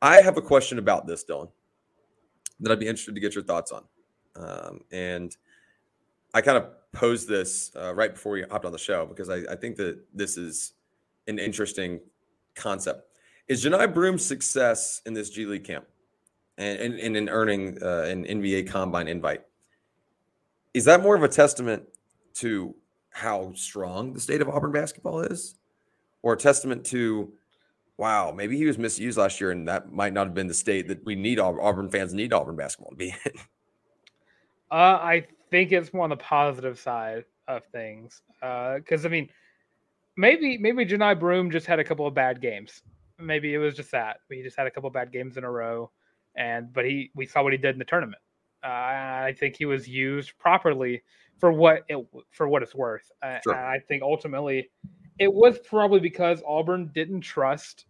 I 0.00 0.22
have 0.22 0.36
a 0.36 0.42
question 0.42 0.78
about 0.78 1.06
this, 1.06 1.24
Dylan, 1.24 1.50
that 2.60 2.72
I'd 2.72 2.78
be 2.78 2.86
interested 2.86 3.14
to 3.16 3.20
get 3.20 3.34
your 3.34 3.44
thoughts 3.44 3.72
on. 3.72 3.84
Um, 4.36 4.80
and 4.92 5.36
I 6.34 6.40
kind 6.40 6.58
of 6.58 6.66
posed 6.92 7.28
this 7.28 7.70
uh, 7.76 7.94
right 7.94 8.12
before 8.12 8.32
we 8.32 8.42
hopped 8.42 8.64
on 8.64 8.72
the 8.72 8.78
show 8.78 9.06
because 9.06 9.28
I, 9.28 9.38
I, 9.50 9.56
think 9.56 9.76
that 9.76 9.98
this 10.12 10.36
is 10.36 10.72
an 11.28 11.38
interesting 11.38 12.00
concept. 12.54 13.08
Is 13.48 13.64
Johni 13.64 13.92
Broome's 13.92 14.24
success 14.24 15.02
in 15.06 15.14
this 15.14 15.30
G 15.30 15.46
League 15.46 15.64
camp 15.64 15.86
and, 16.58 16.78
and, 16.78 16.98
and 16.98 17.16
in 17.16 17.28
earning 17.28 17.78
uh, 17.82 18.02
an 18.02 18.24
NBA 18.24 18.68
Combine 18.68 19.08
invite 19.08 19.42
is 20.74 20.84
that 20.84 21.02
more 21.02 21.16
of 21.16 21.22
a 21.22 21.28
testament 21.28 21.82
to 22.34 22.74
how 23.10 23.52
strong 23.54 24.12
the 24.12 24.20
state 24.20 24.40
of 24.40 24.48
Auburn 24.48 24.72
basketball 24.72 25.20
is, 25.20 25.56
or 26.22 26.34
a 26.34 26.36
testament 26.36 26.84
to, 26.86 27.32
wow, 27.96 28.32
maybe 28.32 28.56
he 28.56 28.66
was 28.66 28.78
misused 28.78 29.18
last 29.18 29.40
year, 29.40 29.50
and 29.50 29.66
that 29.68 29.92
might 29.92 30.12
not 30.12 30.26
have 30.26 30.34
been 30.34 30.46
the 30.46 30.54
state 30.54 30.88
that 30.88 31.04
we 31.04 31.16
need 31.16 31.38
Auburn 31.38 31.90
fans 31.90 32.14
need 32.14 32.32
Auburn 32.32 32.56
basketball 32.56 32.90
to 32.90 32.96
be 32.96 33.08
in? 33.24 33.32
Uh, 34.70 34.74
I 35.02 35.26
think 35.50 35.72
it's 35.72 35.92
more 35.92 36.04
on 36.04 36.10
the 36.10 36.16
positive 36.16 36.78
side 36.78 37.24
of 37.48 37.64
things, 37.66 38.22
because 38.40 39.04
uh, 39.04 39.08
I 39.08 39.10
mean, 39.10 39.28
maybe 40.16 40.58
maybe 40.58 40.86
Johni 40.86 41.18
Broome 41.18 41.50
just 41.50 41.66
had 41.66 41.78
a 41.78 41.84
couple 41.84 42.06
of 42.06 42.14
bad 42.14 42.40
games. 42.40 42.82
Maybe 43.18 43.54
it 43.54 43.58
was 43.58 43.74
just 43.74 43.90
that 43.90 44.18
he 44.30 44.42
just 44.42 44.56
had 44.56 44.66
a 44.66 44.70
couple 44.70 44.88
of 44.88 44.94
bad 44.94 45.12
games 45.12 45.36
in 45.36 45.44
a 45.44 45.50
row, 45.50 45.90
and 46.36 46.72
but 46.72 46.84
he 46.84 47.10
we 47.14 47.26
saw 47.26 47.42
what 47.42 47.52
he 47.52 47.58
did 47.58 47.74
in 47.74 47.78
the 47.78 47.84
tournament. 47.84 48.22
Uh, 48.62 48.68
I 48.68 49.34
think 49.38 49.56
he 49.56 49.64
was 49.64 49.88
used 49.88 50.38
properly 50.38 51.02
for 51.38 51.52
what 51.52 51.84
it 51.88 52.06
for 52.30 52.48
what 52.48 52.62
it's 52.62 52.74
worth. 52.74 53.10
Sure. 53.42 53.54
I 53.54 53.78
think 53.88 54.02
ultimately 54.02 54.70
it 55.18 55.32
was 55.32 55.58
probably 55.58 56.00
because 56.00 56.42
Auburn 56.46 56.90
didn't 56.94 57.20
trust 57.20 57.86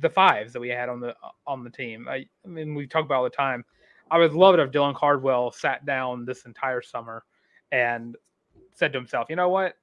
the 0.00 0.10
fives 0.10 0.52
that 0.52 0.60
we 0.60 0.68
had 0.68 0.88
on 0.88 1.00
the 1.00 1.14
on 1.46 1.64
the 1.64 1.70
team. 1.70 2.06
I, 2.08 2.26
I 2.44 2.48
mean, 2.48 2.74
we 2.74 2.86
talk 2.86 3.04
about 3.04 3.18
all 3.18 3.24
the 3.24 3.30
time. 3.30 3.64
I 4.10 4.18
would 4.18 4.34
love 4.34 4.54
it 4.54 4.60
if 4.60 4.70
Dylan 4.70 4.94
Cardwell 4.94 5.50
sat 5.50 5.84
down 5.84 6.24
this 6.24 6.44
entire 6.44 6.82
summer 6.82 7.24
and 7.72 8.16
said 8.72 8.92
to 8.92 8.98
himself, 8.98 9.28
"You 9.28 9.36
know 9.36 9.48
what? 9.48 9.74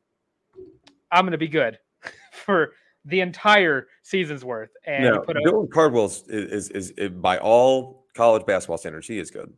I'm 1.12 1.24
going 1.24 1.32
to 1.32 1.38
be 1.38 1.48
good 1.48 1.78
for 2.32 2.74
the 3.06 3.22
entire 3.22 3.88
season's 4.02 4.46
worth." 4.46 4.72
And 4.86 5.04
no, 5.04 5.22
Dylan 5.22 5.70
Cardwell 5.70 6.06
is, 6.06 6.24
is, 6.28 6.70
is, 6.70 6.92
is 6.92 7.10
by 7.10 7.38
all 7.38 8.06
college 8.14 8.46
basketball 8.46 8.78
standards, 8.78 9.08
he 9.08 9.20
is 9.20 9.32
good. 9.32 9.52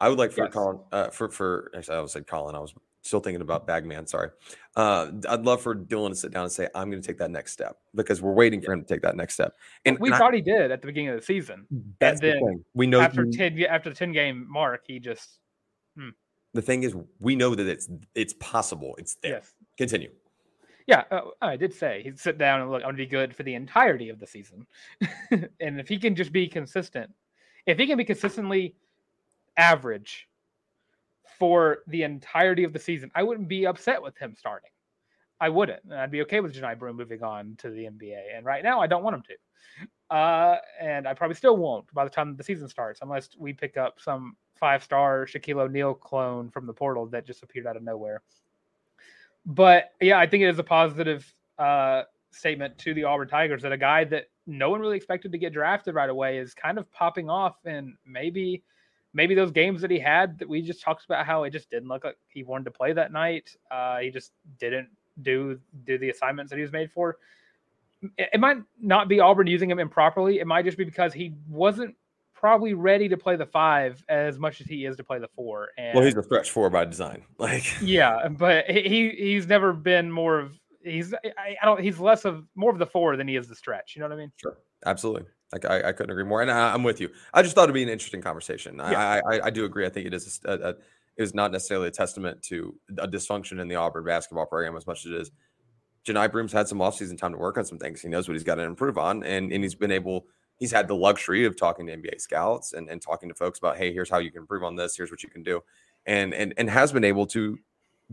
I 0.00 0.08
would 0.08 0.18
like 0.18 0.32
for 0.32 0.44
yes. 0.44 0.52
Colin, 0.52 0.78
uh, 0.92 1.08
for 1.08 1.30
for 1.30 1.70
actually, 1.76 1.94
I 1.94 1.98
always 1.98 2.12
said 2.12 2.26
Colin. 2.26 2.54
I 2.54 2.58
was 2.58 2.74
still 3.06 3.20
thinking 3.20 3.40
about 3.40 3.66
Bagman. 3.66 4.06
Sorry. 4.06 4.30
Uh, 4.74 5.10
I'd 5.28 5.44
love 5.44 5.62
for 5.62 5.74
Dylan 5.74 6.10
to 6.10 6.14
sit 6.14 6.32
down 6.32 6.44
and 6.44 6.52
say, 6.52 6.68
"I'm 6.74 6.90
going 6.90 7.00
to 7.00 7.06
take 7.06 7.18
that 7.18 7.30
next 7.30 7.52
step," 7.52 7.78
because 7.94 8.20
we're 8.20 8.32
waiting 8.32 8.60
for 8.60 8.72
him 8.72 8.82
to 8.82 8.86
take 8.86 9.02
that 9.02 9.16
next 9.16 9.34
step. 9.34 9.54
And 9.84 9.98
we 9.98 10.10
and 10.10 10.18
thought 10.18 10.32
I, 10.32 10.36
he 10.36 10.42
did 10.42 10.70
at 10.70 10.80
the 10.80 10.86
beginning 10.86 11.10
of 11.10 11.16
the 11.16 11.24
season. 11.24 11.66
That's 11.98 12.20
and 12.20 12.30
then 12.30 12.40
the 12.40 12.46
thing. 12.46 12.64
We 12.74 12.86
know 12.86 13.00
after 13.00 13.24
you, 13.24 13.32
ten 13.32 13.58
after 13.62 13.90
the 13.90 13.96
ten 13.96 14.12
game 14.12 14.46
mark, 14.48 14.84
he 14.86 14.98
just. 14.98 15.38
Hmm. 15.96 16.10
The 16.54 16.62
thing 16.62 16.82
is, 16.82 16.94
we 17.20 17.36
know 17.36 17.54
that 17.54 17.66
it's 17.66 17.88
it's 18.14 18.34
possible. 18.34 18.94
It's 18.98 19.16
there. 19.16 19.32
Yes. 19.32 19.54
Continue. 19.78 20.10
Yeah, 20.86 21.02
uh, 21.10 21.22
I 21.42 21.56
did 21.56 21.74
say 21.74 22.02
he'd 22.04 22.18
sit 22.18 22.38
down 22.38 22.60
and 22.60 22.70
look. 22.70 22.82
I'm 22.82 22.88
going 22.88 22.96
to 22.96 23.02
be 23.02 23.06
good 23.06 23.34
for 23.34 23.42
the 23.42 23.54
entirety 23.54 24.08
of 24.08 24.20
the 24.20 24.26
season, 24.26 24.66
and 25.30 25.80
if 25.80 25.88
he 25.88 25.98
can 25.98 26.14
just 26.14 26.32
be 26.32 26.46
consistent, 26.46 27.10
if 27.66 27.76
he 27.76 27.86
can 27.86 27.98
be 27.98 28.04
consistently 28.04 28.76
average 29.56 30.28
for 31.38 31.78
the 31.86 32.02
entirety 32.02 32.64
of 32.64 32.72
the 32.72 32.78
season, 32.78 33.10
I 33.14 33.22
wouldn't 33.22 33.48
be 33.48 33.66
upset 33.66 34.02
with 34.02 34.16
him 34.16 34.34
starting. 34.36 34.70
I 35.40 35.48
wouldn't. 35.48 35.92
I'd 35.92 36.10
be 36.10 36.22
okay 36.22 36.40
with 36.40 36.54
Johni 36.54 36.78
Broome 36.78 36.96
moving 36.96 37.22
on 37.22 37.56
to 37.58 37.70
the 37.70 37.84
NBA. 37.84 38.36
And 38.36 38.46
right 38.46 38.64
now, 38.64 38.80
I 38.80 38.86
don't 38.86 39.02
want 39.02 39.16
him 39.16 39.22
to. 39.28 40.16
Uh, 40.16 40.58
and 40.80 41.06
I 41.06 41.14
probably 41.14 41.34
still 41.34 41.56
won't 41.56 41.92
by 41.92 42.04
the 42.04 42.10
time 42.10 42.36
the 42.36 42.44
season 42.44 42.68
starts, 42.68 43.00
unless 43.02 43.30
we 43.38 43.52
pick 43.52 43.76
up 43.76 44.00
some 44.00 44.36
five 44.54 44.82
star 44.82 45.26
Shaquille 45.26 45.60
O'Neal 45.60 45.94
clone 45.94 46.50
from 46.50 46.66
the 46.66 46.72
portal 46.72 47.06
that 47.06 47.26
just 47.26 47.42
appeared 47.42 47.66
out 47.66 47.76
of 47.76 47.82
nowhere. 47.82 48.22
But 49.44 49.92
yeah, 50.00 50.18
I 50.18 50.26
think 50.26 50.42
it 50.42 50.48
is 50.48 50.58
a 50.58 50.64
positive 50.64 51.30
uh, 51.58 52.02
statement 52.30 52.78
to 52.78 52.94
the 52.94 53.04
Auburn 53.04 53.28
Tigers 53.28 53.62
that 53.62 53.72
a 53.72 53.76
guy 53.76 54.04
that 54.04 54.26
no 54.46 54.70
one 54.70 54.80
really 54.80 54.96
expected 54.96 55.32
to 55.32 55.38
get 55.38 55.52
drafted 55.52 55.94
right 55.94 56.10
away 56.10 56.38
is 56.38 56.54
kind 56.54 56.78
of 56.78 56.90
popping 56.92 57.28
off 57.28 57.56
and 57.64 57.94
maybe 58.06 58.62
maybe 59.16 59.34
those 59.34 59.50
games 59.50 59.80
that 59.80 59.90
he 59.90 59.98
had 59.98 60.38
that 60.38 60.48
we 60.48 60.60
just 60.60 60.82
talked 60.82 61.04
about 61.06 61.26
how 61.26 61.44
it 61.44 61.50
just 61.50 61.70
didn't 61.70 61.88
look 61.88 62.04
like 62.04 62.18
he 62.28 62.44
wanted 62.44 62.64
to 62.64 62.70
play 62.70 62.92
that 62.92 63.10
night. 63.10 63.56
Uh, 63.70 63.98
he 63.98 64.10
just 64.10 64.32
didn't 64.60 64.88
do 65.22 65.58
do 65.84 65.98
the 65.98 66.10
assignments 66.10 66.50
that 66.50 66.56
he 66.56 66.62
was 66.62 66.70
made 66.72 66.92
for. 66.92 67.16
It, 68.18 68.28
it 68.34 68.40
might 68.40 68.58
not 68.80 69.08
be 69.08 69.18
Auburn 69.18 69.46
using 69.46 69.70
him 69.70 69.78
improperly. 69.78 70.38
It 70.38 70.46
might 70.46 70.66
just 70.66 70.76
be 70.76 70.84
because 70.84 71.14
he 71.14 71.34
wasn't 71.48 71.96
probably 72.34 72.74
ready 72.74 73.08
to 73.08 73.16
play 73.16 73.34
the 73.34 73.46
five 73.46 74.04
as 74.10 74.38
much 74.38 74.60
as 74.60 74.66
he 74.66 74.84
is 74.84 74.96
to 74.98 75.02
play 75.02 75.18
the 75.18 75.28
four. 75.34 75.70
And 75.78 75.96
well, 75.96 76.04
he's 76.04 76.14
a 76.14 76.22
stretch 76.22 76.50
four 76.50 76.68
by 76.68 76.84
design. 76.84 77.24
Like 77.38 77.64
yeah, 77.80 78.28
but 78.28 78.70
he 78.70 79.10
he's 79.10 79.46
never 79.46 79.72
been 79.72 80.12
more 80.12 80.38
of 80.38 80.52
he's 80.84 81.14
I, 81.14 81.56
I, 81.62 81.64
don't 81.64 81.80
he's 81.80 81.98
less 81.98 82.26
of 82.26 82.44
more 82.54 82.70
of 82.70 82.78
the 82.78 82.86
four 82.86 83.16
than 83.16 83.26
he 83.26 83.36
is 83.36 83.48
the 83.48 83.56
stretch. 83.56 83.96
You 83.96 84.00
know 84.00 84.08
what 84.08 84.14
I 84.14 84.18
mean? 84.18 84.32
Sure, 84.36 84.58
absolutely. 84.84 85.24
Like 85.52 85.64
I, 85.64 85.88
I 85.88 85.92
couldn't 85.92 86.10
agree 86.10 86.24
more, 86.24 86.42
and 86.42 86.50
I, 86.50 86.74
am 86.74 86.82
with 86.82 87.00
you. 87.00 87.10
I 87.32 87.42
just 87.42 87.54
thought 87.54 87.64
it'd 87.64 87.74
be 87.74 87.82
an 87.82 87.88
interesting 87.88 88.20
conversation. 88.20 88.76
Yeah. 88.78 88.98
I, 88.98 89.36
I, 89.36 89.40
I 89.44 89.50
do 89.50 89.64
agree. 89.64 89.86
I 89.86 89.88
think 89.88 90.06
it 90.06 90.14
is 90.14 90.40
a, 90.44 90.52
a, 90.52 90.68
it 90.70 90.76
is 91.16 91.34
not 91.34 91.52
necessarily 91.52 91.88
a 91.88 91.92
testament 91.92 92.42
to 92.44 92.74
a 92.98 93.06
dysfunction 93.06 93.60
in 93.60 93.68
the 93.68 93.76
Auburn 93.76 94.04
basketball 94.04 94.46
program 94.46 94.76
as 94.76 94.86
much 94.86 95.06
as 95.06 95.12
it 95.12 95.20
is. 95.20 95.30
Johni 96.04 96.30
Broome's 96.30 96.52
had 96.52 96.68
some 96.68 96.78
offseason 96.78 97.18
time 97.18 97.32
to 97.32 97.38
work 97.38 97.58
on 97.58 97.64
some 97.64 97.78
things. 97.78 98.00
He 98.00 98.08
knows 98.08 98.28
what 98.28 98.34
he's 98.34 98.44
got 98.44 98.56
to 98.56 98.62
improve 98.62 98.98
on, 98.98 99.22
and 99.24 99.52
and 99.52 99.62
he's 99.62 99.74
been 99.74 99.92
able. 99.92 100.26
He's 100.58 100.72
had 100.72 100.88
the 100.88 100.96
luxury 100.96 101.44
of 101.44 101.56
talking 101.56 101.86
to 101.86 101.96
NBA 101.96 102.20
scouts 102.20 102.72
and, 102.72 102.88
and 102.88 103.02
talking 103.02 103.28
to 103.28 103.34
folks 103.34 103.58
about, 103.58 103.76
hey, 103.76 103.92
here's 103.92 104.08
how 104.08 104.18
you 104.18 104.30
can 104.30 104.40
improve 104.40 104.62
on 104.64 104.74
this. 104.74 104.96
Here's 104.96 105.10
what 105.10 105.22
you 105.22 105.28
can 105.28 105.42
do, 105.42 105.62
and 106.06 106.34
and 106.34 106.54
and 106.56 106.70
has 106.70 106.92
been 106.92 107.04
able 107.04 107.26
to 107.28 107.58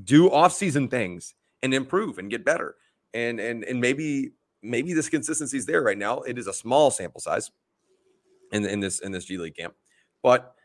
do 0.03 0.29
offseason 0.29 0.89
things 0.89 1.35
and 1.61 1.73
improve 1.73 2.17
and 2.17 2.29
get 2.29 2.45
better. 2.45 2.75
And 3.13 3.39
and 3.39 3.63
and 3.63 3.79
maybe 3.79 4.31
maybe 4.63 4.93
this 4.93 5.09
consistency 5.09 5.57
is 5.57 5.65
there 5.65 5.81
right 5.81 5.97
now. 5.97 6.21
It 6.21 6.37
is 6.37 6.47
a 6.47 6.53
small 6.53 6.89
sample 6.89 7.21
size 7.21 7.51
in, 8.51 8.65
in 8.65 8.79
this 8.79 8.99
in 8.99 9.11
this 9.11 9.25
G 9.25 9.37
League 9.37 9.55
camp, 9.55 9.75
but 10.21 10.55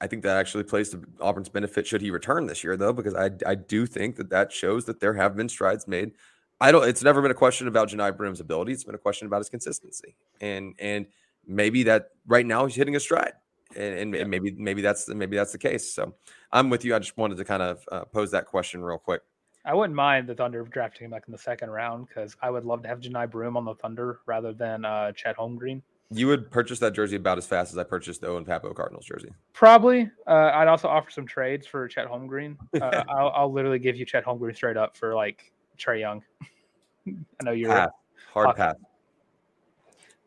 I 0.00 0.06
think 0.06 0.22
that 0.22 0.36
actually 0.36 0.64
plays 0.64 0.90
to 0.90 1.02
Auburn's 1.20 1.48
benefit 1.48 1.86
should 1.86 2.00
he 2.00 2.10
return 2.10 2.46
this 2.46 2.64
year, 2.64 2.76
though, 2.76 2.92
because 2.92 3.14
I 3.14 3.30
I 3.46 3.54
do 3.54 3.86
think 3.86 4.16
that 4.16 4.30
that 4.30 4.52
shows 4.52 4.84
that 4.86 5.00
there 5.00 5.14
have 5.14 5.36
been 5.36 5.48
strides 5.48 5.86
made. 5.86 6.12
I 6.60 6.72
don't. 6.72 6.88
It's 6.88 7.02
never 7.02 7.22
been 7.22 7.30
a 7.30 7.34
question 7.34 7.68
about 7.68 7.88
Johni 7.88 8.16
Broome's 8.16 8.40
ability. 8.40 8.72
It's 8.72 8.84
been 8.84 8.94
a 8.94 8.98
question 8.98 9.26
about 9.26 9.38
his 9.38 9.48
consistency, 9.48 10.16
and 10.40 10.74
and 10.78 11.06
maybe 11.46 11.82
that 11.84 12.10
right 12.26 12.46
now 12.46 12.66
he's 12.66 12.74
hitting 12.74 12.96
a 12.96 13.00
stride, 13.00 13.32
and, 13.76 13.94
and, 13.98 14.14
yeah. 14.14 14.20
and 14.22 14.30
maybe 14.30 14.52
maybe 14.52 14.82
that's 14.82 15.08
maybe 15.08 15.36
that's 15.36 15.52
the 15.52 15.58
case. 15.58 15.92
So 15.92 16.14
I'm 16.52 16.70
with 16.70 16.84
you. 16.84 16.94
I 16.94 16.98
just 16.98 17.16
wanted 17.16 17.36
to 17.38 17.44
kind 17.44 17.62
of 17.62 17.84
uh, 17.92 18.04
pose 18.04 18.30
that 18.32 18.46
question 18.46 18.82
real 18.82 18.98
quick. 18.98 19.22
I 19.64 19.74
wouldn't 19.74 19.94
mind 19.94 20.26
the 20.26 20.34
Thunder 20.34 20.62
drafting 20.62 21.04
him 21.04 21.10
back 21.10 21.24
in 21.26 21.32
the 21.32 21.38
second 21.38 21.70
round 21.70 22.08
because 22.08 22.34
I 22.40 22.50
would 22.50 22.64
love 22.64 22.82
to 22.82 22.88
have 22.88 23.00
Johni 23.00 23.30
Broome 23.30 23.56
on 23.56 23.64
the 23.64 23.74
Thunder 23.74 24.20
rather 24.26 24.52
than 24.52 24.84
uh, 24.84 25.12
Chet 25.12 25.36
Holmgren. 25.36 25.82
You 26.12 26.26
would 26.26 26.50
purchase 26.50 26.80
that 26.80 26.92
jersey 26.92 27.16
about 27.16 27.38
as 27.38 27.46
fast 27.46 27.70
as 27.70 27.78
I 27.78 27.84
purchased 27.84 28.20
the 28.20 28.28
Owen 28.28 28.44
Pappoe 28.44 28.74
Cardinals 28.74 29.06
jersey. 29.06 29.30
Probably. 29.52 30.10
Uh, 30.26 30.50
I'd 30.54 30.66
also 30.66 30.88
offer 30.88 31.10
some 31.10 31.26
trades 31.26 31.66
for 31.66 31.86
Chet 31.86 32.08
Holmgren. 32.08 32.56
Uh, 32.80 33.04
I'll, 33.08 33.30
I'll, 33.30 33.52
literally 33.52 33.78
give 33.78 33.96
you 33.96 34.04
Chet 34.04 34.24
Holmgren 34.24 34.56
straight 34.56 34.76
up 34.76 34.96
for 34.96 35.14
like 35.14 35.52
Trae 35.78 36.00
Young. 36.00 36.22
I 37.06 37.44
know 37.44 37.52
you're 37.52 37.70
pass. 37.70 37.90
hard 38.32 38.56
pass. 38.56 38.74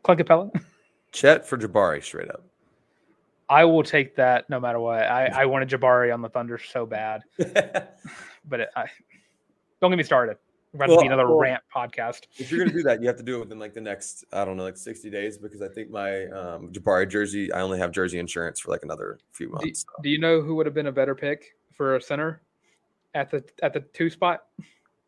Clint 0.02 0.20
Capela. 0.20 0.50
Chet 1.12 1.46
for 1.46 1.58
Jabari 1.58 2.02
straight 2.02 2.30
up. 2.30 2.44
I 3.48 3.64
will 3.64 3.82
take 3.82 4.16
that 4.16 4.48
no 4.48 4.58
matter 4.58 4.80
what. 4.80 5.02
I, 5.02 5.26
I 5.26 5.46
wanted 5.46 5.68
Jabari 5.68 6.12
on 6.12 6.22
the 6.22 6.28
Thunder 6.28 6.58
so 6.58 6.86
bad, 6.86 7.22
but 7.36 8.60
it, 8.60 8.68
I, 8.74 8.86
don't 9.84 9.90
get 9.90 9.98
me 9.98 10.02
started. 10.02 10.38
We're 10.72 10.78
about 10.78 10.88
well, 10.88 10.98
to 10.98 11.02
be 11.02 11.06
another 11.08 11.28
well, 11.28 11.38
rant 11.38 11.62
podcast. 11.74 12.22
If 12.38 12.50
you're 12.50 12.60
going 12.60 12.70
to 12.70 12.76
do 12.76 12.82
that, 12.84 13.02
you 13.02 13.06
have 13.06 13.18
to 13.18 13.22
do 13.22 13.36
it 13.36 13.40
within 13.40 13.58
like 13.58 13.74
the 13.74 13.82
next, 13.82 14.24
I 14.32 14.46
don't 14.46 14.56
know, 14.56 14.64
like 14.64 14.78
60 14.78 15.10
days 15.10 15.36
because 15.36 15.60
I 15.60 15.68
think 15.68 15.90
my 15.90 16.24
um, 16.28 16.72
Jabari 16.72 17.08
jersey, 17.08 17.52
I 17.52 17.60
only 17.60 17.78
have 17.78 17.92
jersey 17.92 18.18
insurance 18.18 18.60
for 18.60 18.70
like 18.70 18.82
another 18.82 19.18
few 19.32 19.50
months. 19.50 19.64
Do, 19.64 19.74
so. 19.74 20.02
do 20.02 20.08
you 20.08 20.18
know 20.18 20.40
who 20.40 20.54
would 20.54 20.64
have 20.64 20.74
been 20.74 20.86
a 20.86 20.92
better 20.92 21.14
pick 21.14 21.54
for 21.74 21.96
a 21.96 22.00
center 22.00 22.40
at 23.14 23.30
the 23.30 23.44
at 23.62 23.74
the 23.74 23.80
two 23.80 24.08
spot? 24.08 24.44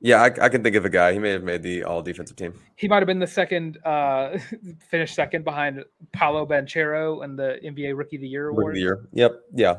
Yeah, 0.01 0.23
I, 0.23 0.27
I, 0.27 0.49
can 0.51 0.63
think 0.63 0.77
of 0.77 0.85
a 0.85 0.91
guy. 0.91 1.15
He 1.15 1.19
may 1.19 1.31
have 1.31 1.43
made 1.43 1.63
the 1.63 1.83
all 1.85 2.03
defensive 2.03 2.37
team. 2.37 2.53
He 2.77 2.87
might 2.87 2.99
have 2.99 3.07
been 3.07 3.19
the 3.19 3.27
second, 3.27 3.79
uh, 3.83 4.37
finished 4.91 5.15
second 5.15 5.43
behind 5.43 5.83
Paolo 6.13 6.45
Banchero 6.45 7.25
and 7.25 7.39
the 7.39 7.59
NBA 7.65 7.97
Rookie 7.97 8.17
of 8.17 8.23
the 8.23 8.29
Year 8.29 8.49
award. 8.49 8.75
Rookie 8.75 8.87
of 8.87 8.99
the 9.11 9.17
year. 9.17 9.31
Yep. 9.31 9.41
Yeah. 9.55 9.77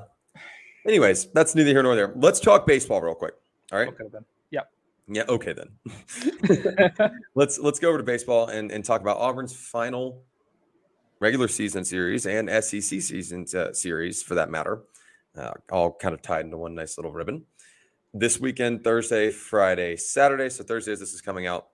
Anyways, 0.88 1.28
that's 1.34 1.54
neither 1.54 1.70
here 1.70 1.84
nor 1.84 1.96
there. 1.96 2.14
Let's 2.16 2.40
talk 2.40 2.66
baseball 2.66 3.00
real 3.00 3.14
quick. 3.14 3.36
All 3.72 3.78
right. 3.78 3.90
Okay, 3.90 4.06
then. 4.12 4.22
Yep. 4.22 4.37
Yeah. 5.08 5.24
Okay 5.30 5.54
then. 5.54 7.12
let's 7.36 7.60
let's 7.60 7.80
go 7.80 7.90
over 7.90 7.98
to 7.98 8.04
baseball 8.04 8.48
and, 8.48 8.72
and 8.72 8.84
talk 8.84 9.02
about 9.02 9.18
Auburn's 9.18 9.56
final 9.56 10.24
regular 11.20 11.48
season 11.48 11.86
series 11.86 12.26
and 12.26 12.50
SEC 12.64 13.02
season 13.02 13.46
uh, 13.56 13.74
series 13.74 14.22
for 14.22 14.36
that 14.36 14.50
matter, 14.50 14.84
uh, 15.38 15.52
all 15.72 15.94
kind 15.94 16.14
of 16.14 16.22
tied 16.22 16.46
into 16.46 16.58
one 16.58 16.76
nice 16.76 16.98
little 16.98 17.12
ribbon. 17.12 17.46
This 18.14 18.40
weekend, 18.40 18.84
Thursday, 18.84 19.32
Friday, 19.32 19.96
Saturday. 19.96 20.50
So 20.50 20.64
Thursday, 20.64 20.92
as 20.92 21.00
this 21.00 21.14
is 21.14 21.22
coming 21.22 21.48
out, 21.48 21.68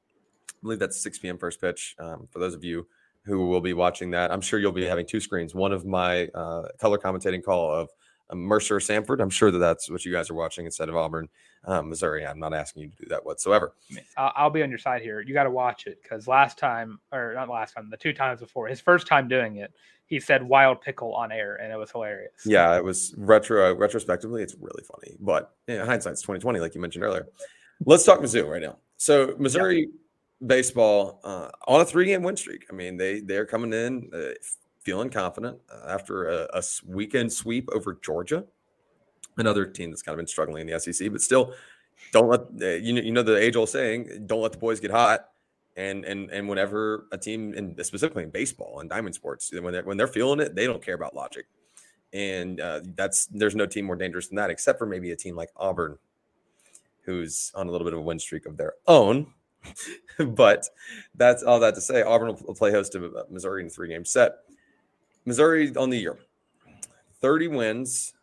I 0.49 0.53
believe 0.61 0.79
that's 0.79 1.01
6 1.01 1.19
p.m. 1.19 1.37
first 1.37 1.59
pitch. 1.59 1.95
Um, 1.99 2.27
for 2.31 2.39
those 2.39 2.53
of 2.53 2.63
you 2.63 2.87
who 3.25 3.47
will 3.47 3.61
be 3.61 3.73
watching 3.73 4.11
that, 4.11 4.31
I'm 4.31 4.41
sure 4.41 4.59
you'll 4.59 4.71
be 4.71 4.85
having 4.85 5.05
two 5.05 5.19
screens. 5.19 5.55
One 5.55 5.71
of 5.71 5.85
my 5.85 6.27
uh, 6.27 6.63
color 6.79 6.97
commentating 6.97 7.43
call 7.43 7.71
of 7.71 7.89
Mercer 8.35 8.77
Samford. 8.77 9.21
I'm 9.21 9.29
sure 9.29 9.51
that 9.51 9.57
that's 9.57 9.89
what 9.89 10.05
you 10.05 10.11
guys 10.11 10.29
are 10.29 10.33
watching 10.33 10.65
instead 10.65 10.89
of 10.89 10.95
Auburn, 10.95 11.29
um, 11.65 11.89
Missouri. 11.89 12.25
I'm 12.25 12.39
not 12.39 12.53
asking 12.53 12.83
you 12.83 12.89
to 12.89 12.95
do 12.95 13.05
that 13.09 13.25
whatsoever. 13.25 13.73
I'll 14.17 14.49
be 14.49 14.63
on 14.63 14.69
your 14.69 14.79
side 14.79 15.01
here. 15.01 15.21
You 15.21 15.33
got 15.33 15.43
to 15.43 15.51
watch 15.51 15.87
it 15.87 15.99
because 16.01 16.27
last 16.27 16.57
time, 16.57 16.99
or 17.11 17.33
not 17.35 17.49
last 17.49 17.73
time, 17.73 17.89
the 17.89 17.97
two 17.97 18.13
times 18.13 18.39
before, 18.39 18.67
his 18.67 18.81
first 18.81 19.07
time 19.07 19.27
doing 19.27 19.57
it, 19.57 19.71
he 20.05 20.19
said 20.19 20.43
"wild 20.43 20.81
pickle" 20.81 21.13
on 21.15 21.31
air, 21.31 21.55
and 21.55 21.71
it 21.71 21.77
was 21.77 21.91
hilarious. 21.91 22.33
Yeah, 22.45 22.75
it 22.75 22.83
was 22.83 23.13
retro. 23.17 23.73
Retrospectively, 23.75 24.43
it's 24.43 24.55
really 24.59 24.83
funny, 24.83 25.15
but 25.19 25.55
know, 25.67 25.85
hindsight's 25.85 26.21
2020, 26.21 26.59
like 26.59 26.75
you 26.75 26.81
mentioned 26.81 27.03
earlier. 27.03 27.27
Let's 27.85 28.03
talk 28.03 28.19
Mizzou 28.19 28.47
right 28.47 28.61
now. 28.61 28.77
So 28.97 29.35
Missouri. 29.37 29.81
Yeah. 29.81 29.97
Baseball 30.45 31.21
uh, 31.23 31.47
on 31.69 31.79
a 31.79 31.85
three-game 31.85 32.21
win 32.21 32.35
streak. 32.35 32.65
I 32.69 32.73
mean, 32.73 32.97
they 32.97 33.21
they're 33.21 33.45
coming 33.45 33.71
in 33.71 34.09
uh, 34.13 34.33
feeling 34.83 35.09
confident 35.09 35.59
uh, 35.71 35.87
after 35.87 36.27
a, 36.27 36.47
a, 36.53 36.63
weekend 36.85 37.31
sweep 37.31 37.69
over 37.73 37.97
Georgia, 38.01 38.45
another 39.37 39.65
team 39.65 39.89
that's 39.89 40.01
kind 40.01 40.13
of 40.13 40.17
been 40.17 40.27
struggling 40.27 40.67
in 40.67 40.73
the 40.73 40.79
SEC, 40.79 41.11
but 41.11 41.21
still 41.21 41.53
don't 42.11 42.27
let 42.27 42.41
uh, 42.61 42.75
you 42.75 42.93
know 42.93 43.01
you 43.01 43.11
know 43.11 43.23
the 43.23 43.37
age 43.37 43.55
old 43.55 43.69
saying, 43.69 44.25
don't 44.25 44.41
let 44.41 44.51
the 44.51 44.57
boys 44.57 44.79
get 44.79 44.91
hot. 44.91 45.29
And 45.75 46.05
and 46.05 46.29
and 46.29 46.47
whenever 46.47 47.07
a 47.11 47.17
team, 47.17 47.53
and 47.55 47.75
specifically 47.83 48.23
in 48.23 48.29
baseball 48.29 48.79
and 48.79 48.89
diamond 48.89 49.15
sports, 49.15 49.51
when 49.51 49.73
they're 49.73 49.83
when 49.83 49.97
they're 49.97 50.07
feeling 50.07 50.39
it, 50.39 50.53
they 50.53 50.67
don't 50.67 50.83
care 50.83 50.93
about 50.93 51.15
logic. 51.15 51.47
And 52.11 52.61
uh, 52.61 52.81
that's 52.95 53.25
there's 53.27 53.55
no 53.55 53.65
team 53.65 53.85
more 53.85 53.95
dangerous 53.95 54.27
than 54.27 54.35
that, 54.35 54.51
except 54.51 54.77
for 54.77 54.85
maybe 54.85 55.09
a 55.11 55.15
team 55.15 55.35
like 55.35 55.49
Auburn, 55.57 55.97
who's 57.05 57.51
on 57.55 57.67
a 57.67 57.71
little 57.71 57.85
bit 57.85 57.93
of 57.93 57.99
a 57.99 58.03
win 58.03 58.19
streak 58.19 58.45
of 58.45 58.57
their 58.57 58.73
own. 58.87 59.33
but 60.19 60.67
that's 61.15 61.41
all 61.41 61.59
that 61.61 61.73
to 61.73 61.81
say. 61.81 62.03
Auburn 62.03 62.37
will 62.45 62.53
play 62.53 62.69
host 62.69 62.91
to 62.91 63.25
Missouri 63.31 63.61
in 63.61 63.67
a 63.67 63.69
three 63.71 63.87
game 63.87 64.05
set. 64.05 64.33
Missouri 65.25 65.75
on 65.75 65.89
the 65.89 65.97
year 65.97 66.17
30 67.21 67.47
wins, 67.47 68.13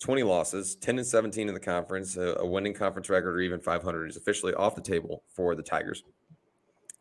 20 0.00 0.22
losses, 0.22 0.76
10 0.76 0.98
and 0.98 1.06
17 1.06 1.48
in 1.48 1.54
the 1.54 1.60
conference. 1.60 2.16
A, 2.16 2.36
a, 2.38 2.46
winning 2.46 2.74
conference 2.74 3.08
record 3.08 3.34
or 3.34 3.40
even 3.40 3.60
500 3.60 4.10
is 4.10 4.16
officially 4.16 4.54
off 4.54 4.74
the 4.74 4.80
table 4.80 5.22
for 5.28 5.54
the 5.54 5.62
Tigers. 5.62 6.04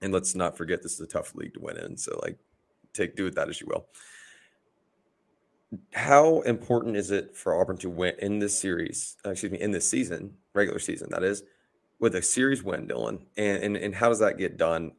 And 0.01 0.13
let's 0.13 0.35
not 0.35 0.57
forget 0.57 0.81
this 0.81 0.93
is 0.93 1.01
a 1.01 1.07
tough 1.07 1.35
league 1.35 1.53
to 1.55 1.59
win 1.59 1.77
in. 1.77 1.97
So, 1.97 2.19
like, 2.23 2.37
take 2.93 3.15
do 3.15 3.25
with 3.25 3.35
that 3.35 3.49
as 3.49 3.59
you 3.59 3.67
will. 3.67 3.87
how 5.93 6.41
important 6.41 6.95
is 6.95 7.11
it 7.11 7.35
for 7.35 7.59
Auburn 7.59 7.77
to 7.77 7.89
win 7.89 8.13
in 8.19 8.39
this 8.39 8.57
series? 8.57 9.17
Uh, 9.25 9.31
excuse 9.31 9.51
me, 9.51 9.59
in 9.59 9.71
this 9.71 9.89
season, 9.89 10.33
regular 10.53 10.79
season, 10.79 11.09
that 11.11 11.23
is, 11.23 11.43
with 11.99 12.15
a 12.15 12.21
series 12.21 12.63
win, 12.63 12.87
Dylan? 12.87 13.19
And, 13.35 13.63
and 13.63 13.77
and 13.77 13.95
how 13.95 14.09
does 14.09 14.19
that 14.19 14.37
get 14.37 14.57
done? 14.57 14.93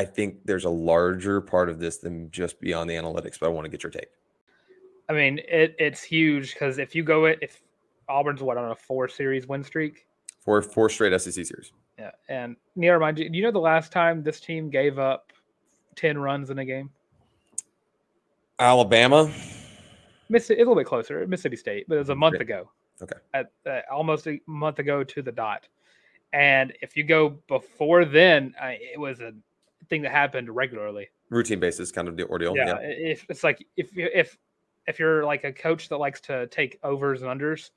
I 0.00 0.04
think 0.06 0.36
there's 0.46 0.64
a 0.64 0.70
larger 0.70 1.42
part 1.42 1.68
of 1.68 1.78
this 1.78 1.98
than 1.98 2.30
just 2.30 2.58
beyond 2.58 2.88
the 2.88 2.94
analytics, 2.94 3.38
but 3.38 3.44
I 3.44 3.48
want 3.50 3.66
to 3.66 3.68
get 3.68 3.82
your 3.82 3.90
take. 3.90 4.08
I 5.10 5.12
mean, 5.12 5.40
it, 5.46 5.76
it's 5.78 6.02
huge 6.02 6.54
because 6.54 6.78
if 6.78 6.94
you 6.94 7.02
go 7.02 7.26
it, 7.26 7.38
if 7.42 7.60
Auburn's 8.08 8.40
what 8.40 8.56
on 8.56 8.70
a 8.70 8.74
four 8.74 9.08
series 9.08 9.46
win 9.46 9.62
streak, 9.62 10.06
four 10.38 10.62
four 10.62 10.88
straight 10.88 11.12
SEC 11.20 11.44
series. 11.44 11.72
Yeah, 11.98 12.12
and 12.30 12.56
Neil, 12.76 12.94
remind 12.94 13.18
you, 13.18 13.28
do 13.28 13.36
you 13.36 13.44
know 13.44 13.50
the 13.50 13.58
last 13.58 13.92
time 13.92 14.22
this 14.22 14.40
team 14.40 14.70
gave 14.70 14.98
up 14.98 15.34
ten 15.96 16.16
runs 16.16 16.48
in 16.48 16.58
a 16.60 16.64
game? 16.64 16.88
Alabama. 18.58 19.26
Miss 19.26 19.34
Mississippi, 20.30 20.62
a 20.62 20.64
little 20.64 20.76
bit 20.76 20.86
closer, 20.86 21.26
Mississippi 21.26 21.56
State, 21.56 21.84
but 21.88 21.96
it 21.96 21.98
was 21.98 22.08
a 22.08 22.14
month 22.14 22.40
ago. 22.40 22.70
Okay. 23.02 23.16
At 23.34 23.50
uh, 23.66 23.80
almost 23.92 24.26
a 24.28 24.40
month 24.46 24.78
ago 24.78 25.04
to 25.04 25.20
the 25.20 25.32
dot. 25.32 25.68
And 26.32 26.72
if 26.80 26.96
you 26.96 27.04
go 27.04 27.36
before 27.48 28.06
then, 28.06 28.54
uh, 28.58 28.68
it 28.68 28.98
was 28.98 29.20
a 29.20 29.34
thing 29.88 30.02
that 30.02 30.12
happened 30.12 30.54
regularly. 30.54 31.08
Routine 31.30 31.60
basis 31.60 31.92
kind 31.92 32.08
of 32.08 32.16
the 32.16 32.26
ordeal. 32.26 32.56
Yeah, 32.56 32.66
yeah. 32.66 32.78
If, 32.80 33.26
it's 33.28 33.44
like 33.44 33.66
if 33.76 33.90
if 33.96 34.36
if 34.86 34.98
you're 34.98 35.24
like 35.24 35.44
a 35.44 35.52
coach 35.52 35.88
that 35.88 35.98
likes 35.98 36.20
to 36.22 36.46
take 36.48 36.78
overs 36.82 37.22
and 37.22 37.30
unders, 37.30 37.70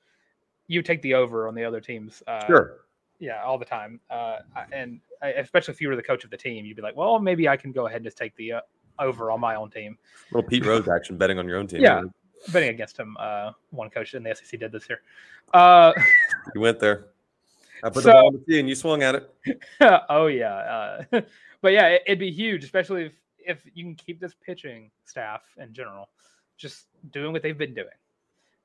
you 0.66 0.82
take 0.82 1.02
the 1.02 1.14
over 1.14 1.48
on 1.48 1.54
the 1.54 1.64
other 1.64 1.80
teams. 1.80 2.22
Uh, 2.26 2.46
sure. 2.46 2.80
Yeah, 3.20 3.42
all 3.42 3.58
the 3.58 3.64
time. 3.64 4.00
Uh, 4.10 4.38
and 4.72 5.00
especially 5.22 5.72
if 5.72 5.80
you 5.80 5.88
were 5.88 5.96
the 5.96 6.02
coach 6.02 6.24
of 6.24 6.30
the 6.30 6.36
team, 6.36 6.64
you'd 6.64 6.76
be 6.76 6.82
like, 6.82 6.96
well, 6.96 7.18
maybe 7.18 7.48
I 7.48 7.56
can 7.56 7.72
go 7.72 7.86
ahead 7.86 7.96
and 7.96 8.04
just 8.04 8.18
take 8.18 8.34
the 8.36 8.54
uh, 8.54 8.60
over 8.98 9.30
on 9.30 9.40
my 9.40 9.54
own 9.54 9.70
team. 9.70 9.96
Little 10.32 10.48
Pete 10.48 10.64
Rose 10.64 10.88
action 10.88 11.16
betting 11.16 11.38
on 11.38 11.46
your 11.46 11.58
own 11.58 11.66
team. 11.66 11.80
Yeah, 11.80 12.02
betting 12.52 12.70
against 12.70 12.98
him. 12.98 13.16
Uh, 13.18 13.52
one 13.70 13.88
coach 13.90 14.14
in 14.14 14.22
the 14.22 14.34
SEC 14.34 14.58
did 14.58 14.72
this 14.72 14.88
year. 14.88 15.00
Uh, 15.52 15.92
you 16.54 16.60
went 16.60 16.80
there. 16.80 17.06
I 17.82 17.90
put 17.90 18.02
so, 18.02 18.08
the 18.08 18.12
ball 18.12 18.26
on 18.28 18.32
the 18.34 18.38
tee 18.40 18.60
and 18.60 18.68
you 18.68 18.74
swung 18.74 19.02
at 19.02 19.14
it. 19.14 19.62
oh 20.08 20.26
yeah, 20.26 20.54
uh, 21.12 21.20
but 21.60 21.72
yeah, 21.72 21.88
it, 21.88 22.02
would 22.08 22.18
be 22.18 22.30
huge, 22.30 22.64
especially 22.64 23.06
if 23.06 23.12
if 23.38 23.64
you 23.74 23.84
can 23.84 23.94
keep 23.94 24.20
this 24.20 24.34
pitching 24.34 24.90
staff 25.04 25.42
in 25.58 25.72
general 25.72 26.08
just 26.56 26.86
doing 27.10 27.32
what 27.32 27.42
they've 27.42 27.58
been 27.58 27.74
doing. 27.74 27.88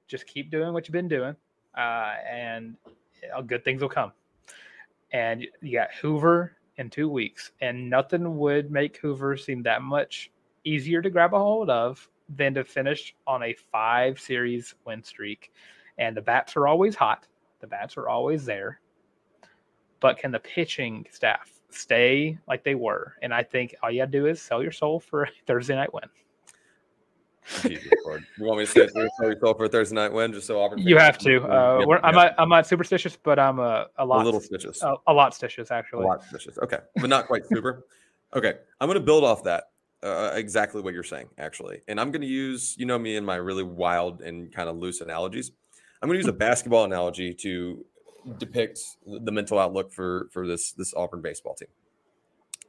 Just 0.08 0.26
keep 0.26 0.50
doing 0.50 0.74
what 0.74 0.88
you've 0.88 0.94
been 0.94 1.08
doing, 1.08 1.36
uh, 1.78 2.14
and 2.30 2.76
good 3.46 3.64
things 3.64 3.82
will 3.82 3.90
come. 3.90 4.12
And 5.12 5.46
you 5.62 5.78
got 5.78 5.92
Hoover 6.02 6.54
in 6.78 6.90
two 6.90 7.10
weeks, 7.10 7.52
and 7.62 7.90
nothing 7.90 8.38
would 8.38 8.72
make 8.72 8.98
Hoover 8.98 9.38
seem 9.38 9.64
that 9.64 9.82
much 9.82 10.32
easier 10.64 11.02
to 11.02 11.10
grab 11.10 11.34
a 11.34 11.38
hold 11.38 11.70
of 11.70 12.08
than 12.36 12.54
to 12.54 12.64
finish 12.64 13.16
on 13.28 13.44
a 13.44 13.56
five 13.72 14.20
series 14.20 14.76
win 14.86 15.04
streak. 15.04 15.52
And 15.98 16.16
the 16.16 16.22
bats 16.22 16.56
are 16.56 16.68
always 16.68 16.96
hot, 16.96 17.28
the 17.60 17.68
bats 17.68 17.98
are 17.98 18.08
always 18.08 18.46
there. 18.46 18.80
But 20.00 20.18
can 20.18 20.32
the 20.32 20.40
pitching 20.40 21.06
staff 21.12 21.52
stay 21.70 22.38
like 22.48 22.64
they 22.64 22.76
were? 22.76 23.16
And 23.22 23.34
I 23.34 23.44
think 23.44 23.76
all 23.84 23.92
you 23.92 24.02
got 24.02 24.06
to 24.06 24.12
do 24.12 24.26
is 24.28 24.42
sell 24.42 24.62
your 24.64 24.72
soul 24.72 25.00
for 25.00 25.24
a 25.24 25.30
Thursday 25.46 25.76
night 25.76 25.94
win. 25.94 26.06
you 27.64 27.80
want 28.40 28.60
me 28.60 28.66
to 28.66 28.72
say 28.72 28.88
sell 28.88 29.08
your 29.22 29.40
soul 29.40 29.54
for 29.56 29.66
a 29.66 29.70
Thursday 29.70 29.96
night 29.96 30.14
win 30.14 30.32
just 30.34 30.48
so 30.48 30.62
Auburn? 30.62 30.80
You 30.80 30.98
have 30.98 31.18
to. 31.20 31.44
Uh, 31.44 32.00
I'm 32.04 32.14
not. 32.14 32.36
I'm 32.38 32.50
not 32.50 32.68
superstitious, 32.68 33.18
but 33.22 33.40
I'm 33.40 33.60
a, 33.60 33.88
a 33.98 34.06
lot. 34.06 34.22
A 34.22 34.26
little 34.26 34.40
stitious. 34.40 34.84
A, 34.84 34.96
a 35.08 35.14
lot 35.14 35.34
stitious, 35.34 35.72
actually. 35.72 36.04
A 36.04 36.08
lot 36.08 36.22
stitious. 36.24 36.58
Okay, 36.60 36.80
but 36.98 37.10
not 37.10 37.28
quite 37.28 37.46
super. 37.48 37.86
okay, 38.36 38.54
I'm 38.80 38.88
going 38.88 39.00
to 39.00 39.06
build 39.06 39.24
off 39.24 39.44
that 39.46 39.66
uh, 40.04 40.32
exactly 40.36 40.82
what 40.82 40.94
you're 40.94 41.04
saying, 41.04 41.28
actually. 41.38 41.82
And 41.88 42.00
I'm 42.00 42.12
going 42.12 42.22
to 42.22 42.28
use, 42.28 42.76
you 42.78 42.86
know, 42.86 42.98
me 42.98 43.18
and 43.18 43.26
my 43.26 43.36
really 43.36 43.64
wild 43.64 44.22
and 44.22 44.52
kind 44.52 44.70
of 44.70 44.78
loose 44.78 45.02
analogies. 45.02 45.52
I'm 46.02 46.08
going 46.08 46.16
to 46.16 46.26
use 46.26 46.30
a 46.30 46.38
basketball 46.38 46.86
analogy 46.86 47.34
to 47.34 47.86
depict 48.38 48.80
the 49.06 49.32
mental 49.32 49.60
outlook 49.60 49.92
for 49.92 50.30
for 50.32 50.48
this 50.48 50.72
this 50.74 50.94
Auburn 50.94 51.22
baseball 51.22 51.56
team. 51.56 51.70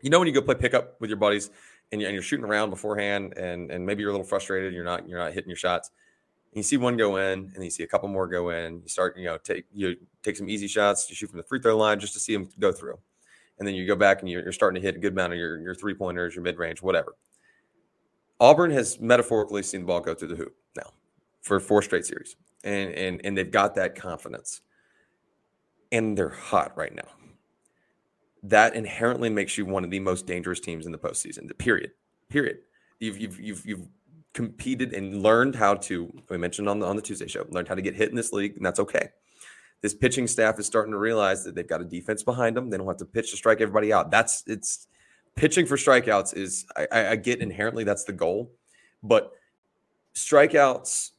You 0.02 0.10
know, 0.10 0.18
when 0.18 0.28
you 0.28 0.34
go 0.34 0.42
play 0.42 0.54
pickup 0.54 1.00
with 1.00 1.10
your 1.10 1.18
buddies 1.18 1.50
and 1.92 2.00
you're, 2.00 2.08
and 2.08 2.14
you're 2.14 2.22
shooting 2.22 2.44
around 2.44 2.70
beforehand, 2.70 3.36
and 3.36 3.70
and 3.70 3.84
maybe 3.84 4.02
you're 4.02 4.10
a 4.10 4.14
little 4.14 4.26
frustrated, 4.26 4.72
you're 4.72 4.84
not 4.84 5.08
you're 5.08 5.18
not 5.18 5.32
hitting 5.32 5.48
your 5.48 5.56
shots. 5.56 5.90
And 6.52 6.56
you 6.56 6.62
see 6.62 6.76
one 6.76 6.96
go 6.96 7.16
in, 7.16 7.52
and 7.54 7.62
you 7.62 7.70
see 7.70 7.84
a 7.84 7.86
couple 7.86 8.08
more 8.08 8.26
go 8.26 8.50
in. 8.50 8.80
You 8.82 8.88
start, 8.88 9.16
you 9.16 9.26
know, 9.26 9.38
take 9.38 9.64
you 9.72 9.96
take 10.22 10.36
some 10.36 10.48
easy 10.48 10.66
shots. 10.66 11.08
You 11.08 11.16
shoot 11.16 11.30
from 11.30 11.38
the 11.38 11.44
free 11.44 11.60
throw 11.60 11.76
line 11.76 12.00
just 12.00 12.14
to 12.14 12.20
see 12.20 12.32
them 12.32 12.48
go 12.58 12.72
through 12.72 12.98
and 13.60 13.68
then 13.68 13.74
you 13.74 13.86
go 13.86 13.94
back 13.94 14.20
and 14.20 14.28
you're, 14.28 14.42
you're 14.42 14.52
starting 14.52 14.80
to 14.80 14.86
hit 14.86 14.96
a 14.96 14.98
good 14.98 15.12
amount 15.12 15.34
of 15.34 15.38
your, 15.38 15.60
your 15.60 15.74
three 15.74 15.94
pointers, 15.94 16.34
your 16.34 16.42
mid 16.42 16.58
range, 16.58 16.82
whatever. 16.82 17.14
Auburn 18.40 18.70
has 18.70 18.98
metaphorically 18.98 19.62
seen 19.62 19.82
the 19.82 19.86
ball 19.86 20.00
go 20.00 20.14
through 20.14 20.28
the 20.28 20.36
hoop 20.36 20.56
now 20.74 20.90
for 21.42 21.60
four 21.60 21.82
straight 21.82 22.06
series, 22.06 22.36
and 22.64 22.90
and 22.94 23.20
and 23.22 23.36
they've 23.36 23.50
got 23.50 23.74
that 23.74 23.94
confidence, 23.94 24.62
and 25.92 26.16
they're 26.16 26.28
hot 26.28 26.76
right 26.76 26.94
now. 26.94 27.08
That 28.42 28.74
inherently 28.74 29.28
makes 29.28 29.58
you 29.58 29.66
one 29.66 29.84
of 29.84 29.90
the 29.90 30.00
most 30.00 30.26
dangerous 30.26 30.60
teams 30.60 30.86
in 30.86 30.92
the 30.92 30.98
postseason. 30.98 31.46
The 31.46 31.54
period, 31.54 31.92
period. 32.28 32.58
You've 32.98 33.18
you've 33.18 33.40
you've 33.40 33.66
you've 33.66 33.88
competed 34.32 34.94
and 34.94 35.22
learned 35.22 35.54
how 35.54 35.74
to. 35.74 36.10
We 36.28 36.38
mentioned 36.38 36.68
on 36.68 36.78
the 36.78 36.86
on 36.86 36.96
the 36.96 37.02
Tuesday 37.02 37.28
show, 37.28 37.46
learned 37.50 37.68
how 37.68 37.74
to 37.74 37.82
get 37.82 37.94
hit 37.94 38.08
in 38.08 38.16
this 38.16 38.32
league, 38.32 38.56
and 38.56 38.64
that's 38.64 38.80
okay 38.80 39.10
this 39.82 39.94
pitching 39.94 40.26
staff 40.26 40.58
is 40.58 40.66
starting 40.66 40.92
to 40.92 40.98
realize 40.98 41.44
that 41.44 41.54
they've 41.54 41.66
got 41.66 41.80
a 41.80 41.84
defense 41.84 42.22
behind 42.22 42.56
them. 42.56 42.68
They 42.68 42.76
don't 42.76 42.86
have 42.86 42.98
to 42.98 43.06
pitch 43.06 43.30
to 43.30 43.36
strike 43.36 43.60
everybody 43.60 43.92
out. 43.92 44.10
That's 44.10 44.44
it's 44.46 44.86
pitching 45.34 45.66
for 45.66 45.76
strikeouts 45.76 46.36
is 46.36 46.66
I, 46.76 47.08
I 47.08 47.16
get 47.16 47.40
inherently 47.40 47.84
that's 47.84 48.04
the 48.04 48.12
goal, 48.12 48.52
but 49.02 49.32
strikeouts 50.14 51.10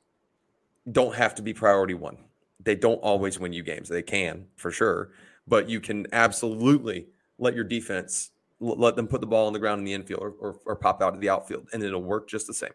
don't 0.91 1.15
have 1.15 1.35
to 1.35 1.41
be 1.41 1.53
priority 1.53 1.93
one. 1.93 2.17
They 2.63 2.75
don't 2.75 2.99
always 2.99 3.39
win 3.39 3.53
you 3.53 3.63
games. 3.63 3.89
They 3.89 4.03
can 4.03 4.47
for 4.55 4.71
sure, 4.71 5.11
but 5.47 5.69
you 5.69 5.79
can 5.79 6.07
absolutely 6.13 7.07
let 7.39 7.55
your 7.55 7.63
defense 7.63 8.31
let 8.59 8.95
them 8.95 9.07
put 9.07 9.21
the 9.21 9.27
ball 9.27 9.47
on 9.47 9.53
the 9.53 9.59
ground 9.59 9.79
in 9.79 9.85
the 9.85 9.93
infield 9.93 10.21
or, 10.21 10.33
or, 10.39 10.55
or 10.67 10.75
pop 10.75 11.01
out 11.01 11.15
of 11.15 11.21
the 11.21 11.29
outfield, 11.29 11.67
and 11.73 11.81
it'll 11.81 12.03
work 12.03 12.29
just 12.29 12.45
the 12.45 12.53
same. 12.53 12.73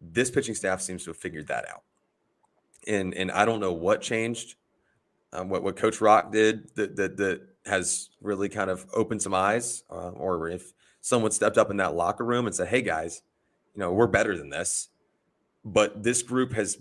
This 0.00 0.30
pitching 0.30 0.54
staff 0.54 0.80
seems 0.80 1.02
to 1.04 1.10
have 1.10 1.16
figured 1.16 1.48
that 1.48 1.68
out 1.68 1.82
and 2.86 3.14
and 3.14 3.30
I 3.30 3.44
don't 3.44 3.60
know 3.60 3.72
what 3.72 4.00
changed, 4.02 4.56
um, 5.32 5.48
what 5.48 5.62
what 5.62 5.76
Coach 5.76 6.00
Rock 6.00 6.32
did 6.32 6.74
that 6.76 6.96
that 6.96 7.16
that 7.16 7.42
has 7.66 8.10
really 8.20 8.48
kind 8.48 8.70
of 8.70 8.86
opened 8.92 9.22
some 9.22 9.34
eyes, 9.34 9.84
uh, 9.90 10.10
or 10.10 10.48
if 10.48 10.72
someone 11.00 11.30
stepped 11.30 11.58
up 11.58 11.70
in 11.70 11.78
that 11.78 11.94
locker 11.94 12.24
room 12.24 12.46
and 12.46 12.54
said, 12.54 12.68
"Hey 12.68 12.82
guys, 12.82 13.22
you 13.74 13.80
know 13.80 13.92
we're 13.92 14.06
better 14.06 14.36
than 14.36 14.50
this," 14.50 14.88
but 15.64 16.02
this 16.02 16.22
group 16.22 16.52
has 16.52 16.78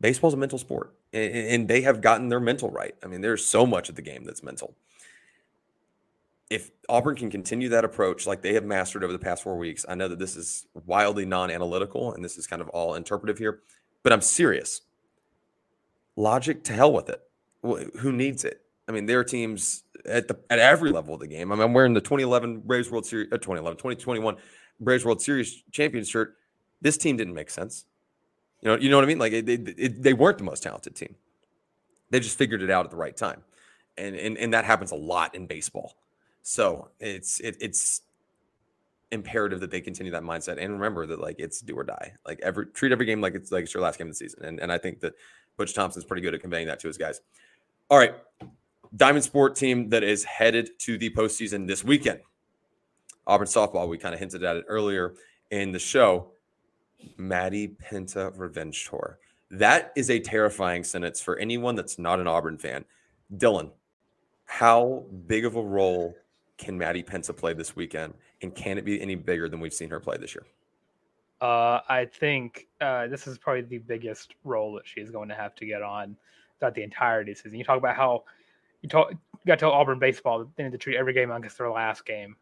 baseball's 0.00 0.34
a 0.34 0.36
mental 0.36 0.58
sport, 0.58 0.94
and, 1.12 1.34
and 1.34 1.68
they 1.68 1.82
have 1.82 2.00
gotten 2.00 2.28
their 2.28 2.40
mental 2.40 2.70
right. 2.70 2.94
I 3.02 3.06
mean, 3.06 3.20
there's 3.20 3.44
so 3.44 3.66
much 3.66 3.88
of 3.88 3.94
the 3.94 4.02
game 4.02 4.24
that's 4.24 4.42
mental. 4.42 4.74
If 6.48 6.70
Auburn 6.88 7.16
can 7.16 7.30
continue 7.30 7.68
that 7.70 7.84
approach 7.84 8.26
like 8.26 8.42
they 8.42 8.54
have 8.54 8.64
mastered 8.64 9.02
over 9.02 9.12
the 9.12 9.18
past 9.18 9.42
four 9.42 9.56
weeks, 9.56 9.84
I 9.88 9.96
know 9.96 10.06
that 10.06 10.18
this 10.18 10.36
is 10.36 10.66
wildly 10.86 11.24
non-analytical 11.24 12.12
and 12.12 12.24
this 12.24 12.38
is 12.38 12.46
kind 12.46 12.62
of 12.62 12.68
all 12.68 12.94
interpretive 12.94 13.38
here, 13.38 13.60
but 14.04 14.12
I'm 14.12 14.20
serious 14.20 14.82
logic 16.16 16.64
to 16.64 16.72
hell 16.72 16.92
with 16.92 17.08
it. 17.08 17.22
Who 17.62 18.12
needs 18.12 18.44
it? 18.44 18.62
I 18.88 18.92
mean, 18.92 19.06
there 19.06 19.18
are 19.18 19.24
teams 19.24 19.84
at 20.04 20.28
the 20.28 20.38
at 20.50 20.58
every 20.58 20.90
level 20.90 21.14
of 21.14 21.20
the 21.20 21.26
game. 21.26 21.52
I 21.52 21.56
mean, 21.56 21.64
I'm 21.64 21.72
wearing 21.74 21.94
the 21.94 22.00
2011 22.00 22.60
Braves 22.60 22.90
World 22.90 23.06
Series, 23.06 23.28
uh, 23.32 23.36
2011, 23.36 23.76
2021 23.76 24.36
Braves 24.80 25.04
World 25.04 25.20
Series 25.20 25.62
champion 25.72 26.04
shirt. 26.04 26.36
This 26.80 26.96
team 26.96 27.16
didn't 27.16 27.34
make 27.34 27.50
sense. 27.50 27.84
You 28.62 28.70
know, 28.70 28.76
you 28.76 28.90
know 28.90 28.96
what 28.96 29.04
I 29.04 29.08
mean? 29.08 29.18
Like 29.18 29.32
it, 29.32 29.48
it, 29.48 29.74
it, 29.78 30.02
they 30.02 30.12
weren't 30.12 30.38
the 30.38 30.44
most 30.44 30.62
talented 30.62 30.94
team. 30.94 31.14
They 32.10 32.20
just 32.20 32.38
figured 32.38 32.62
it 32.62 32.70
out 32.70 32.84
at 32.84 32.90
the 32.90 32.96
right 32.96 33.16
time, 33.16 33.42
and 33.98 34.14
and 34.16 34.38
and 34.38 34.54
that 34.54 34.64
happens 34.64 34.92
a 34.92 34.96
lot 34.96 35.34
in 35.34 35.46
baseball. 35.46 35.94
So 36.42 36.88
it's 37.00 37.40
it, 37.40 37.56
it's 37.60 38.02
imperative 39.10 39.60
that 39.60 39.70
they 39.70 39.80
continue 39.80 40.10
that 40.12 40.22
mindset 40.22 40.58
and 40.62 40.72
remember 40.72 41.06
that 41.06 41.20
like 41.20 41.36
it's 41.38 41.60
do 41.60 41.74
or 41.76 41.84
die. 41.84 42.12
Like 42.26 42.40
every 42.42 42.66
treat 42.66 42.92
every 42.92 43.06
game 43.06 43.20
like 43.20 43.34
it's 43.34 43.52
like 43.52 43.64
it's 43.64 43.74
your 43.74 43.82
last 43.82 43.98
game 43.98 44.08
of 44.08 44.12
the 44.12 44.16
season. 44.16 44.44
And 44.44 44.60
and 44.60 44.72
I 44.72 44.78
think 44.78 45.00
that 45.00 45.14
Butch 45.56 45.74
Thompson's 45.74 46.04
pretty 46.04 46.22
good 46.22 46.34
at 46.34 46.40
conveying 46.40 46.66
that 46.66 46.80
to 46.80 46.88
his 46.88 46.98
guys. 46.98 47.20
All 47.90 47.98
right. 47.98 48.14
Diamond 48.94 49.24
Sport 49.24 49.56
team 49.56 49.90
that 49.90 50.02
is 50.02 50.24
headed 50.24 50.70
to 50.80 50.96
the 50.98 51.10
postseason 51.10 51.66
this 51.66 51.84
weekend. 51.84 52.20
Auburn 53.26 53.46
softball, 53.46 53.88
we 53.88 53.98
kind 53.98 54.14
of 54.14 54.20
hinted 54.20 54.44
at 54.44 54.56
it 54.56 54.64
earlier 54.68 55.14
in 55.50 55.72
the 55.72 55.78
show. 55.78 56.30
Maddie 57.16 57.68
Penta 57.68 58.32
Revenge 58.36 58.88
Tour. 58.88 59.18
That 59.50 59.92
is 59.96 60.10
a 60.10 60.18
terrifying 60.18 60.84
sentence 60.84 61.20
for 61.20 61.38
anyone 61.38 61.74
that's 61.74 61.98
not 61.98 62.20
an 62.20 62.26
Auburn 62.26 62.58
fan. 62.58 62.84
Dylan, 63.36 63.70
how 64.44 65.04
big 65.26 65.44
of 65.44 65.56
a 65.56 65.62
role 65.62 66.14
can 66.58 66.76
Maddie 66.76 67.02
Penta 67.02 67.36
play 67.36 67.52
this 67.52 67.76
weekend? 67.76 68.14
And 68.42 68.54
can 68.54 68.78
it 68.78 68.84
be 68.84 69.00
any 69.00 69.14
bigger 69.14 69.48
than 69.48 69.60
we've 69.60 69.74
seen 69.74 69.90
her 69.90 70.00
play 70.00 70.16
this 70.16 70.34
year? 70.34 70.44
Uh, 71.40 71.80
I 71.88 72.06
think 72.06 72.66
uh, 72.80 73.08
this 73.08 73.26
is 73.26 73.38
probably 73.38 73.62
the 73.62 73.78
biggest 73.78 74.34
role 74.44 74.74
that 74.74 74.86
she's 74.86 75.10
going 75.10 75.28
to 75.28 75.34
have 75.34 75.54
to 75.56 75.66
get 75.66 75.82
on 75.82 76.16
throughout 76.58 76.74
the 76.74 76.82
entirety 76.82 77.32
of 77.32 77.36
the 77.36 77.42
season. 77.42 77.58
You 77.58 77.64
talk 77.64 77.78
about 77.78 77.94
how 77.94 78.24
you, 78.82 78.88
talk, 78.88 79.10
you 79.10 79.18
got 79.46 79.56
to 79.56 79.60
tell 79.60 79.72
Auburn 79.72 79.98
baseball 79.98 80.50
they 80.56 80.64
need 80.64 80.72
to 80.72 80.78
treat 80.78 80.96
every 80.96 81.12
game 81.12 81.28
like 81.28 81.44
it's 81.44 81.54
their 81.54 81.70
last 81.70 82.06
game. 82.06 82.36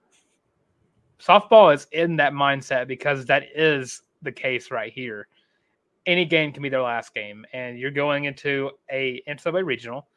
Softball 1.20 1.74
is 1.74 1.86
in 1.92 2.16
that 2.16 2.32
mindset 2.32 2.86
because 2.86 3.24
that 3.26 3.44
is 3.54 4.02
the 4.25 4.33
case 4.33 4.70
right 4.70 4.93
here. 4.93 5.29
Any 6.07 6.25
game 6.25 6.53
can 6.53 6.62
be 6.62 6.68
their 6.68 6.83
last 6.83 7.14
game, 7.14 7.47
and 7.53 7.79
you're 7.79 7.91
going 7.91 8.25
into 8.25 8.70
a 8.91 9.22
NCAA 9.29 9.64
regional, 9.64 10.09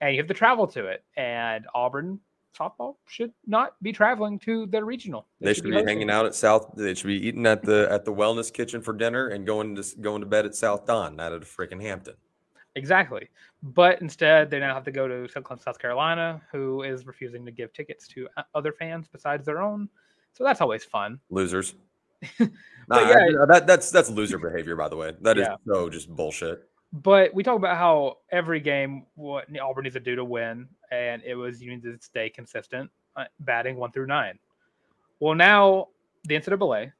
and 0.00 0.14
you 0.14 0.20
have 0.20 0.28
to 0.28 0.34
travel 0.34 0.66
to 0.68 0.86
it. 0.86 1.02
And 1.16 1.66
Auburn 1.74 2.20
softball 2.56 2.96
should 3.06 3.32
not 3.46 3.80
be 3.82 3.92
traveling 3.92 4.38
to 4.40 4.66
their 4.66 4.84
regional. 4.84 5.26
They, 5.40 5.54
should, 5.54 5.64
be, 5.64 5.72
hanging 5.72 6.10
out 6.10 6.26
at 6.26 6.34
South. 6.34 6.72
They 6.76 6.94
should 6.94 7.06
be 7.06 7.26
eating 7.26 7.46
at 7.46 7.62
the 7.62 7.88
at 7.90 8.04
the 8.04 8.12
wellness 8.12 8.52
kitchen 8.52 8.80
for 8.80 8.92
dinner 8.92 9.28
and 9.28 9.46
going 9.46 9.74
to 9.76 9.84
going 10.00 10.20
to 10.20 10.26
bed 10.26 10.46
at 10.46 10.54
South 10.54 10.86
Don, 10.86 11.16
not 11.16 11.32
at 11.32 11.42
a 11.42 11.46
freaking 11.46 11.80
Hampton. 11.80 12.14
Exactly. 12.74 13.28
But 13.62 14.00
instead, 14.00 14.50
they 14.50 14.60
now 14.60 14.72
have 14.72 14.84
to 14.84 14.92
go 14.92 15.08
to 15.08 15.28
South 15.28 15.78
Carolina, 15.78 16.40
who 16.52 16.82
is 16.82 17.06
refusing 17.06 17.44
to 17.44 17.50
give 17.50 17.72
tickets 17.72 18.06
to 18.08 18.28
uh, 18.36 18.42
other 18.54 18.72
fans 18.72 19.08
besides 19.10 19.44
their 19.44 19.60
own. 19.60 19.88
So 20.32 20.44
that's 20.44 20.60
always 20.60 20.84
fun. 20.84 21.18
Losers. 21.30 21.74
but 22.38 22.50
nah, 22.88 23.00
yeah, 23.00 23.44
that, 23.48 23.66
that's 23.66 23.90
that's 23.90 24.10
loser 24.10 24.38
behavior, 24.38 24.76
by 24.76 24.88
the 24.88 24.96
way. 24.96 25.12
That 25.20 25.36
yeah. 25.36 25.54
is 25.54 25.58
so 25.66 25.88
just 25.88 26.08
bullshit. 26.08 26.68
But 26.92 27.34
we 27.34 27.42
talk 27.42 27.56
about 27.56 27.76
how 27.76 28.18
every 28.30 28.60
game 28.60 29.04
what 29.14 29.46
Auburn 29.60 29.84
needs 29.84 29.94
to 29.94 30.00
do 30.00 30.16
to 30.16 30.24
win, 30.24 30.68
and 30.90 31.22
it 31.22 31.34
was 31.34 31.62
you 31.62 31.70
need 31.70 31.82
to 31.82 31.98
stay 32.00 32.30
consistent, 32.30 32.90
uh, 33.16 33.24
batting 33.40 33.76
one 33.76 33.92
through 33.92 34.06
nine. 34.06 34.38
Well, 35.20 35.34
now 35.34 35.88
the 36.24 36.34
NCAA 36.34 36.92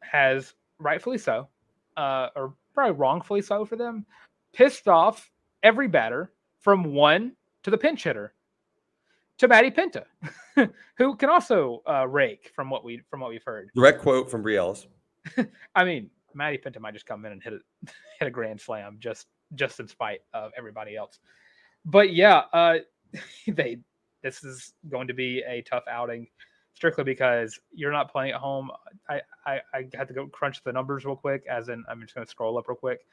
has 0.00 0.54
rightfully 0.78 1.18
so, 1.18 1.48
uh, 1.96 2.28
or 2.36 2.54
probably 2.72 2.94
wrongfully 2.94 3.42
so 3.42 3.64
for 3.64 3.76
them, 3.76 4.06
pissed 4.52 4.86
off 4.86 5.30
every 5.62 5.88
batter 5.88 6.32
from 6.60 6.94
one 6.94 7.32
to 7.64 7.70
the 7.70 7.78
pinch 7.78 8.04
hitter 8.04 8.32
to 9.38 9.48
Maddie 9.48 9.70
Penta, 9.70 10.04
who 10.96 11.16
can 11.16 11.28
also 11.28 11.82
uh, 11.88 12.06
rake 12.06 12.50
from 12.54 12.70
what 12.70 12.84
we 12.84 13.00
from 13.10 13.20
what 13.20 13.30
we've 13.30 13.44
heard. 13.44 13.70
Direct 13.74 14.00
quote 14.00 14.30
from 14.30 14.42
Brielles. 14.42 14.86
I 15.74 15.84
mean, 15.84 16.10
Maddie 16.34 16.58
Penta 16.58 16.80
might 16.80 16.94
just 16.94 17.06
come 17.06 17.24
in 17.24 17.32
and 17.32 17.42
hit 17.42 17.52
a 17.54 17.58
hit 18.18 18.28
a 18.28 18.30
grand 18.30 18.60
slam 18.60 18.96
just 18.98 19.26
just 19.54 19.80
in 19.80 19.88
spite 19.88 20.20
of 20.34 20.52
everybody 20.56 20.96
else. 20.96 21.18
But 21.84 22.12
yeah, 22.12 22.42
uh, 22.52 22.78
they 23.48 23.78
this 24.22 24.42
is 24.42 24.74
going 24.88 25.08
to 25.08 25.14
be 25.14 25.42
a 25.46 25.62
tough 25.62 25.84
outing 25.88 26.26
strictly 26.74 27.04
because 27.04 27.58
you're 27.72 27.92
not 27.92 28.10
playing 28.10 28.32
at 28.32 28.40
home. 28.40 28.70
I, 29.08 29.20
I, 29.46 29.60
I 29.72 29.86
had 29.94 30.08
to 30.08 30.14
go 30.14 30.26
crunch 30.26 30.62
the 30.62 30.72
numbers 30.72 31.04
real 31.06 31.16
quick, 31.16 31.44
as 31.48 31.68
in 31.68 31.84
I'm 31.88 32.02
just 32.02 32.14
going 32.14 32.26
to 32.26 32.30
scroll 32.30 32.58
up 32.58 32.68
real 32.68 32.76
quick. 32.76 33.06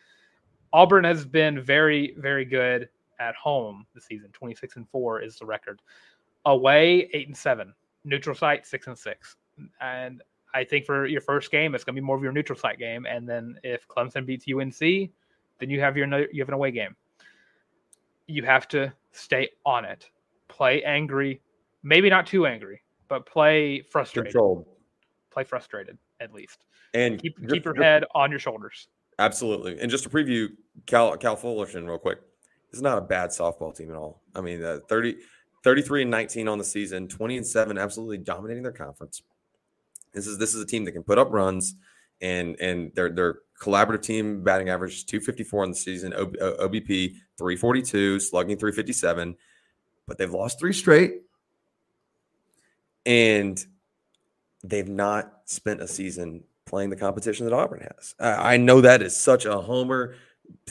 Auburn 0.73 1.05
has 1.05 1.23
been 1.23 1.61
very, 1.61 2.13
very 2.17 2.43
good 2.43 2.89
at 3.19 3.35
home 3.35 3.85
this 3.93 4.05
season. 4.05 4.29
26 4.33 4.75
and 4.75 4.89
4 4.89 5.21
is 5.21 5.37
the 5.37 5.45
record. 5.45 5.81
Away, 6.45 7.09
8 7.13 7.27
and 7.27 7.37
7. 7.37 7.73
Neutral 8.05 8.35
site, 8.35 8.65
6 8.65 8.87
and 8.87 8.97
6. 8.97 9.35
And 9.81 10.21
I 10.53 10.63
think 10.63 10.85
for 10.85 11.05
your 11.05 11.21
first 11.21 11.51
game, 11.51 11.73
it's 11.73 11.83
going 11.83 11.95
to 11.95 12.01
be 12.01 12.05
more 12.05 12.15
of 12.15 12.23
your 12.23 12.31
neutral 12.31 12.57
site 12.57 12.79
game. 12.79 13.05
And 13.05 13.27
then 13.27 13.57
if 13.63 13.87
Clemson 13.87 14.25
beats 14.25 14.45
UNC, 14.47 15.09
then 15.59 15.69
you 15.69 15.79
have 15.79 15.97
your 15.97 16.07
you 16.31 16.41
have 16.41 16.49
an 16.49 16.53
away 16.53 16.71
game. 16.71 16.95
You 18.27 18.43
have 18.43 18.67
to 18.69 18.93
stay 19.11 19.49
on 19.65 19.85
it. 19.85 20.09
Play 20.47 20.83
angry, 20.83 21.41
maybe 21.81 22.09
not 22.09 22.27
too 22.27 22.45
angry, 22.45 22.81
but 23.07 23.25
play 23.25 23.81
frustrated. 23.81 24.31
Controlled. 24.31 24.67
Play 25.31 25.43
frustrated 25.43 25.97
at 26.19 26.33
least. 26.33 26.65
And 26.93 27.19
keep 27.21 27.37
just, 27.39 27.53
keep 27.53 27.65
your 27.65 27.73
just, 27.73 27.83
head 27.83 28.03
on 28.13 28.29
your 28.29 28.39
shoulders. 28.39 28.87
Absolutely. 29.19 29.79
And 29.79 29.89
just 29.89 30.03
to 30.03 30.09
preview 30.09 30.49
Cal 30.85 31.15
Cal 31.17 31.35
Fullerton 31.35 31.87
real 31.87 31.97
quick. 31.97 32.19
It's 32.71 32.81
not 32.81 32.97
a 32.97 33.01
bad 33.01 33.29
softball 33.29 33.75
team 33.75 33.91
at 33.91 33.95
all. 33.95 34.23
I 34.33 34.41
mean, 34.41 34.63
uh, 34.63 34.79
30, 34.89 35.17
33 35.63 36.03
and 36.03 36.11
19 36.11 36.47
on 36.47 36.57
the 36.57 36.63
season, 36.63 37.07
20 37.07 37.37
and 37.37 37.47
7, 37.47 37.77
absolutely 37.77 38.17
dominating 38.17 38.63
their 38.63 38.71
conference. 38.71 39.21
This 40.13 40.27
is 40.27 40.37
this 40.37 40.53
is 40.53 40.61
a 40.61 40.65
team 40.65 40.85
that 40.85 40.91
can 40.91 41.03
put 41.03 41.17
up 41.17 41.31
runs 41.31 41.75
and 42.21 42.55
and 42.59 42.91
their 42.93 43.09
their 43.09 43.39
collaborative 43.59 44.01
team 44.01 44.43
batting 44.43 44.69
average 44.69 44.93
is 44.93 45.03
254 45.05 45.63
on 45.63 45.69
the 45.71 45.75
season, 45.75 46.11
OBP 46.11 47.15
342, 47.37 48.19
slugging 48.19 48.57
357, 48.57 49.35
but 50.07 50.17
they've 50.17 50.33
lost 50.33 50.59
three 50.59 50.73
straight. 50.73 51.21
And 53.05 53.63
they've 54.63 54.87
not 54.87 55.41
spent 55.45 55.81
a 55.81 55.87
season 55.87 56.43
playing 56.65 56.89
the 56.89 56.95
competition 56.95 57.45
that 57.45 57.53
Auburn 57.53 57.81
has. 57.81 58.15
I, 58.19 58.53
I 58.53 58.57
know 58.57 58.81
that 58.81 59.01
is 59.01 59.15
such 59.15 59.45
a 59.45 59.59
homer 59.59 60.15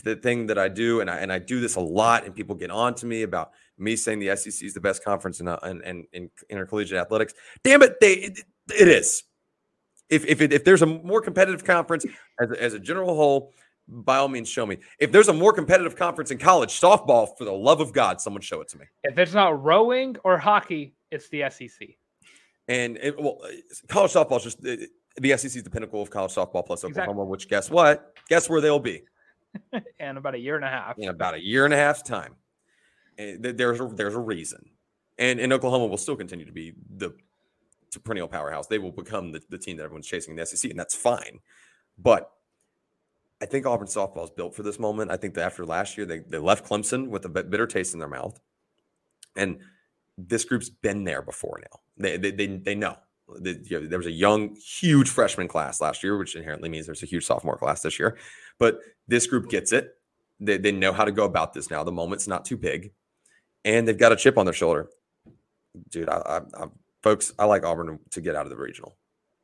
the 0.04 0.16
thing 0.16 0.46
that 0.46 0.58
I 0.58 0.68
do, 0.68 1.00
and 1.00 1.10
I 1.10 1.18
and 1.18 1.32
I 1.32 1.38
do 1.38 1.60
this 1.60 1.76
a 1.76 1.80
lot, 1.80 2.24
and 2.24 2.34
people 2.34 2.54
get 2.54 2.70
on 2.70 2.94
to 2.96 3.06
me 3.06 3.22
about 3.22 3.52
me 3.78 3.96
saying 3.96 4.20
the 4.20 4.36
SEC 4.36 4.62
is 4.62 4.74
the 4.74 4.80
best 4.80 5.04
conference 5.04 5.40
in, 5.40 5.48
uh, 5.48 5.58
in, 5.64 5.82
in, 5.82 6.06
in 6.12 6.30
intercollegiate 6.50 6.98
athletics. 6.98 7.34
Damn 7.64 7.82
it, 7.82 7.96
they 8.00 8.14
it, 8.14 8.40
it 8.74 8.88
is. 8.88 9.24
If 10.08 10.26
if 10.26 10.40
it, 10.40 10.52
if 10.52 10.64
there's 10.64 10.82
a 10.82 10.86
more 10.86 11.22
competitive 11.22 11.64
conference 11.64 12.04
as 12.40 12.50
a, 12.50 12.62
as 12.62 12.74
a 12.74 12.78
general 12.78 13.14
whole, 13.14 13.52
by 13.88 14.18
all 14.18 14.28
means, 14.28 14.48
show 14.48 14.66
me. 14.66 14.78
If 14.98 15.10
there's 15.12 15.28
a 15.28 15.32
more 15.32 15.52
competitive 15.52 15.96
conference 15.96 16.30
in 16.30 16.38
college 16.38 16.80
softball, 16.80 17.36
for 17.36 17.44
the 17.44 17.52
love 17.52 17.80
of 17.80 17.92
God, 17.92 18.20
someone 18.20 18.42
show 18.42 18.60
it 18.60 18.68
to 18.68 18.78
me. 18.78 18.86
If 19.04 19.18
it's 19.18 19.34
not 19.34 19.62
rowing 19.62 20.16
or 20.24 20.38
hockey, 20.38 20.94
it's 21.10 21.28
the 21.28 21.44
SEC. 21.50 21.88
And 22.68 22.96
it, 22.98 23.20
well, 23.20 23.40
college 23.88 24.12
softball 24.12 24.38
is 24.38 24.44
just 24.44 24.64
it, 24.64 24.90
the 25.16 25.36
SEC 25.36 25.56
is 25.56 25.62
the 25.62 25.70
pinnacle 25.70 26.00
of 26.00 26.10
college 26.10 26.34
softball 26.34 26.64
plus 26.64 26.84
Oklahoma. 26.84 27.22
Exactly. 27.22 27.30
Which 27.30 27.48
guess 27.48 27.70
what? 27.70 28.14
Guess 28.28 28.48
where 28.48 28.60
they'll 28.60 28.78
be 28.78 29.02
in 29.98 30.16
about 30.16 30.34
a 30.34 30.38
year 30.38 30.56
and 30.56 30.64
a 30.64 30.68
half. 30.68 30.98
In 30.98 31.08
about 31.08 31.34
a 31.34 31.42
year 31.42 31.64
and 31.64 31.74
a 31.74 31.76
half's 31.76 32.02
time. 32.02 32.34
Eh, 33.18 33.34
and 33.34 33.58
there's 33.58 33.80
a, 33.80 33.86
there's 33.86 34.14
a 34.14 34.20
reason. 34.20 34.70
And, 35.18 35.40
and 35.40 35.52
Oklahoma 35.52 35.86
will 35.86 35.98
still 35.98 36.16
continue 36.16 36.46
to 36.46 36.52
be 36.52 36.74
the 36.96 37.14
perennial 38.04 38.28
powerhouse. 38.28 38.66
They 38.66 38.78
will 38.78 38.92
become 38.92 39.32
the, 39.32 39.42
the 39.50 39.58
team 39.58 39.76
that 39.76 39.84
everyone's 39.84 40.06
chasing 40.06 40.32
in 40.32 40.36
the 40.36 40.46
SEC, 40.46 40.70
and 40.70 40.78
that's 40.78 40.94
fine. 40.94 41.40
But 41.98 42.30
I 43.42 43.46
think 43.46 43.66
Auburn 43.66 43.88
softball 43.88 44.24
is 44.24 44.30
built 44.30 44.54
for 44.54 44.62
this 44.62 44.78
moment. 44.78 45.10
I 45.10 45.16
think 45.16 45.34
that 45.34 45.44
after 45.44 45.66
last 45.66 45.96
year, 45.96 46.06
they, 46.06 46.20
they 46.20 46.38
left 46.38 46.64
Clemson 46.64 47.08
with 47.08 47.24
a 47.24 47.28
bitter 47.28 47.66
taste 47.66 47.92
in 47.92 47.98
their 47.98 48.08
mouth. 48.08 48.38
And 49.36 49.58
this 50.16 50.44
group's 50.44 50.70
been 50.70 51.04
there 51.04 51.22
before 51.22 51.60
now. 51.60 51.80
They, 51.96 52.16
they, 52.16 52.30
they, 52.30 52.46
they 52.46 52.74
know. 52.74 52.96
The, 53.40 53.60
you 53.64 53.80
know, 53.80 53.88
there 53.88 53.98
was 53.98 54.06
a 54.06 54.12
young, 54.12 54.56
huge 54.56 55.08
freshman 55.08 55.48
class 55.48 55.80
last 55.80 56.02
year, 56.02 56.16
which 56.18 56.36
inherently 56.36 56.68
means 56.68 56.86
there's 56.86 57.02
a 57.02 57.06
huge 57.06 57.24
sophomore 57.24 57.56
class 57.56 57.82
this 57.82 57.98
year. 57.98 58.18
But 58.58 58.78
this 59.08 59.26
group 59.26 59.48
gets 59.48 59.72
it. 59.72 59.96
They, 60.38 60.58
they 60.58 60.72
know 60.72 60.92
how 60.92 61.04
to 61.04 61.12
go 61.12 61.24
about 61.24 61.52
this 61.52 61.70
now. 61.70 61.82
The 61.82 61.92
moment's 61.92 62.28
not 62.28 62.44
too 62.44 62.56
big, 62.56 62.92
and 63.64 63.86
they've 63.86 63.98
got 63.98 64.12
a 64.12 64.16
chip 64.16 64.38
on 64.38 64.46
their 64.46 64.54
shoulder. 64.54 64.88
Dude, 65.90 66.08
I, 66.08 66.16
I, 66.16 66.64
I 66.64 66.66
folks, 67.02 67.32
I 67.38 67.44
like 67.44 67.64
Auburn 67.64 67.98
to 68.10 68.20
get 68.20 68.36
out 68.36 68.46
of 68.46 68.50
the 68.50 68.56
regional. 68.56 68.96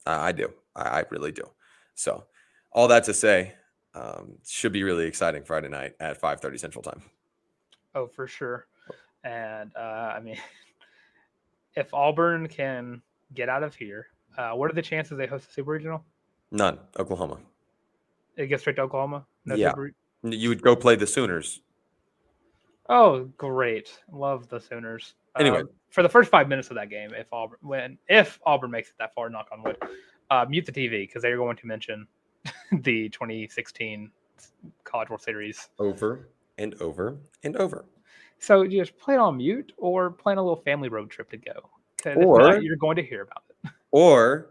I, 0.06 0.28
I 0.28 0.32
do. 0.32 0.52
I, 0.76 0.82
I, 0.82 1.04
really 1.10 1.32
do. 1.32 1.48
So, 1.94 2.24
all 2.72 2.88
that 2.88 3.04
to 3.04 3.14
say, 3.14 3.54
um, 3.94 4.32
should 4.46 4.72
be 4.72 4.82
really 4.82 5.06
exciting 5.06 5.42
Friday 5.42 5.68
night 5.68 5.94
at 6.00 6.20
5:30 6.20 6.60
Central 6.60 6.82
Time. 6.82 7.02
Oh, 7.94 8.06
for 8.06 8.26
sure. 8.26 8.66
And 9.24 9.72
uh, 9.76 10.12
I 10.16 10.20
mean, 10.20 10.36
if 11.76 11.92
Auburn 11.92 12.48
can 12.48 13.02
get 13.34 13.48
out 13.48 13.62
of 13.62 13.74
here, 13.74 14.06
uh, 14.36 14.52
what 14.52 14.70
are 14.70 14.74
the 14.74 14.82
chances 14.82 15.18
they 15.18 15.26
host 15.26 15.48
a 15.48 15.52
super 15.52 15.72
regional? 15.72 16.04
None. 16.50 16.78
Oklahoma. 16.98 17.38
It 18.36 18.46
gets 18.46 18.62
straight 18.62 18.76
to 18.76 18.82
Oklahoma. 18.82 19.26
No 19.44 19.54
yeah. 19.54 19.70
Super... 19.70 19.92
You 20.22 20.48
would 20.48 20.62
go 20.62 20.76
play 20.76 20.96
the 20.96 21.06
Sooners. 21.06 21.60
Oh, 22.88 23.24
great! 23.36 23.98
Love 24.10 24.48
the 24.48 24.60
Sooners. 24.60 25.14
Anyway, 25.38 25.60
um, 25.60 25.68
for 25.90 26.02
the 26.02 26.08
first 26.08 26.30
five 26.30 26.48
minutes 26.48 26.70
of 26.70 26.76
that 26.76 26.88
game, 26.88 27.12
if 27.14 27.32
Auburn 27.32 27.58
when 27.60 27.98
if 28.08 28.38
Auburn 28.46 28.70
makes 28.70 28.88
it 28.88 28.94
that 28.98 29.14
far, 29.14 29.28
knock 29.28 29.48
on 29.52 29.62
wood, 29.62 29.76
uh, 30.30 30.46
mute 30.48 30.66
the 30.66 30.72
TV 30.72 31.02
because 31.02 31.22
they 31.22 31.30
are 31.30 31.36
going 31.36 31.56
to 31.56 31.66
mention 31.66 32.06
the 32.72 33.08
2016 33.10 34.10
College 34.84 35.10
World 35.10 35.20
Series 35.20 35.68
over 35.78 36.28
and 36.56 36.74
over 36.80 37.18
and 37.44 37.56
over. 37.56 37.84
So 38.38 38.66
just 38.66 38.96
play 38.96 39.14
it 39.14 39.18
on 39.18 39.36
mute 39.36 39.72
or 39.76 40.10
plan 40.10 40.38
a 40.38 40.42
little 40.42 40.62
family 40.62 40.88
road 40.88 41.10
trip 41.10 41.30
to 41.30 41.36
go. 41.36 41.70
Or 42.16 42.38
not, 42.38 42.62
you're 42.62 42.76
going 42.76 42.96
to 42.96 43.02
hear 43.02 43.22
about 43.22 43.42
it. 43.48 43.70
Or 43.90 44.50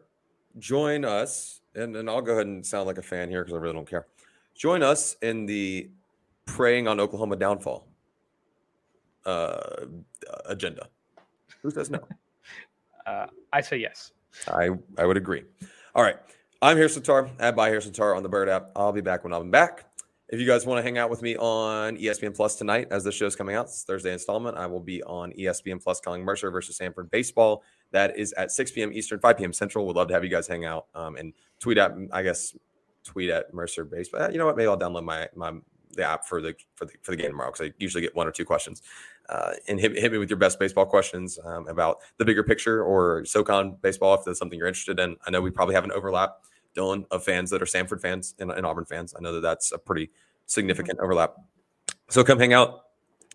join 0.58 1.06
us, 1.06 1.62
and, 1.76 1.96
and 1.96 2.10
I'll 2.10 2.24
go 2.24 2.34
ahead 2.34 2.48
and 2.48 2.66
sound 2.66 2.88
like 2.88 2.98
a 2.98 3.04
fan 3.04 3.30
here 3.30 3.44
because 3.44 3.56
I 3.56 3.62
really 3.62 3.76
don't 3.76 3.88
care. 3.88 4.08
Join 4.56 4.82
us 4.82 5.16
in 5.22 5.46
the 5.46 5.92
preying 6.48 6.88
on 6.88 7.00
Oklahoma 7.00 7.36
downfall 7.36 7.87
uh, 9.28 9.86
agenda. 10.46 10.88
Who 11.62 11.72
says 11.72 11.90
no? 11.90 12.00
uh, 13.06 13.28
I 13.54 13.62
say 13.62 13.78
yes. 13.78 14.14
I, 14.48 14.70
I 14.98 15.06
would 15.06 15.18
agree. 15.18 15.44
All 15.96 16.04
right. 16.04 16.18
I'm 16.62 16.78
Harrison 16.78 17.04
Tarr 17.04 17.30
at 17.40 17.56
by 17.56 17.70
Harrison 17.70 17.94
Tarr 17.94 18.16
on 18.16 18.24
the 18.24 18.30
Bird 18.30 18.50
app. 18.50 18.72
I'll 18.76 18.92
be 18.92 19.02
back 19.02 19.24
when 19.24 19.34
I'm 19.34 19.52
back. 19.52 19.86
If 20.30 20.40
you 20.40 20.48
guys 20.48 20.66
want 20.66 20.80
to 20.80 20.84
hang 20.84 20.98
out 20.98 21.10
with 21.10 21.22
me 21.22 21.38
on 21.38 21.96
ESPN 21.98 22.36
Plus 22.36 22.56
tonight, 22.56 22.88
as 22.92 23.04
the 23.04 23.12
show's 23.12 23.36
coming 23.36 23.56
out, 23.56 23.66
it's 23.66 23.84
Thursday 23.84 24.12
installment, 24.12 24.58
I 24.58 24.66
will 24.66 24.82
be 24.82 25.02
on 25.04 25.32
ESPN 25.34 25.82
Plus 25.82 26.02
calling 26.02 26.24
Mercer 26.24 26.52
versus 26.52 26.78
Samford 26.78 27.10
baseball. 27.12 27.64
That 27.92 28.18
is 28.18 28.34
at 28.34 28.52
6 28.52 28.72
p.m. 28.72 28.92
Eastern, 28.92 29.20
5 29.20 29.38
p.m. 29.38 29.54
Central. 29.54 29.86
Would 29.88 29.96
love 29.96 30.10
to 30.10 30.14
have 30.14 30.24
you 30.24 30.30
guys 30.30 30.48
hang 30.48 30.66
out 30.66 30.88
um, 30.96 31.16
and 31.16 31.32
tweet 31.60 31.78
at, 31.78 31.94
I 32.12 32.24
guess, 32.24 32.54
tweet 33.06 33.30
at 33.30 33.54
Mercer 33.54 33.86
baseball. 33.86 34.30
You 34.30 34.38
know 34.38 34.46
what? 34.46 34.58
Maybe 34.58 34.68
I'll 34.68 34.78
download 34.78 35.06
my 35.06 35.30
my 35.36 35.54
the 35.98 36.04
app 36.04 36.26
for 36.26 36.42
the 36.42 36.56
for 36.76 36.86
the 36.86 36.94
for 37.02 37.12
the 37.12 37.18
game 37.18 37.32
tomorrow 37.32 37.52
because 37.52 37.68
I 37.68 37.74
usually 37.80 38.02
get 38.02 38.16
one 38.16 38.28
or 38.28 38.32
two 38.32 38.46
questions. 38.46 38.82
Uh, 39.30 39.52
and 39.68 39.80
hit, 39.80 39.98
hit 39.98 40.12
me 40.12 40.18
with 40.18 40.30
your 40.30 40.40
best 40.40 40.60
baseball 40.60 40.86
questions 40.86 41.38
um, 41.44 41.68
about 41.68 41.98
the 42.18 42.26
bigger 42.26 42.44
picture 42.44 42.84
or 42.84 43.26
SoCon 43.26 43.78
baseball 43.82 44.14
if 44.14 44.24
that's 44.26 44.40
something 44.40 44.58
you're 44.58 44.68
interested 44.68 45.00
in. 45.00 45.18
I 45.26 45.32
know 45.32 45.42
we 45.42 45.52
probably 45.52 45.76
have 45.76 45.84
an 45.84 45.92
overlap 45.92 46.38
Dylan, 46.76 47.06
of 47.12 47.24
fans 47.24 47.50
that 47.50 47.62
are 47.62 47.66
Samford 47.66 48.02
fans 48.02 48.36
and, 48.40 48.52
and 48.52 48.66
Auburn 48.66 48.86
fans. 48.86 49.14
I 49.18 49.22
know 49.22 49.34
that 49.34 49.42
that's 49.42 49.72
a 49.72 49.78
pretty 49.78 50.10
Mm-hmm. 50.48 50.62
significant 50.62 51.00
overlap. 51.02 51.36
So 52.10 52.24
come 52.24 52.40
hang 52.40 52.54
out. 52.54 52.84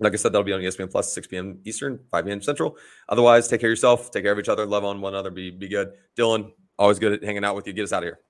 Like 0.01 0.15
I 0.15 0.17
said, 0.17 0.33
that'll 0.33 0.45
be 0.45 0.55
on 0.55 0.61
ESPN 0.61 0.91
Plus, 0.91 1.13
6 1.13 1.27
p.m. 1.27 1.59
Eastern, 1.67 2.01
5 2.11 2.25
p.m. 2.25 2.41
Central. 2.41 2.79
Otherwise, 3.11 3.49
take 3.49 3.61
care 3.61 3.69
of 3.69 3.73
yourself, 3.73 4.11
take 4.11 4.25
care 4.25 4.33
of 4.33 4.39
each 4.39 4.49
other, 4.49 4.65
love 4.65 4.83
on 4.85 5.03
one 5.03 5.13
another, 5.13 5.31
be 5.31 5.51
be 5.51 5.69
good. 5.69 5.93
Dylan, 6.17 6.53
always 6.79 6.99
good 6.99 7.13
at 7.13 7.23
hanging 7.23 7.45
out 7.45 7.55
with 7.55 7.67
you. 7.67 7.75
Get 7.75 7.83
us 7.85 7.93
out 7.93 8.03
of 8.03 8.07
here. 8.07 8.21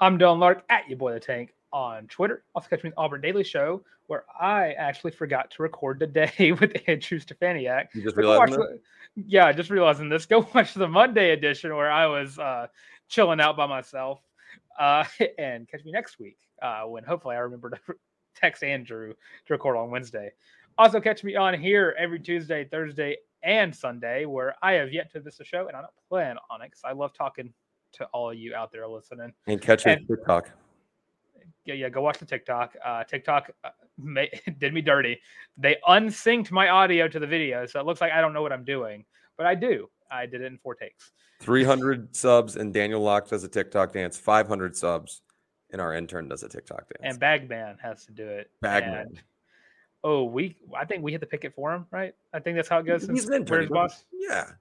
I'm 0.00 0.18
Dylan 0.18 0.38
Larck 0.38 0.60
at 0.68 0.86
your 0.86 0.98
boy 0.98 1.14
the 1.14 1.20
tank 1.20 1.54
on 1.72 2.06
Twitter. 2.08 2.44
Also 2.54 2.68
catch 2.68 2.82
me 2.82 2.88
on 2.90 2.94
the 2.96 3.00
Auburn 3.00 3.20
Daily 3.20 3.44
Show, 3.44 3.82
where 4.06 4.24
I 4.40 4.72
actually 4.72 5.10
forgot 5.10 5.50
to 5.52 5.62
record 5.62 6.00
today 6.00 6.52
with 6.60 6.72
Andrew 6.86 7.18
Stefaniak. 7.20 7.86
You 7.94 8.02
just 8.02 8.16
realized 8.16 8.52
the- 8.52 8.80
yeah, 9.16 9.50
just 9.52 9.70
realizing 9.70 10.08
this. 10.08 10.26
Go 10.26 10.46
watch 10.54 10.74
the 10.74 10.88
Monday 10.88 11.30
edition 11.30 11.74
where 11.74 11.90
I 11.90 12.06
was 12.06 12.38
uh, 12.38 12.68
chilling 13.08 13.40
out 13.40 13.56
by 13.56 13.66
myself. 13.66 14.20
Uh, 14.78 15.04
and 15.38 15.68
catch 15.68 15.84
me 15.84 15.90
next 15.92 16.18
week 16.18 16.38
uh, 16.62 16.82
when 16.82 17.04
hopefully 17.04 17.36
I 17.36 17.40
remember 17.40 17.70
to 17.70 17.78
text 18.34 18.62
Andrew 18.62 19.12
to 19.46 19.52
record 19.52 19.76
on 19.76 19.90
Wednesday. 19.90 20.30
Also, 20.78 21.00
catch 21.00 21.24
me 21.24 21.34
on 21.34 21.58
here 21.58 21.96
every 21.98 22.20
Tuesday, 22.20 22.64
Thursday, 22.64 23.16
and 23.42 23.74
Sunday, 23.74 24.24
where 24.26 24.54
I 24.62 24.74
have 24.74 24.92
yet 24.92 25.10
to 25.12 25.20
miss 25.20 25.40
a 25.40 25.44
show, 25.44 25.66
and 25.66 25.76
I 25.76 25.80
don't 25.80 25.90
plan 26.08 26.36
on 26.50 26.62
it 26.62 26.66
because 26.66 26.82
I 26.84 26.92
love 26.92 27.12
talking 27.12 27.52
to 27.94 28.04
all 28.06 28.30
of 28.30 28.36
you 28.38 28.54
out 28.54 28.70
there 28.70 28.86
listening. 28.86 29.32
and 29.48 29.60
catch 29.60 29.82
his 29.84 29.96
and- 29.96 30.06
TikTok. 30.06 30.50
Yeah, 31.68 31.74
yeah, 31.74 31.88
go 31.90 32.00
watch 32.00 32.18
the 32.18 32.24
TikTok. 32.24 32.74
Uh, 32.82 33.04
TikTok 33.04 33.50
uh, 33.62 33.68
ma- 33.98 34.22
did 34.58 34.72
me 34.72 34.80
dirty. 34.80 35.20
They 35.58 35.76
unsynced 35.86 36.50
my 36.50 36.70
audio 36.70 37.06
to 37.08 37.18
the 37.18 37.26
video, 37.26 37.66
so 37.66 37.78
it 37.78 37.84
looks 37.84 38.00
like 38.00 38.10
I 38.10 38.22
don't 38.22 38.32
know 38.32 38.40
what 38.40 38.54
I'm 38.54 38.64
doing, 38.64 39.04
but 39.36 39.46
I 39.46 39.54
do. 39.54 39.90
I 40.10 40.24
did 40.24 40.40
it 40.40 40.46
in 40.46 40.56
four 40.56 40.74
takes. 40.74 41.12
300 41.42 42.16
subs, 42.16 42.56
and 42.56 42.72
Daniel 42.72 43.02
Locke 43.02 43.28
does 43.28 43.44
a 43.44 43.48
TikTok 43.48 43.92
dance. 43.92 44.16
500 44.16 44.74
subs, 44.74 45.20
and 45.70 45.78
our 45.78 45.92
intern 45.92 46.26
does 46.26 46.42
a 46.42 46.48
TikTok 46.48 46.88
dance. 46.88 47.00
and 47.02 47.20
Bagman 47.20 47.76
has 47.82 48.06
to 48.06 48.12
do 48.12 48.26
it. 48.26 48.50
Bagman. 48.62 48.98
And- 49.00 49.22
oh, 50.02 50.24
we 50.24 50.56
I 50.74 50.86
think 50.86 51.02
we 51.02 51.12
hit 51.12 51.20
the 51.20 51.26
picket 51.26 51.54
for 51.54 51.74
him, 51.74 51.84
right? 51.90 52.14
I 52.32 52.40
think 52.40 52.56
that's 52.56 52.70
how 52.70 52.78
it 52.78 52.86
goes. 52.86 53.06
He's 53.06 53.28
an 53.28 53.34
intern. 53.34 53.68
boss. 53.68 54.06
Yeah. 54.10 54.52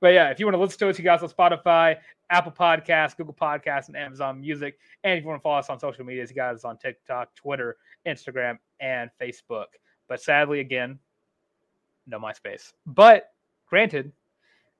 But 0.00 0.08
yeah, 0.08 0.30
if 0.30 0.38
you 0.38 0.46
want 0.46 0.54
to 0.54 0.60
listen 0.60 0.78
to 0.80 0.88
us, 0.88 0.98
you 0.98 1.04
guys 1.04 1.22
on 1.22 1.28
Spotify, 1.28 1.96
Apple 2.30 2.52
Podcasts, 2.52 3.16
Google 3.16 3.34
Podcasts, 3.34 3.88
and 3.88 3.96
Amazon 3.96 4.40
Music. 4.40 4.78
And 5.04 5.18
if 5.18 5.22
you 5.22 5.28
want 5.28 5.40
to 5.40 5.42
follow 5.42 5.58
us 5.58 5.68
on 5.70 5.78
social 5.78 6.04
media, 6.04 6.24
you 6.26 6.34
guys 6.34 6.64
on 6.64 6.78
TikTok, 6.78 7.34
Twitter, 7.34 7.76
Instagram, 8.06 8.58
and 8.80 9.10
Facebook. 9.20 9.66
But 10.08 10.22
sadly, 10.22 10.60
again, 10.60 10.98
no 12.06 12.18
MySpace. 12.18 12.72
But 12.86 13.32
granted, 13.68 14.12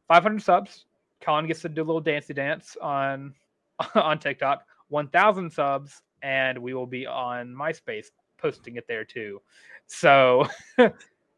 500 0.09 0.42
subs. 0.42 0.86
Colin 1.20 1.47
gets 1.47 1.62
to 1.62 1.68
do 1.68 1.82
a 1.82 1.84
little 1.84 2.01
dancey 2.01 2.34
dance 2.34 2.76
on 2.80 3.34
on 3.94 4.18
TikTok. 4.18 4.64
1,000 4.88 5.51
subs, 5.51 6.03
and 6.22 6.59
we 6.59 6.72
will 6.72 6.86
be 6.86 7.07
on 7.07 7.49
MySpace 7.49 8.07
posting 8.38 8.76
it 8.76 8.86
there 8.86 9.05
too. 9.05 9.40
So 9.86 10.47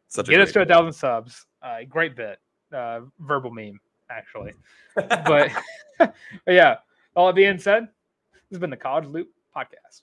Such 0.08 0.28
a 0.28 0.30
get 0.30 0.40
us 0.40 0.52
to 0.52 0.62
a 0.62 0.66
thousand 0.66 0.92
subs. 0.92 1.46
Uh, 1.62 1.78
great 1.88 2.16
bit, 2.16 2.38
uh, 2.72 3.00
verbal 3.20 3.50
meme 3.50 3.80
actually. 4.10 4.52
but, 4.94 5.50
but 5.98 6.14
yeah, 6.46 6.76
all 7.14 7.26
that 7.26 7.36
being 7.36 7.58
said, 7.58 7.88
this 8.32 8.42
has 8.52 8.58
been 8.58 8.70
the 8.70 8.76
College 8.76 9.06
Loop 9.06 9.28
podcast. 9.54 10.02